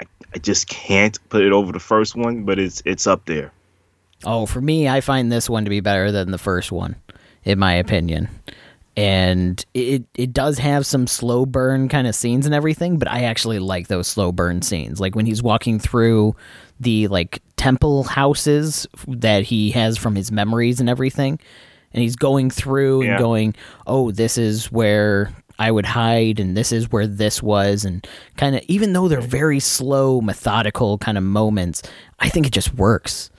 I, 0.00 0.06
I 0.34 0.38
just 0.38 0.68
can't 0.68 1.18
put 1.28 1.42
it 1.42 1.52
over 1.52 1.72
the 1.72 1.80
first 1.80 2.16
one, 2.16 2.44
but 2.44 2.58
it's 2.58 2.82
it's 2.84 3.06
up 3.06 3.24
there. 3.26 3.52
Oh, 4.24 4.46
for 4.46 4.60
me, 4.60 4.88
I 4.88 5.00
find 5.00 5.32
this 5.32 5.50
one 5.50 5.64
to 5.64 5.70
be 5.70 5.80
better 5.80 6.12
than 6.12 6.30
the 6.30 6.38
first 6.38 6.70
one, 6.70 6.96
in 7.44 7.58
my 7.58 7.74
opinion. 7.74 8.28
And 8.96 9.64
it 9.74 10.04
it 10.14 10.32
does 10.32 10.58
have 10.58 10.84
some 10.86 11.06
slow 11.06 11.46
burn 11.46 11.88
kind 11.88 12.06
of 12.06 12.14
scenes 12.14 12.46
and 12.46 12.54
everything, 12.54 12.98
but 12.98 13.08
I 13.08 13.24
actually 13.24 13.58
like 13.58 13.88
those 13.88 14.06
slow 14.06 14.32
burn 14.32 14.62
scenes. 14.62 15.00
Like 15.00 15.16
when 15.16 15.26
he's 15.26 15.42
walking 15.42 15.78
through 15.78 16.36
the 16.78 17.08
like 17.08 17.42
temple 17.56 18.04
houses 18.04 18.86
that 19.06 19.44
he 19.44 19.70
has 19.70 19.96
from 19.96 20.14
his 20.14 20.30
memories 20.30 20.80
and 20.80 20.90
everything 20.90 21.38
and 21.92 22.02
he's 22.02 22.16
going 22.16 22.50
through 22.50 23.02
yeah. 23.02 23.10
and 23.10 23.18
going, 23.18 23.54
"Oh, 23.86 24.10
this 24.10 24.38
is 24.38 24.70
where 24.72 25.32
I 25.62 25.70
would 25.70 25.86
hide, 25.86 26.40
and 26.40 26.56
this 26.56 26.72
is 26.72 26.90
where 26.90 27.06
this 27.06 27.40
was, 27.40 27.84
and 27.84 28.04
kind 28.36 28.56
of 28.56 28.62
even 28.66 28.94
though 28.94 29.06
they're 29.06 29.20
very 29.20 29.60
slow, 29.60 30.20
methodical 30.20 30.98
kind 30.98 31.16
of 31.16 31.22
moments, 31.22 31.84
I 32.18 32.28
think 32.28 32.48
it 32.48 32.52
just 32.52 32.74
works 32.74 33.30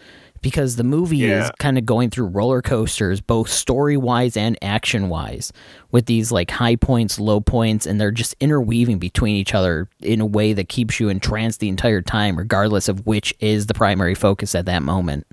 because 0.41 0.77
the 0.77 0.85
movie 0.85 1.17
yeah. 1.17 1.43
is 1.43 1.51
kind 1.59 1.77
of 1.77 1.85
going 1.85 2.09
through 2.09 2.27
roller 2.27 2.61
coasters, 2.61 3.19
both 3.19 3.49
story 3.49 3.97
wise 3.97 4.37
and 4.37 4.57
action 4.61 5.09
wise, 5.09 5.51
with 5.91 6.05
these 6.05 6.31
like 6.31 6.49
high 6.49 6.77
points, 6.77 7.19
low 7.19 7.41
points, 7.41 7.85
and 7.85 7.99
they're 7.99 8.09
just 8.09 8.35
interweaving 8.39 8.99
between 8.99 9.35
each 9.35 9.53
other 9.53 9.89
in 9.99 10.21
a 10.21 10.25
way 10.25 10.53
that 10.53 10.69
keeps 10.69 11.01
you 11.01 11.09
entranced 11.09 11.59
the 11.59 11.67
entire 11.67 12.01
time, 12.01 12.37
regardless 12.37 12.87
of 12.87 13.05
which 13.05 13.33
is 13.41 13.65
the 13.65 13.73
primary 13.73 14.15
focus 14.15 14.55
at 14.55 14.65
that 14.65 14.81
moment. 14.81 15.27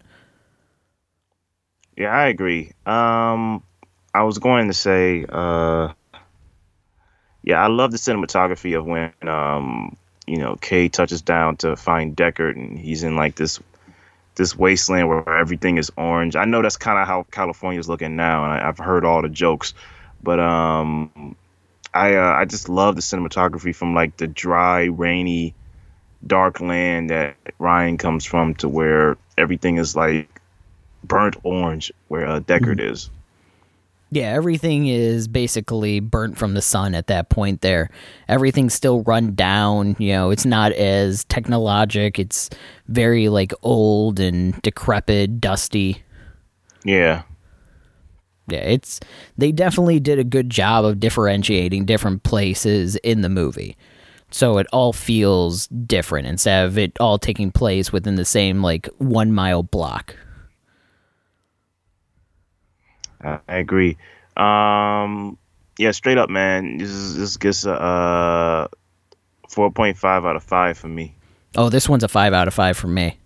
Yeah, 1.96 2.10
I 2.10 2.26
agree. 2.26 2.72
Um, 2.84 3.62
I 4.12 4.24
was 4.24 4.38
going 4.38 4.66
to 4.66 4.74
say, 4.74 5.24
uh, 5.28 5.92
yeah, 7.50 7.64
I 7.64 7.66
love 7.66 7.90
the 7.90 7.96
cinematography 7.96 8.78
of 8.78 8.86
when 8.86 9.12
um, 9.28 9.96
you 10.24 10.36
know 10.36 10.56
Kay 10.60 10.88
touches 10.88 11.20
down 11.20 11.56
to 11.58 11.74
find 11.74 12.16
Deckard, 12.16 12.54
and 12.54 12.78
he's 12.78 13.02
in 13.02 13.16
like 13.16 13.34
this 13.34 13.58
this 14.36 14.56
wasteland 14.56 15.08
where 15.08 15.28
everything 15.28 15.76
is 15.76 15.90
orange. 15.96 16.36
I 16.36 16.44
know 16.44 16.62
that's 16.62 16.76
kind 16.76 17.00
of 17.00 17.08
how 17.08 17.26
California's 17.32 17.88
looking 17.88 18.14
now, 18.14 18.44
and 18.44 18.52
I, 18.52 18.66
have 18.66 18.78
heard 18.78 19.04
all 19.04 19.20
the 19.20 19.28
jokes, 19.28 19.74
but 20.22 20.38
um, 20.38 21.34
I 21.92 22.14
uh, 22.14 22.34
I 22.34 22.44
just 22.44 22.68
love 22.68 22.94
the 22.94 23.02
cinematography 23.02 23.74
from 23.74 23.96
like 23.96 24.16
the 24.16 24.28
dry, 24.28 24.84
rainy, 24.84 25.52
dark 26.24 26.60
land 26.60 27.10
that 27.10 27.34
Ryan 27.58 27.98
comes 27.98 28.24
from 28.24 28.54
to 28.56 28.68
where 28.68 29.18
everything 29.36 29.78
is 29.78 29.96
like 29.96 30.40
burnt 31.02 31.34
orange, 31.42 31.90
where 32.06 32.28
uh, 32.28 32.38
Deckard 32.38 32.78
mm. 32.78 32.92
is. 32.92 33.10
Yeah, 34.12 34.32
everything 34.32 34.88
is 34.88 35.28
basically 35.28 36.00
burnt 36.00 36.36
from 36.36 36.54
the 36.54 36.62
sun 36.62 36.96
at 36.96 37.06
that 37.06 37.28
point 37.28 37.60
there. 37.60 37.90
Everything's 38.28 38.74
still 38.74 39.02
run 39.02 39.36
down, 39.36 39.94
you 40.00 40.12
know, 40.12 40.30
it's 40.30 40.44
not 40.44 40.72
as 40.72 41.24
technologic. 41.24 42.18
It's 42.18 42.50
very 42.88 43.28
like 43.28 43.52
old 43.62 44.18
and 44.18 44.60
decrepit, 44.62 45.40
dusty. 45.40 46.02
Yeah. 46.84 47.22
Yeah, 48.48 48.62
it's 48.62 48.98
they 49.38 49.52
definitely 49.52 50.00
did 50.00 50.18
a 50.18 50.24
good 50.24 50.50
job 50.50 50.84
of 50.84 50.98
differentiating 50.98 51.84
different 51.84 52.24
places 52.24 52.96
in 52.96 53.20
the 53.20 53.28
movie. 53.28 53.76
So 54.32 54.58
it 54.58 54.66
all 54.72 54.92
feels 54.92 55.68
different 55.68 56.26
instead 56.26 56.66
of 56.66 56.78
it 56.78 56.98
all 56.98 57.18
taking 57.18 57.52
place 57.52 57.92
within 57.92 58.16
the 58.16 58.24
same 58.24 58.60
like 58.60 58.88
1 58.98 59.32
mile 59.32 59.62
block. 59.62 60.16
I 63.22 63.40
agree. 63.48 63.96
Um, 64.36 65.36
yeah, 65.78 65.90
straight 65.90 66.18
up, 66.18 66.30
man. 66.30 66.78
This 66.78 66.90
is 66.90 67.16
this 67.16 67.36
gets 67.36 67.64
a 67.66 67.72
uh, 67.72 68.68
four 69.48 69.70
point 69.70 69.98
five 69.98 70.24
out 70.24 70.36
of 70.36 70.42
five 70.42 70.78
for 70.78 70.88
me. 70.88 71.14
Oh, 71.56 71.68
this 71.68 71.88
one's 71.88 72.04
a 72.04 72.08
five 72.08 72.32
out 72.32 72.48
of 72.48 72.54
five 72.54 72.76
for 72.76 72.86
me. 72.86 73.18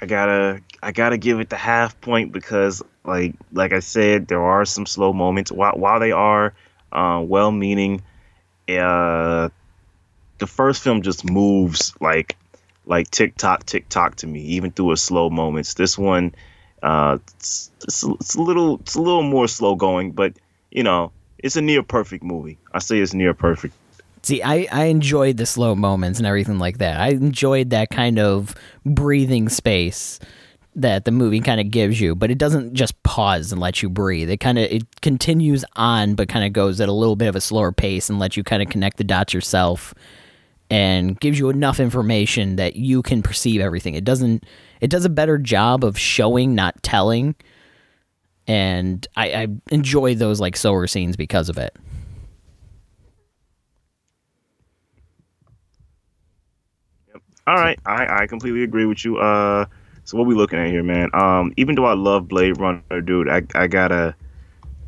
I 0.00 0.06
gotta 0.06 0.60
I 0.82 0.92
gotta 0.92 1.18
give 1.18 1.40
it 1.40 1.50
the 1.50 1.56
half 1.56 2.00
point 2.00 2.32
because 2.32 2.82
like 3.04 3.34
like 3.52 3.72
I 3.72 3.80
said, 3.80 4.28
there 4.28 4.42
are 4.42 4.64
some 4.64 4.86
slow 4.86 5.12
moments. 5.12 5.50
While 5.50 5.74
while 5.74 6.00
they 6.00 6.12
are 6.12 6.54
uh, 6.92 7.22
well 7.24 7.50
meaning, 7.50 8.02
uh, 8.68 9.48
the 10.38 10.46
first 10.46 10.82
film 10.82 11.02
just 11.02 11.28
moves 11.28 11.94
like 12.00 12.36
like 12.86 13.10
tick 13.10 13.36
tock 13.36 13.66
tick 13.66 13.88
tock 13.88 14.16
to 14.16 14.26
me, 14.26 14.40
even 14.40 14.70
through 14.70 14.92
its 14.92 15.02
slow 15.02 15.30
moments. 15.30 15.74
This 15.74 15.98
one 15.98 16.34
uh, 16.82 17.18
it's, 17.36 17.70
it's, 17.82 18.04
it's, 18.04 18.34
a 18.34 18.42
little 18.42 18.78
it's 18.80 18.94
a 18.94 19.00
little 19.00 19.22
more 19.22 19.48
slow 19.48 19.74
going, 19.74 20.12
but 20.12 20.34
you 20.70 20.82
know 20.82 21.12
it's 21.38 21.56
a 21.56 21.62
near 21.62 21.82
perfect 21.82 22.24
movie. 22.24 22.58
I 22.72 22.78
say 22.78 22.98
it's 22.98 23.14
near 23.14 23.34
perfect. 23.34 23.74
See, 24.22 24.42
I, 24.42 24.66
I 24.72 24.84
enjoyed 24.84 25.36
the 25.36 25.46
slow 25.46 25.74
moments 25.74 26.18
and 26.18 26.26
everything 26.26 26.58
like 26.58 26.78
that. 26.78 27.00
I 27.00 27.10
enjoyed 27.10 27.70
that 27.70 27.90
kind 27.90 28.18
of 28.18 28.54
breathing 28.84 29.48
space 29.48 30.18
that 30.74 31.04
the 31.04 31.10
movie 31.10 31.40
kind 31.40 31.60
of 31.60 31.70
gives 31.70 32.00
you, 32.00 32.14
but 32.14 32.30
it 32.30 32.38
doesn't 32.38 32.74
just 32.74 33.00
pause 33.02 33.52
and 33.52 33.60
let 33.60 33.82
you 33.82 33.88
breathe. 33.88 34.30
It 34.30 34.38
kind 34.38 34.58
of 34.58 34.64
it 34.70 35.00
continues 35.00 35.64
on, 35.76 36.14
but 36.14 36.28
kind 36.28 36.44
of 36.44 36.52
goes 36.52 36.80
at 36.80 36.88
a 36.88 36.92
little 36.92 37.16
bit 37.16 37.28
of 37.28 37.36
a 37.36 37.40
slower 37.40 37.72
pace 37.72 38.10
and 38.10 38.18
lets 38.18 38.36
you 38.36 38.44
kind 38.44 38.62
of 38.62 38.68
connect 38.68 38.96
the 38.96 39.04
dots 39.04 39.32
yourself 39.32 39.94
and 40.70 41.18
gives 41.20 41.38
you 41.38 41.48
enough 41.48 41.80
information 41.80 42.56
that 42.56 42.76
you 42.76 43.02
can 43.02 43.22
perceive 43.22 43.60
everything. 43.60 43.94
It 43.94 44.04
doesn't 44.04 44.44
it 44.80 44.90
does 44.90 45.04
a 45.04 45.10
better 45.10 45.38
job 45.38 45.84
of 45.84 45.98
showing, 45.98 46.54
not 46.54 46.82
telling. 46.82 47.34
And 48.46 49.06
I, 49.16 49.32
I 49.32 49.46
enjoy 49.70 50.14
those 50.14 50.40
like 50.40 50.56
slower 50.56 50.86
scenes 50.86 51.16
because 51.16 51.48
of 51.48 51.58
it. 51.58 51.76
Yep. 57.12 57.22
All 57.46 57.56
right, 57.56 57.78
I, 57.84 58.22
I 58.22 58.26
completely 58.26 58.62
agree 58.62 58.86
with 58.86 59.04
you. 59.04 59.18
Uh, 59.18 59.66
so 60.04 60.16
what 60.16 60.26
we 60.26 60.34
looking 60.34 60.58
at 60.58 60.70
here, 60.70 60.82
man? 60.82 61.10
Um, 61.12 61.52
even 61.58 61.74
though 61.74 61.84
I 61.84 61.92
love 61.92 62.28
Blade 62.28 62.58
Runner, 62.58 63.00
dude, 63.02 63.28
I 63.28 63.42
I 63.54 63.66
gotta. 63.66 64.14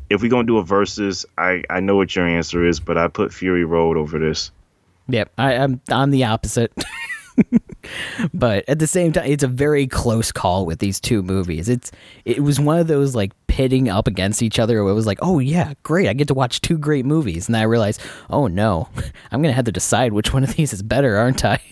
If 0.09 0.21
we 0.21 0.29
gonna 0.29 0.47
do 0.47 0.57
a 0.57 0.63
versus, 0.63 1.25
I 1.37 1.63
I 1.69 1.79
know 1.79 1.95
what 1.95 2.15
your 2.15 2.27
answer 2.27 2.65
is, 2.65 2.79
but 2.79 2.97
I 2.97 3.07
put 3.07 3.31
Fury 3.31 3.63
Road 3.63 3.97
over 3.97 4.17
this. 4.17 4.51
Yep, 5.09 5.31
I, 5.37 5.57
I'm 5.57 5.79
I'm 5.89 6.09
the 6.09 6.23
opposite. 6.23 6.73
but 8.33 8.67
at 8.67 8.79
the 8.79 8.87
same 8.87 9.11
time, 9.11 9.25
it's 9.25 9.43
a 9.43 9.47
very 9.47 9.87
close 9.87 10.31
call 10.31 10.65
with 10.65 10.79
these 10.79 10.99
two 10.99 11.21
movies. 11.21 11.69
It's 11.69 11.91
it 12.25 12.41
was 12.41 12.59
one 12.59 12.79
of 12.79 12.87
those 12.87 13.15
like 13.15 13.31
pitting 13.47 13.89
up 13.89 14.07
against 14.07 14.41
each 14.41 14.59
other. 14.59 14.83
Where 14.83 14.91
it 14.91 14.95
was 14.95 15.07
like, 15.07 15.19
oh 15.21 15.39
yeah, 15.39 15.73
great, 15.83 16.07
I 16.07 16.13
get 16.13 16.27
to 16.29 16.33
watch 16.33 16.61
two 16.61 16.77
great 16.77 17.05
movies, 17.05 17.47
and 17.47 17.57
I 17.57 17.63
realized, 17.63 18.01
oh 18.29 18.47
no, 18.47 18.89
I'm 19.31 19.41
gonna 19.41 19.53
have 19.53 19.65
to 19.65 19.71
decide 19.71 20.13
which 20.13 20.33
one 20.33 20.43
of 20.43 20.55
these 20.55 20.73
is 20.73 20.83
better, 20.83 21.17
aren't 21.17 21.45
I? 21.45 21.59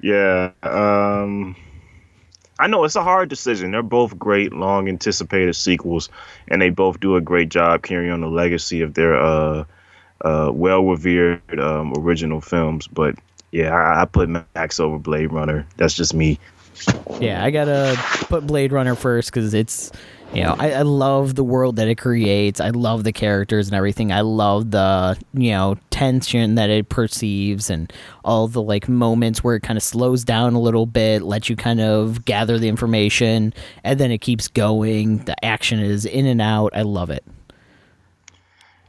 Yeah. 0.00 0.50
Um. 0.62 1.56
I 2.58 2.66
know 2.66 2.84
it's 2.84 2.94
a 2.94 3.02
hard 3.02 3.30
decision. 3.30 3.70
They're 3.70 3.82
both 3.82 4.18
great, 4.18 4.52
long 4.52 4.86
anticipated 4.86 5.54
sequels, 5.54 6.10
and 6.46 6.60
they 6.60 6.68
both 6.68 7.00
do 7.00 7.16
a 7.16 7.22
great 7.22 7.48
job 7.48 7.82
carrying 7.82 8.12
on 8.12 8.20
the 8.20 8.28
legacy 8.28 8.82
of 8.82 8.92
their 8.92 9.16
uh, 9.16 9.64
uh, 10.20 10.50
well 10.52 10.84
revered 10.84 11.58
um, 11.58 11.94
original 11.96 12.42
films. 12.42 12.86
But 12.86 13.16
yeah, 13.54 13.72
I, 13.72 14.02
I 14.02 14.04
put 14.04 14.28
Max 14.28 14.80
over 14.80 14.98
Blade 14.98 15.32
Runner. 15.32 15.64
That's 15.76 15.94
just 15.94 16.12
me. 16.12 16.40
Yeah, 17.20 17.44
I 17.44 17.52
gotta 17.52 17.96
put 18.26 18.48
Blade 18.48 18.72
Runner 18.72 18.96
first 18.96 19.30
because 19.30 19.54
it's, 19.54 19.92
you 20.34 20.42
know, 20.42 20.56
I, 20.58 20.72
I 20.72 20.82
love 20.82 21.36
the 21.36 21.44
world 21.44 21.76
that 21.76 21.86
it 21.86 21.94
creates. 21.94 22.60
I 22.60 22.70
love 22.70 23.04
the 23.04 23.12
characters 23.12 23.68
and 23.68 23.76
everything. 23.76 24.10
I 24.10 24.22
love 24.22 24.72
the, 24.72 25.16
you 25.34 25.52
know, 25.52 25.76
tension 25.90 26.56
that 26.56 26.68
it 26.68 26.88
perceives 26.88 27.70
and 27.70 27.92
all 28.24 28.48
the 28.48 28.60
like 28.60 28.88
moments 28.88 29.44
where 29.44 29.54
it 29.54 29.62
kind 29.62 29.76
of 29.76 29.84
slows 29.84 30.24
down 30.24 30.54
a 30.54 30.60
little 30.60 30.84
bit, 30.84 31.22
lets 31.22 31.48
you 31.48 31.54
kind 31.54 31.80
of 31.80 32.24
gather 32.24 32.58
the 32.58 32.68
information, 32.68 33.54
and 33.84 34.00
then 34.00 34.10
it 34.10 34.18
keeps 34.18 34.48
going. 34.48 35.18
The 35.18 35.44
action 35.44 35.78
is 35.78 36.06
in 36.06 36.26
and 36.26 36.42
out. 36.42 36.72
I 36.74 36.82
love 36.82 37.10
it. 37.10 37.24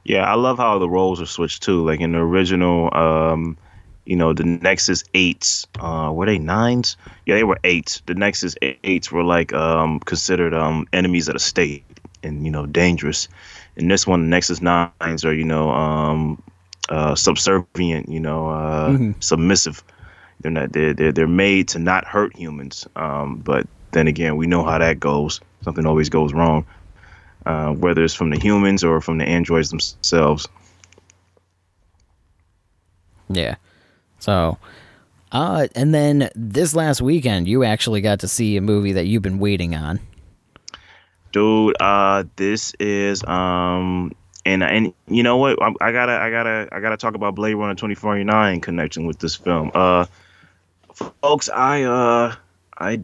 Yeah, 0.05 0.24
I 0.24 0.34
love 0.34 0.57
how 0.57 0.80
the 0.80 0.89
roles 0.89 1.22
are 1.22 1.28
switched 1.28 1.61
too. 1.61 1.86
Like 1.86 1.99
in 1.99 2.13
the 2.13 2.18
original, 2.18 2.89
um, 2.97 3.57
you 4.06 4.16
know, 4.16 4.34
the 4.34 4.43
Nexus 4.43 5.03
eights, 5.14 5.68
uh, 5.80 6.12
were 6.14 6.26
they 6.26 6.38
nines? 6.38 6.97
Yeah, 7.26 7.36
they 7.36 7.43
were 7.43 7.60
eights. 7.64 8.01
The 8.06 8.14
Nexus 8.14 8.56
eights 8.62 9.12
were 9.12 9.24
like 9.24 9.53
um, 9.53 9.99
considered 9.99 10.53
um, 10.53 10.88
enemies 10.93 11.28
of 11.28 11.34
the 11.34 11.39
state 11.39 11.84
and 12.24 12.45
you 12.45 12.51
know 12.51 12.66
dangerous. 12.66 13.28
And 13.78 13.89
this 13.89 14.06
one, 14.08 14.22
the 14.22 14.28
Nexus 14.28 14.62
nines 14.62 15.26
are 15.26 15.34
you 15.34 15.43
know 15.43 15.72
um, 15.72 16.41
uh, 16.89 17.16
subservient, 17.16 18.10
you 18.10 18.20
know, 18.20 18.49
uh, 18.49 18.89
mm-hmm. 18.89 19.12
submissive. 19.20 19.84
They're 20.41 20.51
not 20.51 20.72
they're, 20.72 20.93
they're 20.93 21.12
they're 21.12 21.28
made 21.28 21.70
to 21.70 21.80
not 21.80 22.06
hurt 22.06 22.36
humans. 22.36 22.88
Um, 22.95 23.38
but 23.38 23.68
then 23.91 24.08
again, 24.08 24.36
we 24.36 24.47
know 24.47 24.64
how 24.64 24.78
that 24.78 24.99
goes. 24.99 25.41
Something 25.64 25.86
always 25.86 26.10
goes 26.10 26.34
wrong, 26.34 26.66
uh, 27.45 27.72
whether 27.74 28.03
it's 28.03 28.14
from 28.14 28.30
the 28.30 28.39
humans 28.39 28.84
or 28.84 29.01
from 29.01 29.18
the 29.18 29.26
androids 29.26 29.70
themselves. 29.70 30.47
Yeah. 33.30 33.56
So, 34.26 34.57
uh, 35.32 35.67
and 35.76 35.93
then 35.93 36.32
this 36.34 36.73
last 36.73 36.99
weekend, 36.99 37.47
you 37.47 37.63
actually 37.63 38.01
got 38.01 38.21
to 38.21 38.28
see 38.28 38.57
a 38.57 38.61
movie 38.61 38.93
that 38.93 39.05
you've 39.05 39.21
been 39.21 39.38
waiting 39.38 39.76
on. 39.76 39.99
Dude, 41.32 41.80
uh, 41.80 42.23
this 42.36 42.73
is 42.80 43.23
um, 43.26 44.13
and 44.43 44.63
and 44.63 44.93
you 45.07 45.21
know 45.21 45.38
what? 45.38 45.61
I, 45.61 45.73
I 45.80 45.91
gotta 45.91 46.13
I 46.13 46.32
gotta 46.32 46.67
I 46.71 46.80
gotta 46.80 46.97
talk 46.97 47.13
about 47.13 47.36
Blade 47.36 47.53
Runner 47.53 47.76
twenty 47.76 47.93
forty 47.93 48.23
nine 48.23 48.61
connection 48.61 49.05
with 49.05 49.19
this 49.19 49.36
film. 49.36 49.69
Uh, 49.76 50.07
folks, 51.21 51.47
I 51.47 51.84
uh 51.84 52.34
I 52.80 53.01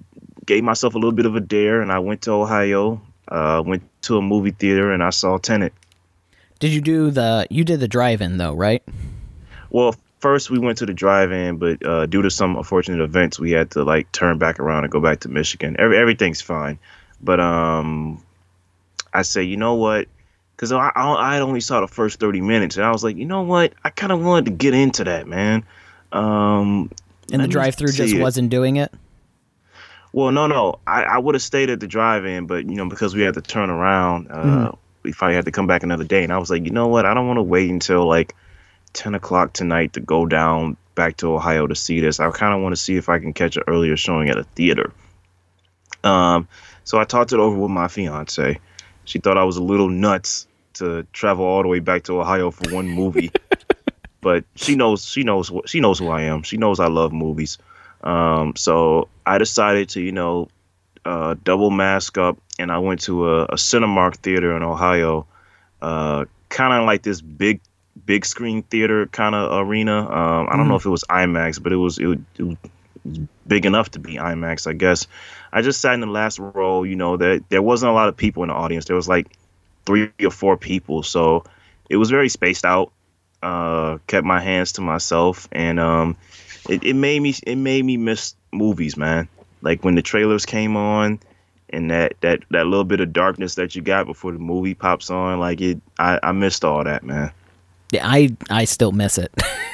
gave 0.48 0.64
myself 0.64 0.96
a 0.96 0.98
little 0.98 1.12
bit 1.12 1.28
of 1.28 1.36
a 1.36 1.40
dare, 1.40 1.84
and 1.84 1.92
I 1.92 2.00
went 2.00 2.24
to 2.24 2.32
Ohio. 2.32 3.00
Uh, 3.28 3.62
went 3.64 3.84
to 4.02 4.18
a 4.18 4.24
movie 4.24 4.52
theater, 4.52 4.92
and 4.92 5.04
I 5.04 5.12
saw 5.12 5.38
Tenet. 5.38 5.74
Did 6.58 6.72
you 6.72 6.82
do 6.82 7.12
the? 7.12 7.46
You 7.52 7.64
did 7.64 7.80
the 7.80 7.88
drive-in 7.88 8.38
though, 8.38 8.54
right? 8.54 8.82
Well, 9.70 9.96
first 10.22 10.50
we 10.50 10.60
went 10.60 10.78
to 10.78 10.86
the 10.86 10.94
drive-in, 10.94 11.58
but 11.58 11.86
uh, 11.86 12.06
due 12.06 12.22
to 12.22 12.30
some 12.30 12.56
unfortunate 12.56 13.04
events, 13.04 13.40
we 13.40 13.52
had 13.52 13.72
to 13.72 13.84
like 13.84 14.12
turn 14.12 14.38
back 14.38 14.60
around 14.60 14.86
and 14.86 14.92
go 14.92 15.02
back 15.02 15.22
to 15.22 15.30
Michigan. 15.30 15.76
Every, 15.78 15.98
everything's 15.98 16.42
fine, 16.42 16.80
but 17.22 17.40
um, 17.40 18.24
I 19.12 19.24
say, 19.24 19.44
you 19.44 19.58
know 19.58 19.76
what? 19.76 20.08
Because 20.56 20.72
I, 20.72 20.92
I, 20.96 21.14
I 21.14 21.40
only 21.40 21.60
saw 21.60 21.82
the 21.82 21.88
first 21.88 22.20
thirty 22.20 22.40
minutes, 22.40 22.78
and 22.78 22.86
I 22.86 22.92
was 22.92 23.04
like, 23.04 23.18
you 23.18 23.26
know 23.26 23.42
what? 23.42 23.74
I 23.84 23.90
kind 23.90 24.12
of 24.12 24.24
wanted 24.24 24.46
to 24.46 24.52
get 24.52 24.74
into 24.74 25.04
that, 25.06 25.28
man. 25.28 25.66
Um, 26.12 26.92
and 27.34 27.42
the 27.42 27.48
drive-through 27.48 27.92
just 27.94 28.14
it. 28.14 28.22
wasn't 28.22 28.50
doing 28.50 28.76
it. 28.76 28.94
Well, 30.14 30.32
no, 30.32 30.46
no. 30.46 30.80
I, 30.86 31.04
I 31.04 31.18
would 31.18 31.36
have 31.36 31.42
stayed 31.42 31.70
at 31.70 31.80
the 31.80 31.88
drive-in, 31.88 32.46
but 32.46 32.66
you 32.66 32.76
know, 32.76 32.88
because 32.88 33.16
we 33.16 33.22
had 33.22 33.34
to 33.36 33.42
turn 33.42 33.70
around, 33.70 34.28
uh, 34.30 34.44
mm. 34.44 34.78
we 35.04 35.14
finally 35.14 35.36
had 35.36 35.46
to 35.46 35.52
come 35.52 35.68
back 35.68 35.84
another 35.84 36.04
day. 36.04 36.24
And 36.24 36.34
I 36.34 36.38
was 36.38 36.50
like, 36.50 36.66
you 36.66 36.72
know 36.72 36.90
what? 36.90 37.06
I 37.06 37.14
don't 37.14 37.28
want 37.28 37.38
to 37.38 37.44
wait 37.44 37.70
until 37.70 38.06
like 38.06 38.36
10 38.94 39.16
o'clock 39.16 39.54
tonight 39.54 39.94
to 39.94 40.00
go 40.00 40.26
down 40.26 40.78
back 40.96 41.18
to 41.18 41.34
Ohio 41.34 41.68
to 41.68 41.76
see 41.76 42.00
this. 42.00 42.20
I 42.20 42.30
kind 42.32 42.54
of 42.54 42.62
want 42.62 42.74
to 42.74 42.82
see 42.82 42.96
if 42.96 43.10
I 43.10 43.20
can 43.20 43.34
catch 43.34 43.58
an 43.58 43.64
earlier 43.68 43.98
showing 43.98 44.30
at 44.30 44.38
a 44.38 44.44
theater. 44.44 44.94
Um, 46.04 46.48
so 46.84 47.00
I 47.00 47.04
talked 47.04 47.34
it 47.34 47.40
over 47.40 47.58
with 47.58 47.72
my 47.72 47.88
fiance. 47.88 48.60
She 49.06 49.20
thought 49.20 49.38
I 49.38 49.44
was 49.44 49.58
a 49.58 49.64
little 49.64 49.90
nuts 49.90 50.48
to 50.76 51.04
travel 51.14 51.46
all 51.46 51.62
the 51.62 51.68
way 51.68 51.80
back 51.80 52.04
to 52.04 52.20
Ohio 52.20 52.52
for 52.52 52.74
one 52.74 52.88
movie. 52.88 53.32
but 54.22 54.44
she 54.56 54.76
knows 54.76 55.06
she 55.06 55.24
knows 55.24 55.52
she 55.66 55.80
knows 55.80 56.00
who 56.00 56.10
I 56.10 56.24
am. 56.24 56.44
She 56.44 56.58
knows 56.58 56.80
I 56.80 56.88
love 56.88 57.12
movies. 57.12 57.58
Um, 58.04 58.56
so 58.56 59.10
I 59.26 59.38
decided 59.38 59.90
to, 59.90 60.02
you 60.02 60.12
know, 60.12 60.50
uh, 61.06 61.36
double 61.44 61.70
mask 61.72 62.18
up 62.18 62.38
and 62.60 62.72
I 62.72 62.80
went 62.80 63.02
to 63.02 63.28
a, 63.28 63.44
a 63.46 63.56
Cinemark 63.56 64.18
theater 64.18 64.56
in 64.56 64.64
Ohio, 64.64 65.26
uh, 65.82 66.26
kind 66.50 66.74
of 66.74 66.86
like 66.86 67.04
this 67.04 67.22
big 67.22 67.62
big 68.06 68.26
screen 68.26 68.64
theater 68.64 69.08
kind 69.08 69.36
of 69.36 69.68
arena. 69.68 70.00
Um, 70.00 70.48
I 70.50 70.56
don't 70.56 70.66
mm. 70.66 70.70
know 70.70 70.76
if 70.76 70.86
it 70.86 70.90
was 70.90 71.04
IMAX, 71.06 71.62
but 71.62 71.72
it 71.72 71.78
was, 71.78 71.98
it, 71.98 72.20
it 72.38 72.44
was 72.44 72.58
big 73.48 73.66
enough 73.66 73.92
to 73.92 74.00
be 74.00 74.16
IMAX, 74.16 74.68
I 74.68 74.74
guess. 74.74 75.08
I 75.52 75.62
just 75.62 75.82
sat 75.82 75.94
in 75.94 76.02
the 76.02 76.08
last 76.08 76.40
row. 76.40 76.84
You 76.84 76.96
know 76.96 77.18
that 77.18 77.44
there 77.50 77.62
wasn't 77.62 77.92
a 77.92 77.94
lot 77.94 78.10
of 78.10 78.18
people 78.18 78.44
in 78.44 78.50
the 78.50 78.56
audience. 78.56 78.86
There 78.86 78.96
was 78.96 79.08
like 79.08 79.28
three 79.86 80.12
or 80.24 80.32
four 80.32 80.58
people, 80.58 81.04
so 81.04 81.44
it 81.90 81.98
was 81.98 82.10
very 82.10 82.30
spaced 82.30 82.66
out. 82.66 82.92
Uh, 83.44 83.98
kept 84.06 84.26
my 84.26 84.40
hands 84.40 84.74
to 84.74 84.82
myself, 84.82 85.48
and 85.52 85.80
um, 85.80 86.16
it, 86.70 86.84
it 86.84 86.94
made 86.94 87.20
me 87.22 87.34
it 87.46 87.56
made 87.56 87.84
me 87.84 87.98
miss 87.98 88.36
movies, 88.52 88.96
man. 88.96 89.28
Like 89.62 89.84
when 89.84 89.96
the 89.96 90.02
trailers 90.02 90.46
came 90.46 90.78
on, 90.78 91.20
and 91.70 91.90
that 91.92 92.14
that 92.22 92.44
that 92.52 92.68
little 92.68 92.84
bit 92.84 93.00
of 93.00 93.12
darkness 93.12 93.56
that 93.56 93.76
you 93.76 93.82
got 93.82 94.06
before 94.06 94.32
the 94.32 94.40
movie 94.40 94.76
pops 94.76 95.10
on, 95.10 95.40
like 95.40 95.60
it, 95.60 95.82
I, 95.98 96.20
I 96.22 96.32
missed 96.34 96.64
all 96.64 96.84
that, 96.84 97.04
man. 97.04 97.32
Yeah, 97.92 98.08
I 98.08 98.36
I 98.50 98.66
still 98.66 98.92
miss 98.92 99.18
it. 99.18 99.32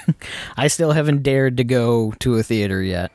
I 0.57 0.67
still 0.67 0.91
haven't 0.91 1.23
dared 1.23 1.57
to 1.57 1.63
go 1.63 2.13
to 2.19 2.35
a 2.35 2.43
theater 2.43 2.81
yet. 2.81 3.11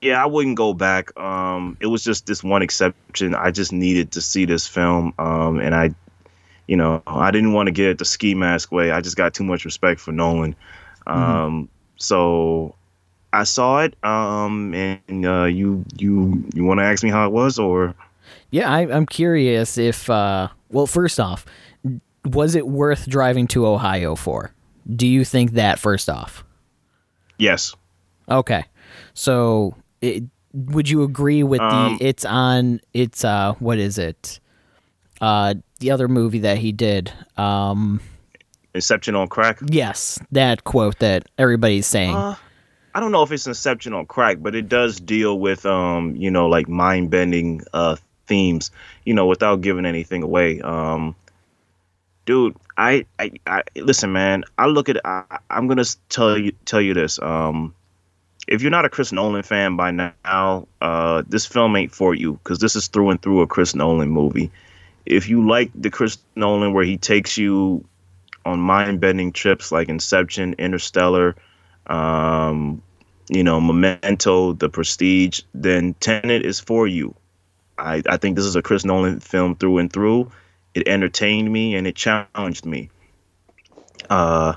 Yeah, 0.00 0.22
I 0.22 0.26
wouldn't 0.26 0.56
go 0.56 0.72
back. 0.72 1.18
Um, 1.20 1.76
it 1.80 1.86
was 1.86 2.02
just 2.02 2.26
this 2.26 2.42
one 2.42 2.62
exception. 2.62 3.34
I 3.34 3.50
just 3.50 3.72
needed 3.72 4.12
to 4.12 4.22
see 4.22 4.46
this 4.46 4.66
film, 4.66 5.12
um, 5.18 5.58
and 5.58 5.74
I, 5.74 5.94
you 6.66 6.76
know, 6.76 7.02
I 7.06 7.30
didn't 7.30 7.52
want 7.52 7.66
to 7.66 7.72
get 7.72 7.88
it 7.88 7.98
the 7.98 8.06
ski 8.06 8.34
mask 8.34 8.72
way. 8.72 8.90
I 8.90 9.02
just 9.02 9.16
got 9.16 9.34
too 9.34 9.44
much 9.44 9.66
respect 9.66 10.00
for 10.00 10.12
Nolan. 10.12 10.56
Mm-hmm. 11.06 11.12
Um, 11.12 11.52
mm-hmm. 11.52 11.64
So 11.98 12.74
I 13.32 13.44
saw 13.44 13.80
it. 13.80 14.02
Um, 14.02 14.72
and 14.72 15.26
uh, 15.26 15.44
you 15.44 15.84
you 15.98 16.44
you 16.54 16.64
want 16.64 16.80
to 16.80 16.84
ask 16.84 17.02
me 17.04 17.10
how 17.10 17.26
it 17.26 17.32
was, 17.32 17.58
or? 17.58 17.94
Yeah, 18.50 18.72
I, 18.72 18.80
I'm 18.90 19.06
curious 19.06 19.76
if. 19.76 20.08
Uh, 20.08 20.48
well, 20.70 20.86
first 20.86 21.20
off, 21.20 21.44
was 22.34 22.54
it 22.54 22.66
worth 22.66 23.08
driving 23.08 23.46
to 23.48 23.66
Ohio 23.66 24.14
for? 24.14 24.52
Do 24.94 25.06
you 25.06 25.24
think 25.24 25.52
that 25.52 25.78
first 25.78 26.08
off? 26.08 26.44
Yes. 27.38 27.74
Okay. 28.28 28.64
So, 29.14 29.74
it, 30.00 30.24
would 30.56 30.88
you 30.88 31.02
agree 31.02 31.42
with 31.42 31.60
um, 31.60 31.98
the 31.98 32.06
it's 32.06 32.24
on 32.24 32.80
it's 32.94 33.24
uh 33.24 33.52
what 33.58 33.78
is 33.78 33.98
it? 33.98 34.40
Uh 35.20 35.54
the 35.80 35.90
other 35.90 36.08
movie 36.08 36.40
that 36.40 36.58
he 36.58 36.72
did. 36.72 37.12
Um 37.36 38.00
Inception 38.74 39.14
on 39.14 39.28
crack? 39.28 39.58
Yes, 39.66 40.18
that 40.32 40.64
quote 40.64 40.98
that 40.98 41.28
everybody's 41.38 41.86
saying. 41.86 42.14
Uh, 42.14 42.36
I 42.94 43.00
don't 43.00 43.12
know 43.12 43.22
if 43.22 43.32
it's 43.32 43.46
Inception 43.46 43.92
on 43.92 44.06
crack, 44.06 44.38
but 44.40 44.54
it 44.54 44.68
does 44.68 44.98
deal 44.98 45.38
with 45.38 45.66
um, 45.66 46.16
you 46.16 46.30
know, 46.30 46.46
like 46.46 46.68
mind-bending 46.68 47.62
uh 47.74 47.96
themes, 48.26 48.70
you 49.04 49.14
know, 49.14 49.26
without 49.26 49.60
giving 49.60 49.84
anything 49.84 50.22
away. 50.22 50.60
Um 50.62 51.14
dude, 52.26 52.56
I, 52.76 53.06
I, 53.18 53.30
I 53.46 53.62
listen, 53.76 54.12
man. 54.12 54.44
I 54.58 54.66
look 54.66 54.90
at. 54.90 54.98
I, 55.06 55.38
am 55.48 55.66
gonna 55.68 55.84
tell 56.10 56.36
you 56.36 56.52
tell 56.66 56.80
you 56.80 56.92
this. 56.92 57.18
Um, 57.22 57.74
if 58.46 58.62
you're 58.62 58.70
not 58.70 58.84
a 58.84 58.90
Chris 58.90 59.12
Nolan 59.12 59.42
fan 59.42 59.76
by 59.76 59.90
now, 59.90 60.68
uh, 60.82 61.22
this 61.26 61.46
film 61.46 61.74
ain't 61.76 61.94
for 61.94 62.14
you 62.14 62.34
because 62.34 62.58
this 62.58 62.76
is 62.76 62.88
through 62.88 63.10
and 63.10 63.22
through 63.22 63.40
a 63.40 63.46
Chris 63.46 63.74
Nolan 63.74 64.10
movie. 64.10 64.50
If 65.06 65.28
you 65.28 65.48
like 65.48 65.70
the 65.74 65.90
Chris 65.90 66.18
Nolan 66.34 66.72
where 66.72 66.84
he 66.84 66.96
takes 66.96 67.38
you 67.38 67.84
on 68.44 68.60
mind-bending 68.60 69.32
trips 69.32 69.72
like 69.72 69.88
Inception, 69.88 70.54
Interstellar, 70.58 71.34
um, 71.86 72.82
you 73.28 73.42
know, 73.42 73.60
Memento, 73.60 74.52
The 74.52 74.68
Prestige, 74.68 75.42
then 75.54 75.94
Tenet 75.94 76.44
is 76.44 76.60
for 76.60 76.86
you. 76.86 77.14
I, 77.78 78.02
I 78.08 78.16
think 78.16 78.36
this 78.36 78.44
is 78.44 78.56
a 78.56 78.62
Chris 78.62 78.84
Nolan 78.84 79.20
film 79.20 79.56
through 79.56 79.78
and 79.78 79.92
through 79.92 80.30
it 80.76 80.86
entertained 80.86 81.50
me 81.50 81.74
and 81.74 81.86
it 81.86 81.96
challenged 81.96 82.66
me. 82.66 82.90
Uh, 84.10 84.54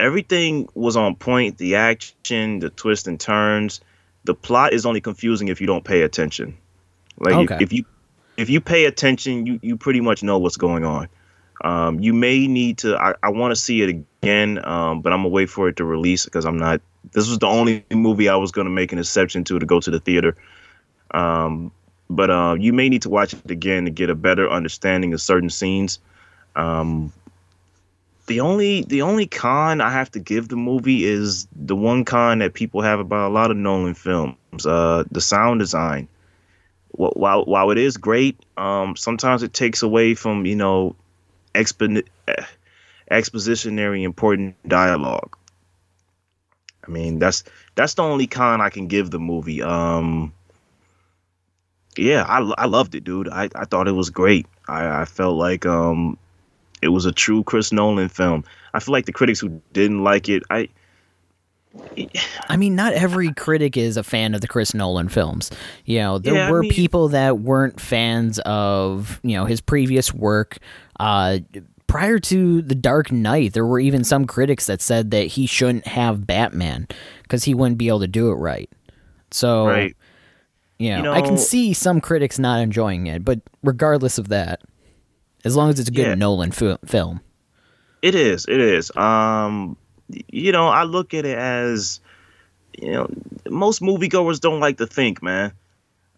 everything 0.00 0.68
was 0.74 0.96
on 0.96 1.16
point. 1.16 1.58
The 1.58 1.76
action, 1.76 2.60
the 2.60 2.70
twists 2.70 3.06
and 3.06 3.20
turns. 3.20 3.82
The 4.24 4.34
plot 4.34 4.72
is 4.72 4.86
only 4.86 5.02
confusing 5.02 5.48
if 5.48 5.60
you 5.60 5.66
don't 5.66 5.84
pay 5.84 6.00
attention. 6.00 6.56
Like 7.18 7.34
okay. 7.34 7.56
if, 7.56 7.60
if, 7.60 7.72
you 7.74 7.84
if 8.38 8.48
you 8.48 8.62
pay 8.62 8.86
attention, 8.86 9.46
you 9.46 9.60
you 9.62 9.76
pretty 9.76 10.00
much 10.00 10.22
know 10.22 10.38
what's 10.38 10.56
going 10.56 10.84
on. 10.84 11.08
Um, 11.62 12.00
you 12.00 12.14
may 12.14 12.46
need 12.46 12.78
to. 12.78 12.96
I, 12.96 13.14
I 13.22 13.28
want 13.28 13.52
to 13.52 13.56
see 13.56 13.82
it 13.82 13.90
again, 13.90 14.64
um, 14.64 15.02
but 15.02 15.12
I'm 15.12 15.20
gonna 15.20 15.28
wait 15.28 15.50
for 15.50 15.68
it 15.68 15.76
to 15.76 15.84
release 15.84 16.24
because 16.24 16.46
I'm 16.46 16.56
not. 16.56 16.80
This 17.12 17.28
was 17.28 17.38
the 17.38 17.46
only 17.46 17.84
movie 17.92 18.30
I 18.30 18.36
was 18.36 18.50
gonna 18.50 18.70
make 18.70 18.92
an 18.92 18.98
exception 18.98 19.44
to 19.44 19.58
to 19.58 19.66
go 19.66 19.78
to 19.78 19.90
the 19.90 20.00
theater. 20.00 20.36
Um, 21.10 21.70
but 22.10 22.30
uh, 22.30 22.56
you 22.58 22.72
may 22.72 22.88
need 22.88 23.02
to 23.02 23.08
watch 23.10 23.32
it 23.32 23.50
again 23.50 23.84
to 23.84 23.90
get 23.90 24.10
a 24.10 24.14
better 24.14 24.48
understanding 24.48 25.12
of 25.14 25.20
certain 25.20 25.50
scenes. 25.50 25.98
Um, 26.56 27.12
the 28.26 28.40
only 28.40 28.82
the 28.82 29.02
only 29.02 29.26
con 29.26 29.80
I 29.80 29.90
have 29.90 30.10
to 30.12 30.20
give 30.20 30.48
the 30.48 30.56
movie 30.56 31.04
is 31.04 31.46
the 31.54 31.76
one 31.76 32.04
con 32.04 32.38
that 32.38 32.54
people 32.54 32.80
have 32.82 33.00
about 33.00 33.30
a 33.30 33.32
lot 33.34 33.50
of 33.50 33.56
Nolan 33.56 33.94
films, 33.94 34.36
uh, 34.66 35.04
the 35.10 35.20
sound 35.20 35.60
design. 35.60 36.08
While 36.92 37.44
while 37.44 37.70
it 37.70 37.78
is 37.78 37.96
great, 37.96 38.38
um, 38.56 38.96
sometimes 38.96 39.42
it 39.42 39.52
takes 39.52 39.82
away 39.82 40.14
from 40.14 40.46
you 40.46 40.56
know 40.56 40.94
expo- 41.54 42.06
expositionary 43.10 44.04
important 44.04 44.56
dialogue. 44.66 45.36
I 46.86 46.90
mean 46.90 47.18
that's 47.18 47.44
that's 47.74 47.94
the 47.94 48.02
only 48.02 48.26
con 48.26 48.60
I 48.60 48.70
can 48.70 48.86
give 48.86 49.10
the 49.10 49.18
movie. 49.18 49.60
Um, 49.62 50.32
yeah, 51.96 52.24
I, 52.28 52.40
I 52.58 52.66
loved 52.66 52.94
it, 52.94 53.04
dude. 53.04 53.28
I, 53.28 53.48
I 53.54 53.64
thought 53.64 53.88
it 53.88 53.92
was 53.92 54.10
great. 54.10 54.46
I, 54.68 55.02
I 55.02 55.04
felt 55.04 55.36
like 55.36 55.66
um 55.66 56.18
it 56.82 56.88
was 56.88 57.06
a 57.06 57.12
true 57.12 57.42
Chris 57.44 57.72
Nolan 57.72 58.08
film. 58.08 58.44
I 58.74 58.80
feel 58.80 58.92
like 58.92 59.06
the 59.06 59.12
critics 59.12 59.40
who 59.40 59.60
didn't 59.72 60.02
like 60.04 60.28
it, 60.28 60.42
I. 60.50 60.68
I 62.48 62.56
mean, 62.56 62.76
not 62.76 62.92
every 62.92 63.32
critic 63.32 63.76
is 63.76 63.96
a 63.96 64.02
fan 64.02 64.34
of 64.34 64.40
the 64.40 64.48
Chris 64.48 64.74
Nolan 64.74 65.08
films. 65.08 65.50
You 65.84 65.98
know, 65.98 66.18
there 66.18 66.34
Yeah, 66.34 66.48
I 66.48 66.50
were 66.50 66.62
mean- 66.62 66.70
people 66.70 67.08
that 67.08 67.40
weren't 67.40 67.80
fans 67.80 68.38
of 68.40 69.20
you 69.22 69.34
know 69.36 69.44
his 69.44 69.60
previous 69.60 70.12
work. 70.14 70.58
Uh, 71.00 71.38
prior 71.86 72.18
to 72.18 72.62
The 72.62 72.74
Dark 72.74 73.10
Knight, 73.12 73.52
there 73.52 73.66
were 73.66 73.80
even 73.80 74.04
some 74.04 74.24
critics 74.26 74.66
that 74.66 74.80
said 74.80 75.10
that 75.10 75.26
he 75.26 75.46
shouldn't 75.46 75.86
have 75.86 76.26
Batman 76.26 76.86
because 77.22 77.44
he 77.44 77.54
wouldn't 77.54 77.78
be 77.78 77.88
able 77.88 78.00
to 78.00 78.06
do 78.08 78.30
it 78.30 78.34
right. 78.34 78.70
So, 79.30 79.66
Right. 79.66 79.96
You 80.78 81.02
know, 81.02 81.12
I 81.12 81.22
can 81.22 81.38
see 81.38 81.72
some 81.72 82.00
critics 82.00 82.38
not 82.38 82.60
enjoying 82.60 83.06
it, 83.06 83.24
but 83.24 83.40
regardless 83.62 84.18
of 84.18 84.28
that, 84.28 84.60
as 85.44 85.56
long 85.56 85.70
as 85.70 85.78
it's 85.78 85.88
a 85.88 85.92
good 85.92 86.06
Yeah. 86.06 86.14
Nolan 86.14 86.52
fi- 86.52 86.78
film. 86.86 87.20
It 88.02 88.14
is. 88.14 88.46
It 88.46 88.60
is. 88.60 88.94
Um, 88.96 89.76
you 90.30 90.52
know, 90.52 90.68
I 90.68 90.82
look 90.84 91.14
at 91.14 91.24
it 91.24 91.38
as, 91.38 92.00
you 92.78 92.90
know, 92.92 93.08
most 93.48 93.80
moviegoers 93.80 94.40
don't 94.40 94.60
like 94.60 94.78
to 94.78 94.86
think, 94.86 95.22
man. 95.22 95.52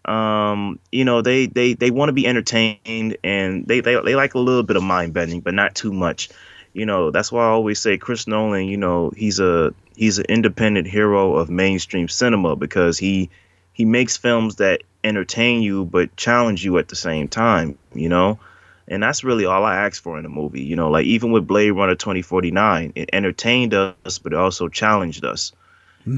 Um, 0.05 0.79
you 0.91 1.03
know, 1.03 1.21
they 1.21 1.47
they 1.47 1.73
they 1.73 1.91
want 1.91 2.09
to 2.09 2.13
be 2.13 2.25
entertained 2.25 3.17
and 3.23 3.65
they, 3.67 3.81
they 3.81 3.95
they 4.03 4.15
like 4.15 4.35
a 4.35 4.39
little 4.39 4.63
bit 4.63 4.77
of 4.77 4.83
mind 4.83 5.13
bending, 5.13 5.41
but 5.41 5.53
not 5.53 5.75
too 5.75 5.91
much. 5.91 6.29
You 6.73 6.85
know, 6.85 7.11
that's 7.11 7.31
why 7.31 7.43
I 7.43 7.49
always 7.49 7.79
say 7.79 7.97
Chris 7.97 8.27
Nolan. 8.27 8.67
You 8.67 8.77
know, 8.77 9.11
he's 9.17 9.39
a 9.39 9.73
he's 9.95 10.17
an 10.19 10.25
independent 10.29 10.87
hero 10.87 11.35
of 11.35 11.49
mainstream 11.49 12.07
cinema 12.07 12.55
because 12.55 12.97
he 12.97 13.29
he 13.77 13.85
makes 13.85 14.17
films 14.17 14.55
that 14.55 14.81
entertain 15.03 15.61
you 15.61 15.85
but 15.85 16.15
challenge 16.17 16.65
you 16.65 16.77
at 16.77 16.87
the 16.87 16.95
same 16.95 17.27
time. 17.27 17.77
You 17.93 18.09
know 18.09 18.39
and 18.87 19.03
that's 19.03 19.23
really 19.23 19.45
all 19.45 19.65
I 19.65 19.75
asked 19.85 20.01
for 20.01 20.17
in 20.17 20.25
a 20.25 20.29
movie. 20.29 20.63
You 20.63 20.75
know, 20.75 20.89
like 20.89 21.05
even 21.05 21.31
with 21.31 21.45
Blade 21.45 21.71
Runner 21.71 21.95
2049, 21.95 22.93
it 22.95 23.09
entertained 23.11 23.73
us, 23.73 24.17
but 24.17 24.31
it 24.33 24.39
also 24.39 24.69
challenged 24.69 25.25
us. 25.25 25.51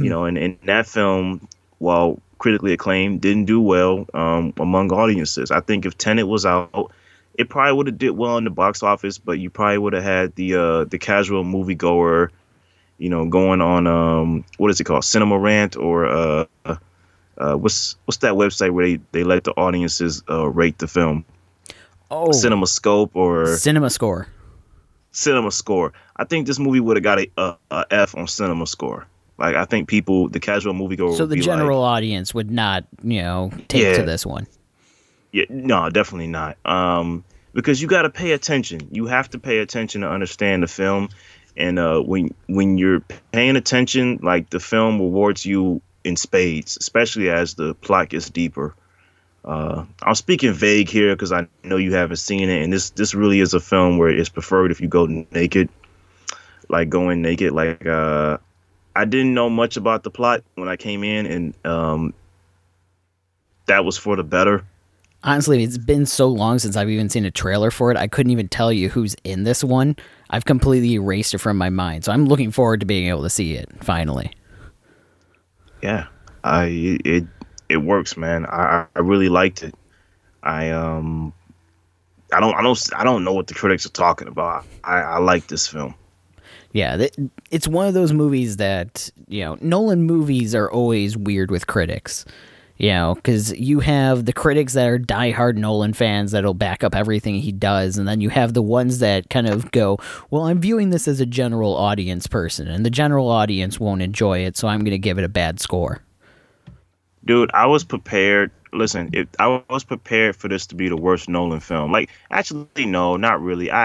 You 0.03 0.09
know, 0.09 0.25
and 0.25 0.37
in 0.37 0.59
that 0.65 0.85
film, 0.85 1.47
while 1.79 2.21
critically 2.37 2.73
acclaimed, 2.73 3.21
didn't 3.21 3.45
do 3.45 3.59
well 3.59 4.05
um, 4.13 4.53
among 4.57 4.91
audiences. 4.91 5.49
I 5.49 5.61
think 5.61 5.85
if 5.85 5.97
Tenet 5.97 6.27
was 6.27 6.45
out, 6.45 6.91
it 7.33 7.49
probably 7.49 7.73
would 7.73 7.87
have 7.87 7.97
did 7.97 8.11
well 8.11 8.37
in 8.37 8.43
the 8.43 8.51
box 8.51 8.83
office, 8.83 9.17
but 9.17 9.39
you 9.39 9.49
probably 9.49 9.79
would 9.79 9.93
have 9.93 10.03
had 10.03 10.35
the 10.35 10.55
uh, 10.55 10.83
the 10.83 10.99
casual 10.99 11.43
moviegoer, 11.43 12.29
you 12.99 13.09
know, 13.09 13.25
going 13.25 13.61
on 13.61 13.87
um, 13.87 14.45
what 14.57 14.69
is 14.69 14.79
it 14.79 14.83
called, 14.83 15.05
Cinema 15.05 15.39
Rant 15.39 15.75
or 15.75 16.05
uh, 16.05 16.45
uh, 17.39 17.55
what's 17.55 17.95
what's 18.05 18.17
that 18.17 18.33
website 18.33 18.71
where 18.71 18.85
they, 18.87 18.99
they 19.11 19.23
let 19.23 19.43
the 19.43 19.51
audiences 19.51 20.21
uh, 20.29 20.47
rate 20.49 20.77
the 20.77 20.87
film? 20.87 21.25
Oh, 22.11 22.31
Cinema 22.31 22.67
Scope 22.67 23.15
or 23.15 23.55
Cinema 23.57 23.89
Score. 23.89 24.27
Cinema 25.11 25.51
Score. 25.51 25.93
I 26.17 26.23
think 26.23 26.47
this 26.47 26.59
movie 26.59 26.79
would 26.79 26.97
have 26.97 27.03
got 27.03 27.19
a, 27.19 27.27
a, 27.37 27.55
a 27.71 27.85
F 27.91 28.15
on 28.15 28.27
Cinema 28.27 28.67
Score. 28.67 29.05
Like 29.37 29.55
I 29.55 29.65
think 29.65 29.87
people, 29.87 30.27
the 30.29 30.39
casual 30.39 30.73
moviegoer, 30.73 31.15
So 31.15 31.23
would 31.25 31.29
the 31.29 31.39
general 31.41 31.81
like, 31.81 31.97
audience 31.97 32.33
would 32.33 32.51
not, 32.51 32.85
you 33.03 33.21
know, 33.21 33.51
take 33.69 33.83
Yeah. 33.83 33.97
to 33.97 34.03
this 34.03 34.25
one. 34.25 34.47
yeah, 35.31 35.45
no, 35.49 35.89
definitely 35.89 36.27
not. 36.27 36.57
Um, 36.65 37.23
because 37.53 37.81
you 37.81 37.87
got 37.87 38.01
to 38.03 38.09
pay 38.09 38.31
attention. 38.33 38.81
You 38.91 39.05
have 39.07 39.29
to 39.31 39.39
pay 39.39 39.59
attention 39.59 40.01
to 40.01 40.09
understand 40.09 40.61
the 40.63 40.67
film, 40.67 41.09
and 41.57 41.79
uh, 41.79 42.01
when 42.01 42.33
when 42.47 42.77
you're 42.77 42.99
paying 43.31 43.55
attention, 43.55 44.19
like 44.21 44.49
the 44.49 44.59
film 44.59 44.99
rewards 44.99 45.45
you 45.45 45.81
in 46.03 46.15
spades, 46.15 46.77
especially 46.77 47.29
as 47.29 47.55
the 47.55 47.75
plot 47.75 48.09
gets 48.09 48.29
deeper. 48.29 48.75
Uh, 49.45 49.85
I'm 50.01 50.15
speaking 50.15 50.53
vague 50.53 50.89
here 50.89 51.15
because 51.15 51.31
I 51.31 51.47
know 51.63 51.77
you 51.77 51.93
haven't 51.93 52.17
seen 52.17 52.49
it, 52.49 52.61
and 52.61 52.73
this 52.73 52.89
this 52.91 53.13
really 53.13 53.39
is 53.39 53.53
a 53.53 53.59
film 53.59 53.97
where 53.97 54.09
it's 54.09 54.29
preferred 54.29 54.71
if 54.71 54.81
you 54.81 54.87
go 54.87 55.05
naked, 55.31 55.69
like 56.67 56.89
going 56.89 57.21
naked. 57.21 57.53
Like 57.53 57.85
uh, 57.85 58.37
I 58.95 59.05
didn't 59.05 59.33
know 59.33 59.49
much 59.49 59.77
about 59.77 60.03
the 60.03 60.11
plot 60.11 60.43
when 60.55 60.67
I 60.67 60.75
came 60.75 61.03
in, 61.03 61.25
and 61.25 61.65
um, 61.65 62.13
that 63.67 63.85
was 63.85 63.97
for 63.97 64.15
the 64.15 64.23
better. 64.23 64.65
Honestly, 65.23 65.63
it's 65.63 65.77
been 65.77 66.05
so 66.05 66.27
long 66.27 66.59
since 66.59 66.77
I've 66.77 66.89
even 66.89 67.09
seen 67.09 67.25
a 67.25 67.31
trailer 67.31 67.71
for 67.71 67.91
it. 67.91 67.97
I 67.97 68.07
couldn't 68.07 68.31
even 68.31 68.47
tell 68.47 68.71
you 68.71 68.87
who's 68.87 69.15
in 69.25 69.43
this 69.43 69.63
one. 69.63 69.97
I've 70.29 70.45
completely 70.45 70.93
erased 70.93 71.33
it 71.33 71.39
from 71.39 71.57
my 71.57 71.69
mind. 71.69 72.05
So 72.05 72.13
I'm 72.13 72.25
looking 72.25 72.51
forward 72.51 72.79
to 72.79 72.85
being 72.85 73.09
able 73.09 73.23
to 73.23 73.29
see 73.29 73.55
it 73.55 73.69
finally. 73.81 74.31
Yeah. 75.81 76.07
I 76.43 76.65
it 77.05 77.25
it 77.67 77.77
works 77.77 78.17
man. 78.17 78.45
I 78.45 78.85
i 78.95 78.99
really 78.99 79.29
liked 79.29 79.63
it. 79.63 79.75
I 80.43 80.71
um 80.71 81.33
i 82.33 82.39
don't 82.39 82.55
i 82.55 82.61
don't 82.61 82.79
i 82.95 83.03
don't 83.03 83.23
know 83.23 83.33
what 83.33 83.47
the 83.47 83.53
critics 83.53 83.85
are 83.85 83.89
talking 83.89 84.27
about. 84.27 84.65
I 84.83 85.01
i 85.01 85.17
like 85.17 85.47
this 85.47 85.67
film. 85.67 85.95
Yeah, 86.71 87.07
it's 87.49 87.67
one 87.67 87.87
of 87.87 87.95
those 87.95 88.13
movies 88.13 88.57
that, 88.57 89.09
you 89.27 89.43
know, 89.43 89.57
Nolan 89.59 90.03
movies 90.03 90.53
are 90.53 90.69
always 90.69 91.17
weird 91.17 91.49
with 91.49 91.65
critics. 91.65 92.25
You 92.79 92.91
know, 92.91 93.15
because 93.15 93.51
you 93.51 93.81
have 93.81 94.23
the 94.25 94.31
critics 94.33 94.73
that 94.73 94.87
are 94.87 94.97
diehard 94.97 95.57
Nolan 95.57 95.93
fans 95.93 96.31
that'll 96.31 96.53
back 96.53 96.81
up 96.81 96.95
everything 96.95 97.35
he 97.35 97.51
does, 97.51 97.97
and 97.97 98.07
then 98.07 98.21
you 98.21 98.29
have 98.29 98.53
the 98.53 98.61
ones 98.61 98.99
that 98.99 99.29
kind 99.29 99.47
of 99.47 99.69
go, 99.71 99.97
Well, 100.31 100.43
I'm 100.43 100.61
viewing 100.61 100.89
this 100.89 101.05
as 101.07 101.19
a 101.19 101.25
general 101.25 101.75
audience 101.75 102.25
person, 102.25 102.69
and 102.69 102.85
the 102.85 102.89
general 102.89 103.27
audience 103.29 103.81
won't 103.81 104.01
enjoy 104.01 104.39
it, 104.45 104.55
so 104.55 104.69
I'm 104.69 104.79
going 104.79 104.91
to 104.91 104.97
give 104.97 105.17
it 105.17 105.25
a 105.25 105.29
bad 105.29 105.59
score. 105.59 106.01
dude 107.25 107.51
i 107.53 107.65
was 107.65 107.83
prepared 107.83 108.49
listen 108.71 109.09
if 109.13 109.27
i 109.39 109.61
was 109.69 109.83
prepared 109.83 110.35
for 110.35 110.47
this 110.47 110.67
to 110.67 110.75
be 110.75 110.87
the 110.89 110.95
worst 110.97 111.27
nolan 111.27 111.59
film. 111.59 111.91
Like 111.91 112.09
actually 112.31 112.85
no 112.85 113.17
not 113.17 113.41
really. 113.41 113.69
I 113.71 113.83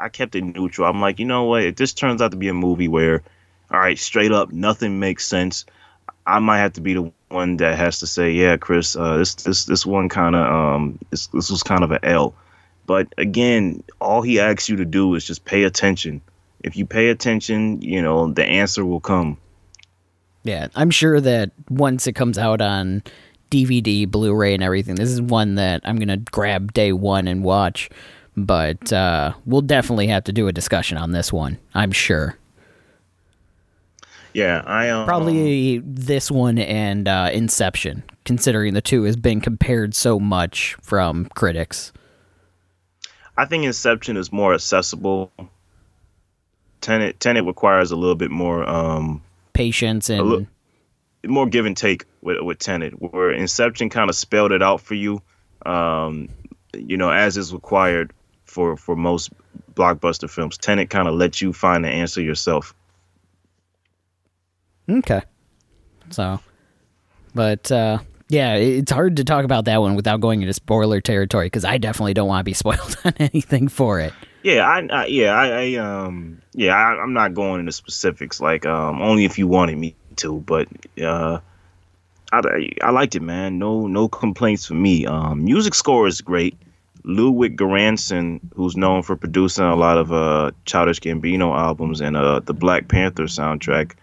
i 0.00 0.04
i 0.04 0.08
kept 0.08 0.34
it 0.34 0.42
neutral. 0.42 0.88
I'm 0.88 1.00
like 1.00 1.18
you 1.18 1.26
know 1.26 1.44
what? 1.44 1.62
If 1.64 1.76
this 1.76 1.92
turns 1.94 2.20
out 2.22 2.32
to 2.32 2.36
be 2.36 2.48
a 2.48 2.54
movie 2.54 2.88
where 2.88 3.22
all 3.70 3.78
right 3.78 3.98
straight 3.98 4.32
up 4.32 4.52
nothing 4.52 4.98
makes 5.00 5.26
sense 5.26 5.64
i 6.26 6.38
might 6.38 6.58
have 6.58 6.72
to 6.74 6.80
be 6.80 6.94
the 6.94 7.12
one 7.32 7.56
that 7.56 7.76
has 7.76 7.98
to 8.00 8.06
say 8.06 8.30
yeah 8.32 8.56
chris 8.56 8.94
uh 8.96 9.16
this 9.16 9.34
this 9.34 9.64
this 9.64 9.86
one 9.86 10.08
kind 10.08 10.36
of 10.36 10.46
um 10.46 10.98
this, 11.10 11.26
this 11.28 11.50
was 11.50 11.62
kind 11.62 11.82
of 11.82 11.90
an 11.90 11.98
l 12.02 12.34
but 12.86 13.12
again 13.18 13.82
all 14.00 14.22
he 14.22 14.38
asks 14.38 14.68
you 14.68 14.76
to 14.76 14.84
do 14.84 15.14
is 15.14 15.24
just 15.24 15.44
pay 15.44 15.64
attention 15.64 16.20
if 16.62 16.76
you 16.76 16.86
pay 16.86 17.08
attention 17.08 17.80
you 17.82 18.00
know 18.02 18.30
the 18.32 18.44
answer 18.44 18.84
will 18.84 19.00
come 19.00 19.36
Yeah, 20.44 20.68
I'm 20.74 20.90
sure 20.90 21.20
that 21.20 21.52
once 21.70 22.06
it 22.06 22.14
comes 22.14 22.36
out 22.36 22.60
on 22.60 23.02
DVD, 23.50 24.10
Blu-ray, 24.10 24.54
and 24.54 24.62
everything, 24.62 24.96
this 24.96 25.10
is 25.10 25.22
one 25.22 25.54
that 25.56 25.82
I'm 25.84 25.98
gonna 25.98 26.16
grab 26.16 26.72
day 26.72 26.92
one 26.92 27.28
and 27.28 27.44
watch. 27.44 27.90
But 28.36 28.92
uh, 28.92 29.34
we'll 29.44 29.60
definitely 29.60 30.06
have 30.08 30.24
to 30.24 30.32
do 30.32 30.48
a 30.48 30.52
discussion 30.52 30.96
on 30.98 31.12
this 31.12 31.32
one. 31.32 31.58
I'm 31.74 31.92
sure. 31.92 32.36
Yeah 34.32 34.62
i 34.66 34.88
um, 34.88 35.06
Probably 35.06 35.78
this 35.78 36.30
one 36.30 36.58
and 36.58 37.08
uh, 37.08 37.30
Inception, 37.32 38.02
considering 38.24 38.74
the 38.74 38.80
two 38.80 39.04
has 39.04 39.16
been 39.16 39.40
compared 39.40 39.94
so 39.94 40.18
much 40.18 40.76
from 40.82 41.26
critics. 41.34 41.92
I 43.36 43.46
think 43.46 43.64
Inception 43.64 44.16
is 44.16 44.30
more 44.32 44.54
accessible. 44.54 45.32
Tenet 46.80 47.20
Tenet 47.20 47.44
requires 47.44 47.90
a 47.92 47.96
little 47.96 48.16
bit 48.16 48.30
more 48.30 48.68
um 48.68 49.22
Patience 49.52 50.08
and 50.10 50.22
look- 50.22 50.46
more 51.26 51.46
give 51.46 51.66
and 51.66 51.76
take 51.76 52.04
with 52.20 52.40
with 52.40 52.58
Tenet, 52.58 52.94
where 53.00 53.30
Inception 53.30 53.90
kind 53.90 54.10
of 54.10 54.16
spelled 54.16 54.52
it 54.52 54.62
out 54.62 54.80
for 54.80 54.94
you, 54.94 55.22
um, 55.64 56.28
you 56.74 56.96
know, 56.96 57.10
as 57.10 57.36
is 57.36 57.52
required 57.52 58.12
for 58.44 58.76
for 58.76 58.96
most 58.96 59.30
blockbuster 59.74 60.28
films. 60.28 60.58
Tenet 60.58 60.90
kind 60.90 61.08
of 61.08 61.14
lets 61.14 61.40
you 61.40 61.52
find 61.52 61.84
the 61.84 61.88
answer 61.88 62.20
yourself. 62.20 62.74
Okay. 64.92 65.22
So, 66.10 66.40
but 67.34 67.72
uh, 67.72 67.98
yeah, 68.28 68.54
it's 68.56 68.92
hard 68.92 69.16
to 69.16 69.24
talk 69.24 69.44
about 69.44 69.64
that 69.64 69.80
one 69.80 69.94
without 69.94 70.20
going 70.20 70.42
into 70.42 70.52
spoiler 70.52 71.00
territory 71.00 71.46
because 71.46 71.64
I 71.64 71.78
definitely 71.78 72.14
don't 72.14 72.28
want 72.28 72.40
to 72.40 72.44
be 72.44 72.52
spoiled 72.54 72.96
on 73.04 73.14
anything 73.18 73.68
for 73.68 74.00
it. 74.00 74.12
Yeah, 74.42 74.66
I, 74.66 74.86
I 74.90 75.06
yeah, 75.06 75.32
I, 75.34 75.46
I 75.48 75.74
um 75.76 76.42
yeah, 76.52 76.74
I, 76.74 77.00
I'm 77.00 77.12
not 77.12 77.34
going 77.34 77.60
into 77.60 77.72
specifics 77.72 78.40
like 78.40 78.66
um 78.66 79.00
only 79.00 79.24
if 79.24 79.38
you 79.38 79.46
wanted 79.46 79.78
me 79.78 79.94
to, 80.16 80.40
but 80.40 80.68
uh 81.02 81.38
I, 82.32 82.70
I 82.82 82.90
liked 82.90 83.14
it, 83.14 83.20
man. 83.20 83.58
No 83.58 83.86
no 83.86 84.08
complaints 84.08 84.66
for 84.66 84.74
me. 84.74 85.06
Um, 85.06 85.44
music 85.44 85.74
score 85.74 86.06
is 86.06 86.20
great. 86.20 86.56
Ludwig 87.04 87.56
Göransson, 87.56 88.40
who's 88.54 88.76
known 88.76 89.02
for 89.02 89.16
producing 89.16 89.64
a 89.64 89.76
lot 89.76 89.98
of 89.98 90.12
uh, 90.12 90.52
Childish 90.64 91.00
Gambino 91.00 91.56
albums 91.56 92.00
and 92.00 92.16
uh, 92.16 92.40
the 92.40 92.54
Black 92.54 92.88
Panther 92.88 93.24
soundtrack, 93.24 93.94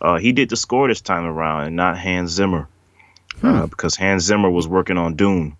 uh, 0.00 0.18
he 0.18 0.32
did 0.32 0.48
the 0.50 0.56
score 0.56 0.88
this 0.88 1.00
time 1.00 1.24
around, 1.24 1.64
and 1.64 1.76
not 1.76 1.98
Hans 1.98 2.30
Zimmer, 2.30 2.68
uh, 3.42 3.66
because 3.66 3.96
Hans 3.96 4.24
Zimmer 4.24 4.50
was 4.50 4.66
working 4.68 4.98
on 4.98 5.14
Dune. 5.16 5.56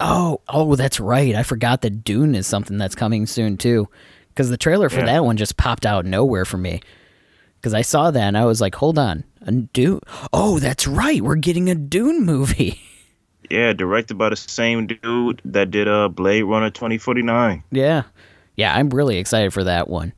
Oh, 0.00 0.40
oh, 0.48 0.74
that's 0.76 0.98
right. 1.00 1.34
I 1.34 1.42
forgot 1.44 1.82
that 1.82 2.02
Dune 2.04 2.34
is 2.34 2.46
something 2.46 2.78
that's 2.78 2.94
coming 2.96 3.26
soon 3.26 3.56
too, 3.56 3.88
because 4.28 4.50
the 4.50 4.56
trailer 4.56 4.88
for 4.88 5.00
Yeah. 5.00 5.06
that 5.06 5.24
one 5.24 5.36
just 5.36 5.56
popped 5.56 5.86
out 5.86 6.00
of 6.04 6.10
nowhere 6.10 6.44
for 6.44 6.58
me. 6.58 6.80
Because 7.60 7.74
I 7.74 7.82
saw 7.82 8.10
that 8.10 8.20
and 8.28 8.36
I 8.36 8.44
was 8.44 8.60
like, 8.60 8.74
hold 8.74 8.98
on, 8.98 9.24
a 9.46 9.52
Dune. 9.52 10.00
Oh, 10.32 10.58
that's 10.58 10.86
right. 10.86 11.22
We're 11.22 11.36
getting 11.36 11.70
a 11.70 11.74
Dune 11.74 12.24
movie. 12.24 12.80
Yeah, 13.50 13.74
directed 13.74 14.16
by 14.16 14.30
the 14.30 14.36
same 14.36 14.86
dude 14.86 15.42
that 15.44 15.70
did 15.70 15.86
uh, 15.86 16.08
Blade 16.08 16.44
Runner 16.44 16.70
2049. 16.70 17.62
yeah, 17.72 18.04
yeah. 18.56 18.74
I'm 18.74 18.88
really 18.88 19.18
excited 19.18 19.52
for 19.52 19.64
that 19.64 19.86
one, 19.86 20.14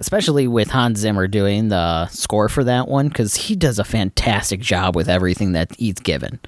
especially 0.00 0.48
with 0.48 0.70
Hans 0.70 0.98
Zimmer 0.98 1.28
doing 1.28 1.68
the 1.68 2.08
score 2.08 2.48
for 2.48 2.64
that 2.64 2.88
one 2.88 3.08
because 3.08 3.34
he 3.34 3.54
does 3.54 3.78
a 3.78 3.84
fantastic 3.84 4.60
job 4.60 4.96
with 4.96 5.08
everything 5.08 5.52
that 5.52 5.70
he's 5.78 5.94
given. 5.94 6.40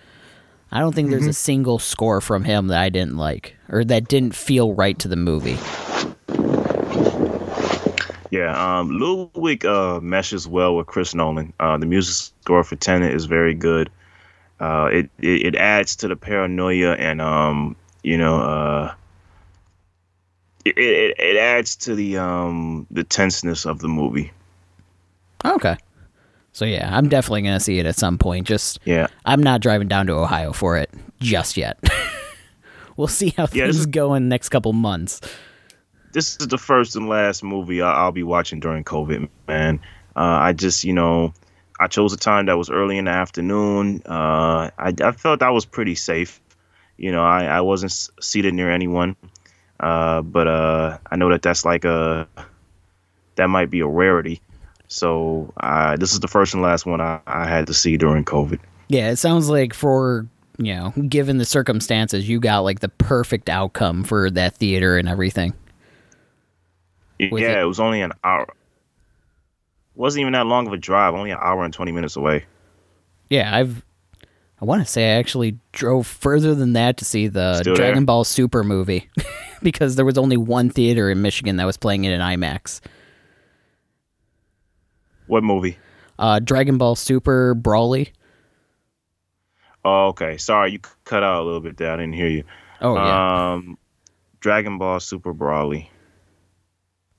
I 0.72 0.80
don't 0.80 0.94
think 0.94 1.10
there's 1.10 1.26
a 1.26 1.34
single 1.34 1.78
score 1.78 2.22
from 2.22 2.44
him 2.44 2.68
that 2.68 2.80
I 2.80 2.88
didn't 2.88 3.18
like 3.18 3.54
or 3.68 3.84
that 3.84 4.08
didn't 4.08 4.34
feel 4.34 4.72
right 4.72 4.98
to 5.00 5.08
the 5.08 5.16
movie. 5.16 5.58
Yeah, 8.30 8.78
um, 8.78 8.98
Ludwig 8.98 9.66
uh, 9.66 10.00
meshes 10.00 10.48
well 10.48 10.74
with 10.74 10.86
Chris 10.86 11.14
Nolan. 11.14 11.52
Uh, 11.60 11.76
the 11.76 11.84
music 11.84 12.32
score 12.40 12.64
for 12.64 12.76
Tenet 12.76 13.14
is 13.14 13.26
very 13.26 13.52
good. 13.52 13.90
Uh, 14.58 14.88
it, 14.90 15.10
it 15.18 15.46
it 15.48 15.56
adds 15.56 15.96
to 15.96 16.08
the 16.08 16.16
paranoia 16.16 16.92
and 16.92 17.20
um, 17.20 17.76
you 18.02 18.16
know 18.16 18.40
uh, 18.40 18.94
it, 20.64 20.76
it 20.78 21.16
it 21.18 21.36
adds 21.36 21.76
to 21.76 21.94
the 21.94 22.16
um 22.18 22.86
the 22.90 23.04
tenseness 23.04 23.66
of 23.66 23.80
the 23.80 23.88
movie. 23.88 24.32
Okay. 25.44 25.76
So 26.52 26.64
yeah, 26.64 26.94
I'm 26.96 27.08
definitely 27.08 27.42
gonna 27.42 27.60
see 27.60 27.78
it 27.78 27.86
at 27.86 27.96
some 27.96 28.18
point. 28.18 28.46
Just 28.46 28.78
Yeah, 28.84 29.06
I'm 29.24 29.42
not 29.42 29.60
driving 29.60 29.88
down 29.88 30.06
to 30.08 30.12
Ohio 30.14 30.52
for 30.52 30.76
it 30.76 30.90
just 31.20 31.56
yet. 31.56 31.78
we'll 32.96 33.08
see 33.08 33.30
how 33.36 33.44
Yeah, 33.52 33.64
things 33.66 33.86
go 33.86 34.14
in 34.14 34.24
the 34.24 34.28
next 34.28 34.50
couple 34.50 34.72
months. 34.72 35.20
this 36.12 36.36
is 36.40 36.48
the 36.48 36.58
first 36.58 36.94
and 36.94 37.08
last 37.08 37.42
movie 37.42 37.80
I'll 37.80 38.12
be 38.12 38.22
watching 38.22 38.60
during 38.60 38.84
COVID, 38.84 39.28
man. 39.48 39.80
Uh, 40.14 40.20
I 40.20 40.52
just, 40.52 40.84
you 40.84 40.92
know, 40.92 41.32
I 41.80 41.86
chose 41.86 42.12
a 42.12 42.18
time 42.18 42.46
that 42.46 42.58
was 42.58 42.68
early 42.68 42.98
in 42.98 43.06
the 43.06 43.10
afternoon. 43.12 44.02
Uh, 44.04 44.70
I, 44.78 44.92
I 45.02 45.12
felt 45.12 45.42
I 45.42 45.48
was 45.50 45.64
pretty 45.64 45.94
safe. 45.94 46.38
You 46.98 47.12
know, 47.12 47.24
I, 47.24 47.44
I 47.46 47.60
wasn't 47.62 47.92
seated 48.20 48.52
near 48.52 48.70
anyone. 48.70 49.16
Uh, 49.82 50.22
but 50.22 50.46
uh, 50.46 50.96
I 51.10 51.16
know 51.16 51.28
that 51.30 51.42
that's 51.42 51.64
like 51.64 51.84
a, 51.84 52.26
that 53.34 53.48
might 53.48 53.68
be 53.68 53.80
a 53.80 53.86
rarity. 53.86 54.40
So 54.88 55.52
uh, 55.58 55.96
this 55.96 56.12
is 56.12 56.20
the 56.20 56.28
first 56.28 56.54
and 56.54 56.62
last 56.62 56.86
one 56.86 57.00
I, 57.00 57.20
I 57.26 57.46
had 57.46 57.66
to 57.66 57.74
see 57.74 57.96
during 57.96 58.24
COVID. 58.24 58.60
Yeah, 58.88 59.10
it 59.10 59.16
sounds 59.16 59.48
like 59.48 59.74
for 59.74 60.26
you 60.58 60.74
know, 60.74 60.90
given 61.08 61.38
the 61.38 61.44
circumstances, 61.46 62.28
you 62.28 62.38
got 62.38 62.60
like 62.60 62.80
the 62.80 62.90
perfect 62.90 63.48
outcome 63.48 64.04
for 64.04 64.30
that 64.30 64.54
theater 64.54 64.98
and 64.98 65.08
everything. 65.08 65.54
Yeah, 67.18 67.28
it- 67.38 67.58
it 67.62 67.64
was 67.64 67.80
only 67.80 68.02
an 68.02 68.12
hour. 68.22 68.46
Wasn't 69.94 70.20
even 70.20 70.32
that 70.34 70.46
long 70.46 70.66
of 70.66 70.72
a 70.72 70.76
drive, 70.78 71.14
only 71.14 71.30
an 71.30 71.38
hour 71.40 71.64
and 71.64 71.72
20 71.72 71.92
minutes 71.92 72.16
away. 72.16 72.44
Yeah, 73.28 73.54
I've 73.56 73.82
I 74.62 74.64
want 74.64 74.80
to 74.80 74.88
say 74.88 75.06
I 75.16 75.18
actually 75.18 75.58
drove 75.72 76.06
further 76.06 76.54
than 76.54 76.74
that 76.74 76.96
to 76.98 77.04
see 77.04 77.26
the 77.26 77.58
Still 77.58 77.74
Dragon 77.74 77.98
there? 77.98 78.06
Ball 78.06 78.22
Super 78.22 78.62
movie 78.62 79.10
because 79.62 79.96
there 79.96 80.04
was 80.04 80.16
only 80.16 80.36
one 80.36 80.70
theater 80.70 81.10
in 81.10 81.20
Michigan 81.20 81.56
that 81.56 81.64
was 81.64 81.76
playing 81.76 82.04
it 82.04 82.12
in 82.12 82.20
IMAX. 82.20 82.80
What 85.26 85.42
movie? 85.42 85.78
Uh, 86.16 86.38
Dragon 86.38 86.78
Ball 86.78 86.94
Super 86.94 87.56
Broly. 87.56 88.12
Oh, 89.84 90.08
okay. 90.08 90.36
Sorry, 90.36 90.70
you 90.70 90.78
cut 91.04 91.24
out 91.24 91.42
a 91.42 91.44
little 91.44 91.60
bit 91.60 91.76
there. 91.76 91.90
I 91.90 91.96
didn't 91.96 92.12
hear 92.12 92.28
you. 92.28 92.44
Oh 92.80 92.94
yeah. 92.94 93.54
Um, 93.54 93.78
Dragon 94.38 94.78
Ball 94.78 95.00
Super 95.00 95.34
Broly. 95.34 95.88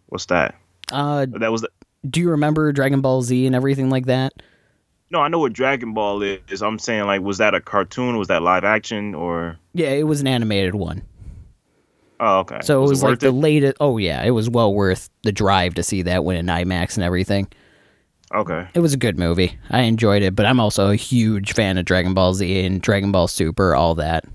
What's 0.05 0.27
that? 0.27 0.55
Uh, 0.93 1.25
That 1.29 1.51
was 1.51 1.61
the, 1.63 1.69
do 2.09 2.21
you 2.21 2.29
remember 2.29 2.71
Dragon 2.71 3.01
Ball 3.01 3.21
Z 3.21 3.45
and 3.45 3.53
everything 3.53 3.89
like 3.89 4.05
that? 4.05 4.31
No. 5.13 5.21
I 5.21 5.29
know 5.29 5.39
what 5.39 5.53
Dragon 5.53 5.93
Ball 5.93 6.21
is. 6.21 6.61
I'm 6.61 6.77
saying 6.79 7.05
like, 7.05 7.21
was 7.21 7.37
that 7.37 7.55
a 7.55 7.61
cartoon? 7.61 8.17
Was 8.17 8.27
that 8.27 8.41
live 8.41 8.63
action 8.63 9.15
or? 9.15 9.57
Yeah, 9.73 9.89
it 9.89 10.07
was 10.07 10.21
an 10.21 10.27
animated 10.27 10.75
one. 10.75 11.03
Oh, 12.19 12.39
okay. 12.39 12.59
So 12.61 12.83
it 12.83 12.87
was, 12.87 13.01
like 13.03 13.11
worth 13.11 13.19
the 13.21 13.27
it? 13.27 13.31
latest. 13.31 13.77
Oh 13.79 13.97
yeah, 13.97 14.23
it 14.23 14.31
was 14.31 14.49
well 14.49 14.73
worth 14.73 15.09
the 15.23 15.31
drive 15.31 15.75
to 15.75 15.83
see 15.83 16.01
that 16.03 16.23
one 16.23 16.35
in 16.35 16.45
IMAX 16.47 16.95
and 16.95 17.03
everything. 17.03 17.47
Okay. 18.33 18.67
It 18.73 18.79
was 18.79 18.93
a 18.93 18.97
good 18.97 19.19
movie. 19.19 19.57
I 19.69 19.81
enjoyed 19.81 20.23
it, 20.23 20.35
but 20.35 20.45
I'm 20.45 20.59
also 20.59 20.89
a 20.89 20.95
huge 20.95 21.53
fan 21.53 21.77
of 21.77 21.85
Dragon 21.85 22.13
Ball 22.13 22.33
Z 22.33 22.65
and 22.65 22.81
Dragon 22.81 23.11
Ball 23.11 23.27
Super, 23.27 23.75
all 23.75 23.95
that. 23.95 24.25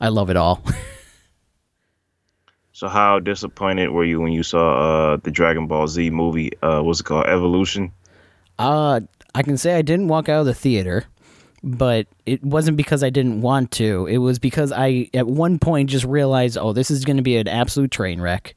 I 0.00 0.08
love 0.08 0.30
it 0.30 0.36
all. 0.36 0.62
So 2.76 2.88
how 2.88 3.20
disappointed 3.20 3.90
were 3.90 4.04
you 4.04 4.20
when 4.20 4.32
you 4.32 4.42
saw 4.42 5.12
uh 5.12 5.16
the 5.18 5.30
Dragon 5.30 5.68
Ball 5.68 5.86
Z 5.86 6.10
movie? 6.10 6.50
Uh, 6.60 6.82
what's 6.82 7.00
it 7.00 7.04
called? 7.04 7.26
Evolution. 7.26 7.92
Uh, 8.58 9.00
I 9.34 9.42
can 9.42 9.56
say 9.56 9.74
I 9.74 9.82
didn't 9.82 10.08
walk 10.08 10.28
out 10.28 10.40
of 10.40 10.46
the 10.46 10.54
theater, 10.54 11.04
but 11.62 12.06
it 12.26 12.42
wasn't 12.44 12.76
because 12.76 13.02
I 13.02 13.10
didn't 13.10 13.40
want 13.40 13.70
to. 13.72 14.06
It 14.06 14.18
was 14.18 14.38
because 14.38 14.70
I, 14.70 15.08
at 15.14 15.26
one 15.26 15.58
point, 15.58 15.90
just 15.90 16.04
realized, 16.04 16.58
oh, 16.58 16.72
this 16.72 16.90
is 16.90 17.04
going 17.04 17.16
to 17.16 17.22
be 17.22 17.36
an 17.36 17.48
absolute 17.48 17.90
train 17.90 18.20
wreck. 18.20 18.54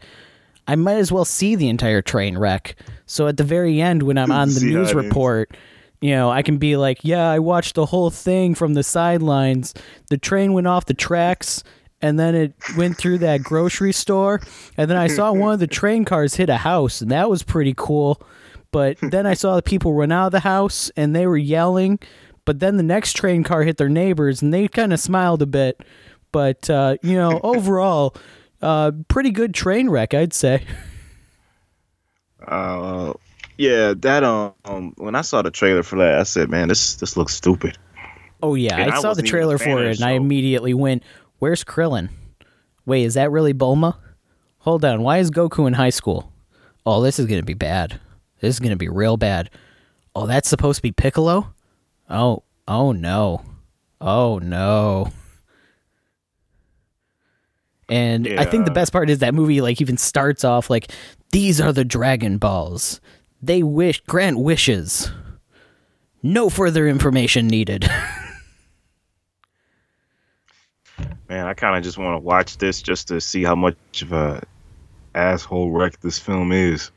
I 0.68 0.76
might 0.76 0.98
as 0.98 1.12
well 1.12 1.26
see 1.26 1.56
the 1.56 1.70
entire 1.70 2.02
train 2.02 2.38
wreck. 2.38 2.76
So 3.06 3.28
at 3.28 3.38
the 3.38 3.44
very 3.44 3.82
end, 3.82 4.04
when 4.04 4.18
I'm 4.18 4.32
on 4.34 4.50
the 4.50 4.56
See 4.56 4.70
news 4.70 4.94
report, 4.94 5.56
you 6.02 6.12
know, 6.12 6.30
I 6.30 6.42
can 6.42 6.58
be 6.58 6.78
like, 6.78 7.00
yeah, 7.04 7.30
I 7.30 7.40
watched 7.40 7.76
the 7.76 7.86
whole 7.86 8.12
thing 8.12 8.54
from 8.54 8.74
the 8.74 8.84
sidelines. 8.84 9.74
The 10.10 10.18
train 10.18 10.54
went 10.54 10.68
off 10.68 10.86
the 10.86 10.94
tracks. 10.94 11.64
And 12.00 12.20
then 12.20 12.36
it 12.36 12.54
went 12.78 12.96
through 12.96 13.18
that 13.20 13.42
grocery 13.42 13.92
store, 13.92 14.40
and 14.78 14.88
then 14.88 14.98
I 14.98 15.08
saw 15.08 15.34
one 15.34 15.54
of 15.54 15.60
the 15.60 15.66
train 15.82 16.06
cars 16.06 16.36
hit 16.36 16.48
a 16.48 16.58
house, 16.58 17.02
and 17.02 17.10
that 17.10 17.28
was 17.28 17.42
pretty 17.42 17.74
cool. 17.76 18.22
But 18.72 18.98
then 19.02 19.26
I 19.26 19.34
saw 19.34 19.56
the 19.56 19.62
people 19.62 19.94
run 19.94 20.12
out 20.12 20.28
of 20.28 20.32
the 20.32 20.40
house 20.42 20.92
and 20.96 21.16
they 21.16 21.28
were 21.28 21.38
yelling. 21.38 22.00
But 22.46 22.60
then 22.60 22.78
the 22.78 22.84
next 22.84 23.14
train 23.14 23.44
car 23.44 23.64
hit 23.64 23.78
their 23.78 23.90
neighbors 23.90 24.42
and 24.42 24.54
they 24.54 24.68
kind 24.68 24.94
of 24.94 25.00
smiled 25.00 25.42
a 25.42 25.46
bit. 25.46 25.82
But, 26.32 26.70
uh, 26.70 26.98
you 27.02 27.16
know, 27.16 27.40
overall, 27.44 28.16
uh, 28.62 28.92
pretty 29.08 29.32
good 29.32 29.54
train 29.54 29.90
wreck, 29.90 30.14
I'd 30.14 30.34
say. 30.34 30.64
Uh, 32.46 33.14
yeah, 33.58 33.94
that 33.98 34.24
um, 34.24 34.94
when 34.98 35.16
I 35.16 35.22
saw 35.22 35.42
the 35.42 35.52
trailer 35.52 35.84
for 35.84 35.98
that, 35.98 36.20
I 36.20 36.24
said, 36.24 36.50
man, 36.50 36.70
this 36.70 36.96
this 36.96 37.18
looks 37.18 37.34
stupid. 37.34 37.78
Oh, 38.42 38.56
yeah. 38.56 38.78
I 38.78 38.86
I 38.86 38.96
saw 38.96 39.02
the 39.02 39.08
wasn't 39.08 39.28
even 39.28 39.28
a 39.28 39.32
trailer 39.32 39.58
for 39.58 39.84
it 39.84 39.98
and 39.98 40.06
I 40.06 40.12
immediately 40.12 40.74
went, 40.74 41.04
Where's 41.40 41.64
Krillin? 41.64 42.10
Wait, 42.86 43.04
is 43.04 43.16
that 43.16 43.32
really 43.32 43.54
Bulma? 43.54 43.98
Hold 44.60 44.86
on. 44.86 45.02
Why 45.02 45.18
is 45.18 45.30
Goku 45.30 45.68
in 45.68 45.74
high 45.74 45.90
school? 45.90 46.32
Oh, 46.86 47.02
this 47.02 47.20
is 47.20 47.26
going 47.26 47.42
to 47.42 47.46
be 47.46 47.54
bad. 47.54 48.00
This 48.40 48.56
is 48.56 48.60
going 48.60 48.72
to 48.72 48.78
be 48.78 48.90
real 48.90 49.18
bad. 49.18 49.50
Oh, 50.16 50.26
that's 50.28 50.50
supposed 50.50 50.78
to 50.78 50.82
be 50.82 50.92
Piccolo? 50.92 51.54
Oh, 52.10 52.44
oh 52.68 52.92
no. 52.92 53.44
Oh 54.00 54.40
no. 54.40 55.12
And 57.90 58.28
I 58.38 58.44
think 58.46 58.66
the 58.66 58.72
best 58.72 58.92
part 58.92 59.10
is 59.10 59.20
that 59.20 59.34
movie 59.34 59.62
like 59.62 59.80
even 59.80 59.96
starts 59.98 60.44
off 60.44 60.70
like 60.70 60.92
these 61.32 61.62
are 61.62 61.72
the 61.72 61.86
Dragon 61.86 62.38
Balls. 62.38 63.00
They 63.42 63.64
wish 63.64 64.02
grant 64.02 64.40
wishes. 64.40 65.12
No 66.22 66.50
further 66.50 66.88
information 66.88 67.48
needed. 67.48 67.90
Man, 71.30 71.46
I 71.46 71.54
kind 71.54 71.78
of 71.78 71.84
just 71.84 71.98
want 71.98 72.16
to 72.16 72.20
watch 72.20 72.58
this 72.58 72.82
just 72.82 73.10
to 73.10 73.22
see 73.22 73.44
how 73.44 73.56
much 73.56 74.02
of 74.02 74.12
a 74.14 74.42
asshole 75.14 75.72
wreck 75.72 76.00
this 76.02 76.18
film 76.18 76.52
is. 76.52 76.92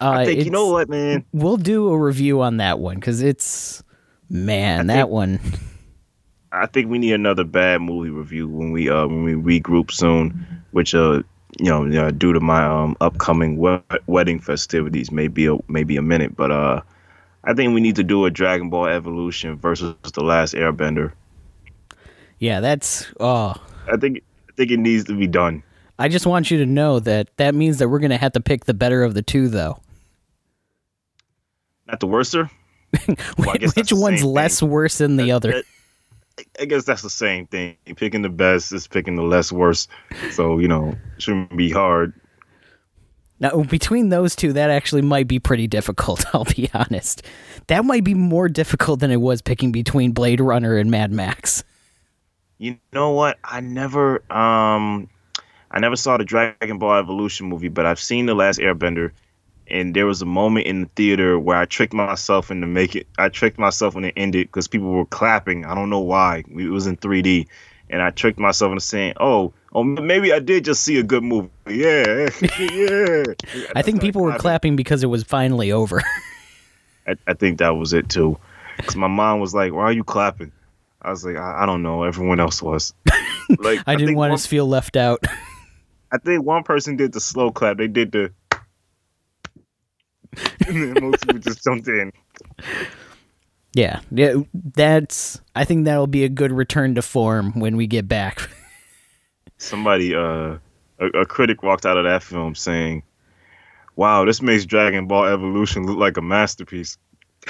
Uh, 0.00 0.10
I 0.10 0.24
think 0.24 0.44
you 0.44 0.50
know 0.50 0.70
what, 0.70 0.88
man. 0.88 1.24
We'll 1.32 1.56
do 1.56 1.88
a 1.88 1.98
review 1.98 2.40
on 2.40 2.56
that 2.58 2.78
one 2.78 2.96
because 2.96 3.22
it's 3.22 3.82
man, 4.28 4.88
that 4.88 4.94
think- 4.94 5.10
one. 5.10 5.40
I 6.52 6.66
think 6.66 6.88
we 6.88 6.98
need 6.98 7.12
another 7.12 7.42
bad 7.42 7.80
movie 7.80 8.10
review 8.10 8.48
when 8.48 8.70
we 8.70 8.88
uh 8.88 9.06
when 9.06 9.24
we 9.24 9.32
regroup 9.32 9.90
soon, 9.90 10.46
which 10.70 10.94
uh 10.94 11.22
you 11.58 11.66
know 11.66 11.86
uh, 12.06 12.10
due 12.12 12.32
to 12.32 12.38
my 12.40 12.64
um 12.64 12.96
upcoming 13.00 13.56
we- 13.58 13.80
wedding 14.06 14.38
festivities 14.38 15.10
may 15.10 15.26
be 15.28 15.46
a 15.46 15.56
maybe 15.68 15.96
a 15.96 16.02
minute, 16.02 16.36
but 16.36 16.50
uh 16.52 16.80
I 17.42 17.54
think 17.54 17.74
we 17.74 17.80
need 17.80 17.96
to 17.96 18.04
do 18.04 18.24
a 18.24 18.30
Dragon 18.30 18.70
Ball 18.70 18.86
Evolution 18.86 19.56
versus 19.56 19.94
the 20.14 20.22
Last 20.24 20.54
Airbender. 20.54 21.12
Yeah, 22.38 22.60
that's 22.60 23.06
oh. 23.20 23.54
I 23.92 23.96
think 23.96 24.22
I 24.48 24.52
think 24.56 24.70
it 24.70 24.78
needs 24.78 25.04
to 25.04 25.18
be 25.18 25.26
done. 25.26 25.62
I 25.98 26.08
just 26.08 26.26
want 26.26 26.50
you 26.50 26.58
to 26.58 26.66
know 26.66 27.00
that 27.00 27.36
that 27.36 27.54
means 27.54 27.78
that 27.78 27.88
we're 27.88 27.98
gonna 27.98 28.16
have 28.16 28.32
to 28.32 28.40
pick 28.40 28.64
the 28.64 28.74
better 28.74 29.02
of 29.02 29.14
the 29.14 29.22
two, 29.22 29.48
though. 29.48 29.78
Not 31.86 32.00
the 32.00 32.06
worster. 32.06 32.50
Well, 33.38 33.50
I 33.50 33.56
guess 33.58 33.74
that's 33.74 33.92
Which 33.92 34.00
one's 34.00 34.22
less 34.24 34.60
thing. 34.60 34.68
worse 34.70 34.98
than 34.98 35.16
the 35.16 35.32
other? 35.32 35.52
That- 35.52 35.64
I 36.60 36.64
guess 36.64 36.84
that's 36.84 37.02
the 37.02 37.10
same 37.10 37.46
thing. 37.46 37.76
Picking 37.96 38.22
the 38.22 38.28
best 38.28 38.72
is 38.72 38.86
picking 38.88 39.14
the 39.14 39.22
less 39.22 39.52
worse. 39.52 39.86
So 40.32 40.58
you 40.58 40.66
know, 40.68 40.94
shouldn't 41.18 41.56
be 41.56 41.70
hard. 41.70 42.12
Now, 43.40 43.62
between 43.62 44.08
those 44.08 44.34
two, 44.36 44.52
that 44.52 44.70
actually 44.70 45.02
might 45.02 45.28
be 45.28 45.38
pretty 45.38 45.66
difficult, 45.66 46.24
I'll 46.34 46.44
be 46.44 46.70
honest. 46.74 47.22
That 47.66 47.84
might 47.84 48.02
be 48.04 48.14
more 48.14 48.48
difficult 48.48 49.00
than 49.00 49.10
it 49.10 49.20
was 49.20 49.42
picking 49.42 49.70
between 49.72 50.12
Blade 50.12 50.40
Runner 50.40 50.76
and 50.76 50.90
Mad 50.90 51.12
Max. 51.12 51.62
You 52.58 52.78
know 52.92 53.10
what? 53.10 53.38
I 53.44 53.60
never 53.60 54.20
um 54.32 55.08
I 55.70 55.80
never 55.80 55.96
saw 55.96 56.16
the 56.16 56.24
Dragon 56.24 56.78
Ball 56.78 56.96
Evolution 56.98 57.48
movie, 57.48 57.68
but 57.68 57.86
I've 57.86 58.00
seen 58.00 58.26
The 58.26 58.34
Last 58.34 58.58
Airbender 58.60 59.10
and 59.68 59.94
there 59.94 60.06
was 60.06 60.22
a 60.22 60.26
moment 60.26 60.66
in 60.66 60.82
the 60.82 60.88
theater 60.96 61.38
where 61.38 61.56
I 61.56 61.64
tricked 61.64 61.94
myself 61.94 62.50
into 62.50 62.66
make 62.66 62.94
it 62.96 63.06
I 63.18 63.28
tricked 63.28 63.58
myself 63.58 63.94
when 63.94 64.04
it 64.04 64.14
ended 64.16 64.48
because 64.48 64.68
people 64.68 64.90
were 64.90 65.06
clapping. 65.06 65.64
I 65.64 65.74
don't 65.74 65.90
know 65.90 66.00
why. 66.00 66.44
It 66.48 66.70
was 66.70 66.86
in 66.86 66.96
3D 66.96 67.46
and 67.90 68.02
I 68.02 68.10
tricked 68.10 68.38
myself 68.38 68.70
into 68.70 68.80
saying, 68.80 69.14
"Oh, 69.18 69.52
oh 69.72 69.84
maybe 69.84 70.32
I 70.32 70.38
did 70.38 70.64
just 70.64 70.82
see 70.82 70.98
a 70.98 71.02
good 71.02 71.22
movie." 71.22 71.50
Yeah. 71.66 72.28
yeah. 72.60 73.24
I 73.74 73.82
think 73.82 74.00
people 74.00 74.22
were 74.22 74.36
clapping 74.36 74.76
because 74.76 75.02
it 75.02 75.06
was 75.06 75.22
finally 75.22 75.72
over. 75.72 76.02
I, 77.06 77.16
I 77.26 77.34
think 77.34 77.58
that 77.58 77.70
was 77.70 77.92
it 77.92 78.08
too. 78.08 78.38
Cuz 78.78 78.96
my 78.96 79.06
mom 79.08 79.40
was 79.40 79.54
like, 79.54 79.72
"Why 79.72 79.82
are 79.84 79.92
you 79.92 80.04
clapping?" 80.04 80.52
I 81.02 81.10
was 81.10 81.24
like, 81.24 81.36
"I, 81.36 81.62
I 81.62 81.66
don't 81.66 81.82
know. 81.82 82.02
Everyone 82.04 82.40
else 82.40 82.62
was." 82.62 82.94
Like 83.58 83.80
I 83.86 83.94
didn't 83.94 84.16
want 84.16 84.30
one- 84.30 84.38
to 84.38 84.48
feel 84.48 84.66
left 84.66 84.96
out. 84.96 85.22
I 86.10 86.16
think 86.16 86.44
one 86.44 86.62
person 86.62 86.96
did 86.96 87.12
the 87.12 87.20
slow 87.20 87.50
clap. 87.50 87.76
They 87.76 87.88
did 87.88 88.10
the. 88.12 88.32
and 90.66 90.96
then 90.96 91.04
most 91.04 91.26
people 91.26 91.40
just 91.40 91.64
jumped 91.64 91.88
in. 91.88 92.12
yeah, 93.74 94.00
yeah, 94.10 94.34
that's. 94.74 95.40
I 95.54 95.64
think 95.64 95.84
that'll 95.84 96.06
be 96.06 96.24
a 96.24 96.28
good 96.28 96.52
return 96.52 96.94
to 96.96 97.02
form 97.02 97.58
when 97.58 97.76
we 97.76 97.86
get 97.86 98.08
back. 98.08 98.48
Somebody, 99.58 100.14
uh, 100.14 100.58
a, 100.98 101.06
a 101.20 101.26
critic 101.26 101.62
walked 101.62 101.86
out 101.86 101.96
of 101.96 102.04
that 102.04 102.22
film 102.22 102.54
saying, 102.54 103.02
"Wow, 103.96 104.24
this 104.24 104.42
makes 104.42 104.64
Dragon 104.66 105.06
Ball 105.06 105.26
Evolution 105.26 105.86
look 105.86 105.98
like 105.98 106.16
a 106.16 106.22
masterpiece." 106.22 106.98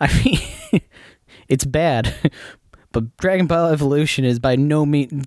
I 0.00 0.24
mean, 0.24 0.38
it's 1.48 1.64
bad, 1.64 2.14
but 2.92 3.16
Dragon 3.16 3.46
Ball 3.46 3.68
Evolution 3.70 4.24
is 4.24 4.38
by 4.38 4.56
no 4.56 4.86
means 4.86 5.26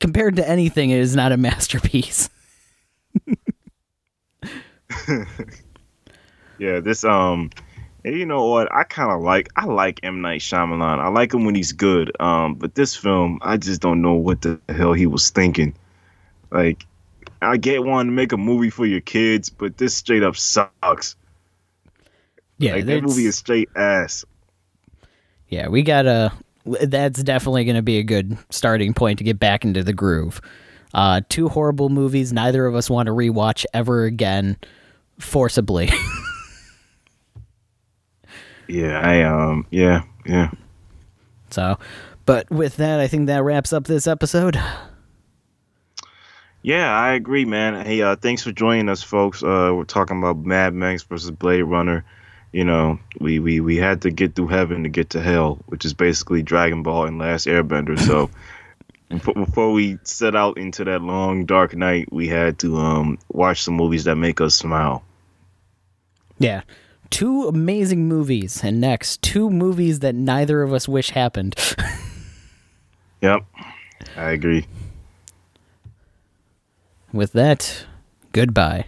compared 0.00 0.36
to 0.36 0.48
anything. 0.48 0.90
It 0.90 0.98
is 0.98 1.16
not 1.16 1.32
a 1.32 1.36
masterpiece. 1.36 2.28
Yeah, 6.58 6.80
this 6.80 7.04
um, 7.04 7.50
you 8.04 8.26
know 8.26 8.46
what? 8.46 8.72
I 8.72 8.84
kind 8.84 9.10
of 9.10 9.22
like 9.22 9.48
I 9.56 9.64
like 9.66 10.00
M 10.02 10.20
Night 10.20 10.40
Shyamalan. 10.40 10.98
I 11.00 11.08
like 11.08 11.32
him 11.34 11.44
when 11.44 11.54
he's 11.54 11.72
good. 11.72 12.12
Um, 12.20 12.54
but 12.54 12.74
this 12.74 12.94
film, 12.94 13.38
I 13.42 13.56
just 13.56 13.80
don't 13.80 14.02
know 14.02 14.14
what 14.14 14.42
the 14.42 14.60
hell 14.68 14.92
he 14.92 15.06
was 15.06 15.30
thinking. 15.30 15.74
Like, 16.50 16.86
I 17.42 17.56
get 17.56 17.84
one 17.84 18.06
to 18.06 18.12
make 18.12 18.32
a 18.32 18.36
movie 18.36 18.70
for 18.70 18.86
your 18.86 19.00
kids, 19.00 19.50
but 19.50 19.76
this 19.78 19.94
straight 19.94 20.22
up 20.22 20.36
sucks. 20.36 21.16
Yeah, 22.58 22.74
like 22.74 22.86
that 22.86 23.02
movie 23.02 23.26
is 23.26 23.36
straight 23.36 23.68
ass. 23.74 24.24
Yeah, 25.48 25.68
we 25.68 25.82
gotta. 25.82 26.32
That's 26.64 27.22
definitely 27.22 27.64
going 27.64 27.76
to 27.76 27.82
be 27.82 27.98
a 27.98 28.02
good 28.02 28.38
starting 28.48 28.94
point 28.94 29.18
to 29.18 29.24
get 29.24 29.38
back 29.38 29.66
into 29.66 29.82
the 29.82 29.92
groove. 29.92 30.40
Uh, 30.94 31.20
two 31.28 31.48
horrible 31.50 31.90
movies 31.90 32.32
neither 32.32 32.64
of 32.64 32.74
us 32.74 32.88
want 32.88 33.06
to 33.08 33.12
rewatch 33.12 33.66
ever 33.74 34.04
again, 34.04 34.56
forcibly. 35.18 35.90
Yeah, 38.68 38.98
I 38.98 39.22
um, 39.22 39.66
yeah, 39.70 40.02
yeah. 40.24 40.50
so, 41.50 41.78
but 42.24 42.50
with 42.50 42.76
that, 42.76 43.00
I 43.00 43.08
think 43.08 43.26
that 43.26 43.42
wraps 43.42 43.72
up 43.72 43.86
this 43.86 44.06
episode. 44.06 44.58
Yeah, 46.62 46.90
I 46.90 47.12
agree, 47.12 47.44
man. 47.44 47.84
Hey, 47.84 48.00
uh, 48.00 48.16
thanks 48.16 48.42
for 48.42 48.50
joining 48.50 48.88
us, 48.88 49.02
folks. 49.02 49.42
Uh, 49.42 49.72
we're 49.74 49.84
talking 49.84 50.18
about 50.18 50.38
Mad 50.38 50.72
Max 50.72 51.02
versus 51.02 51.30
Blade 51.30 51.62
Runner. 51.62 52.04
You 52.52 52.64
know, 52.64 52.98
we, 53.20 53.38
we, 53.38 53.60
we 53.60 53.76
had 53.76 54.02
to 54.02 54.10
get 54.10 54.34
through 54.34 54.46
heaven 54.46 54.84
to 54.84 54.88
get 54.88 55.10
to 55.10 55.20
hell, 55.20 55.58
which 55.66 55.84
is 55.84 55.92
basically 55.92 56.42
Dragon 56.42 56.82
Ball 56.82 57.04
and 57.04 57.18
Last 57.18 57.46
Airbender. 57.46 57.98
So 57.98 58.30
before 59.08 59.72
we 59.72 59.98
set 60.04 60.34
out 60.34 60.56
into 60.58 60.84
that 60.84 61.02
long 61.02 61.44
dark 61.46 61.74
night, 61.76 62.12
we 62.12 62.26
had 62.28 62.58
to 62.60 62.76
um 62.78 63.18
watch 63.28 63.62
some 63.62 63.74
movies 63.74 64.04
that 64.04 64.16
make 64.16 64.40
us 64.40 64.54
smile. 64.54 65.04
Yeah, 66.38 66.62
two 67.10 67.44
amazing 67.46 68.08
movies, 68.08 68.62
and 68.64 68.80
next 68.80 69.22
two 69.22 69.50
movies 69.50 70.00
that 70.00 70.14
neither 70.14 70.62
of 70.62 70.72
us 70.72 70.88
wish 70.88 71.10
happened. 71.10 71.54
Yep, 73.22 73.40
I 74.18 74.30
agree. 74.32 74.66
with 77.10 77.32
that, 77.32 77.86
goodbye. 78.32 78.84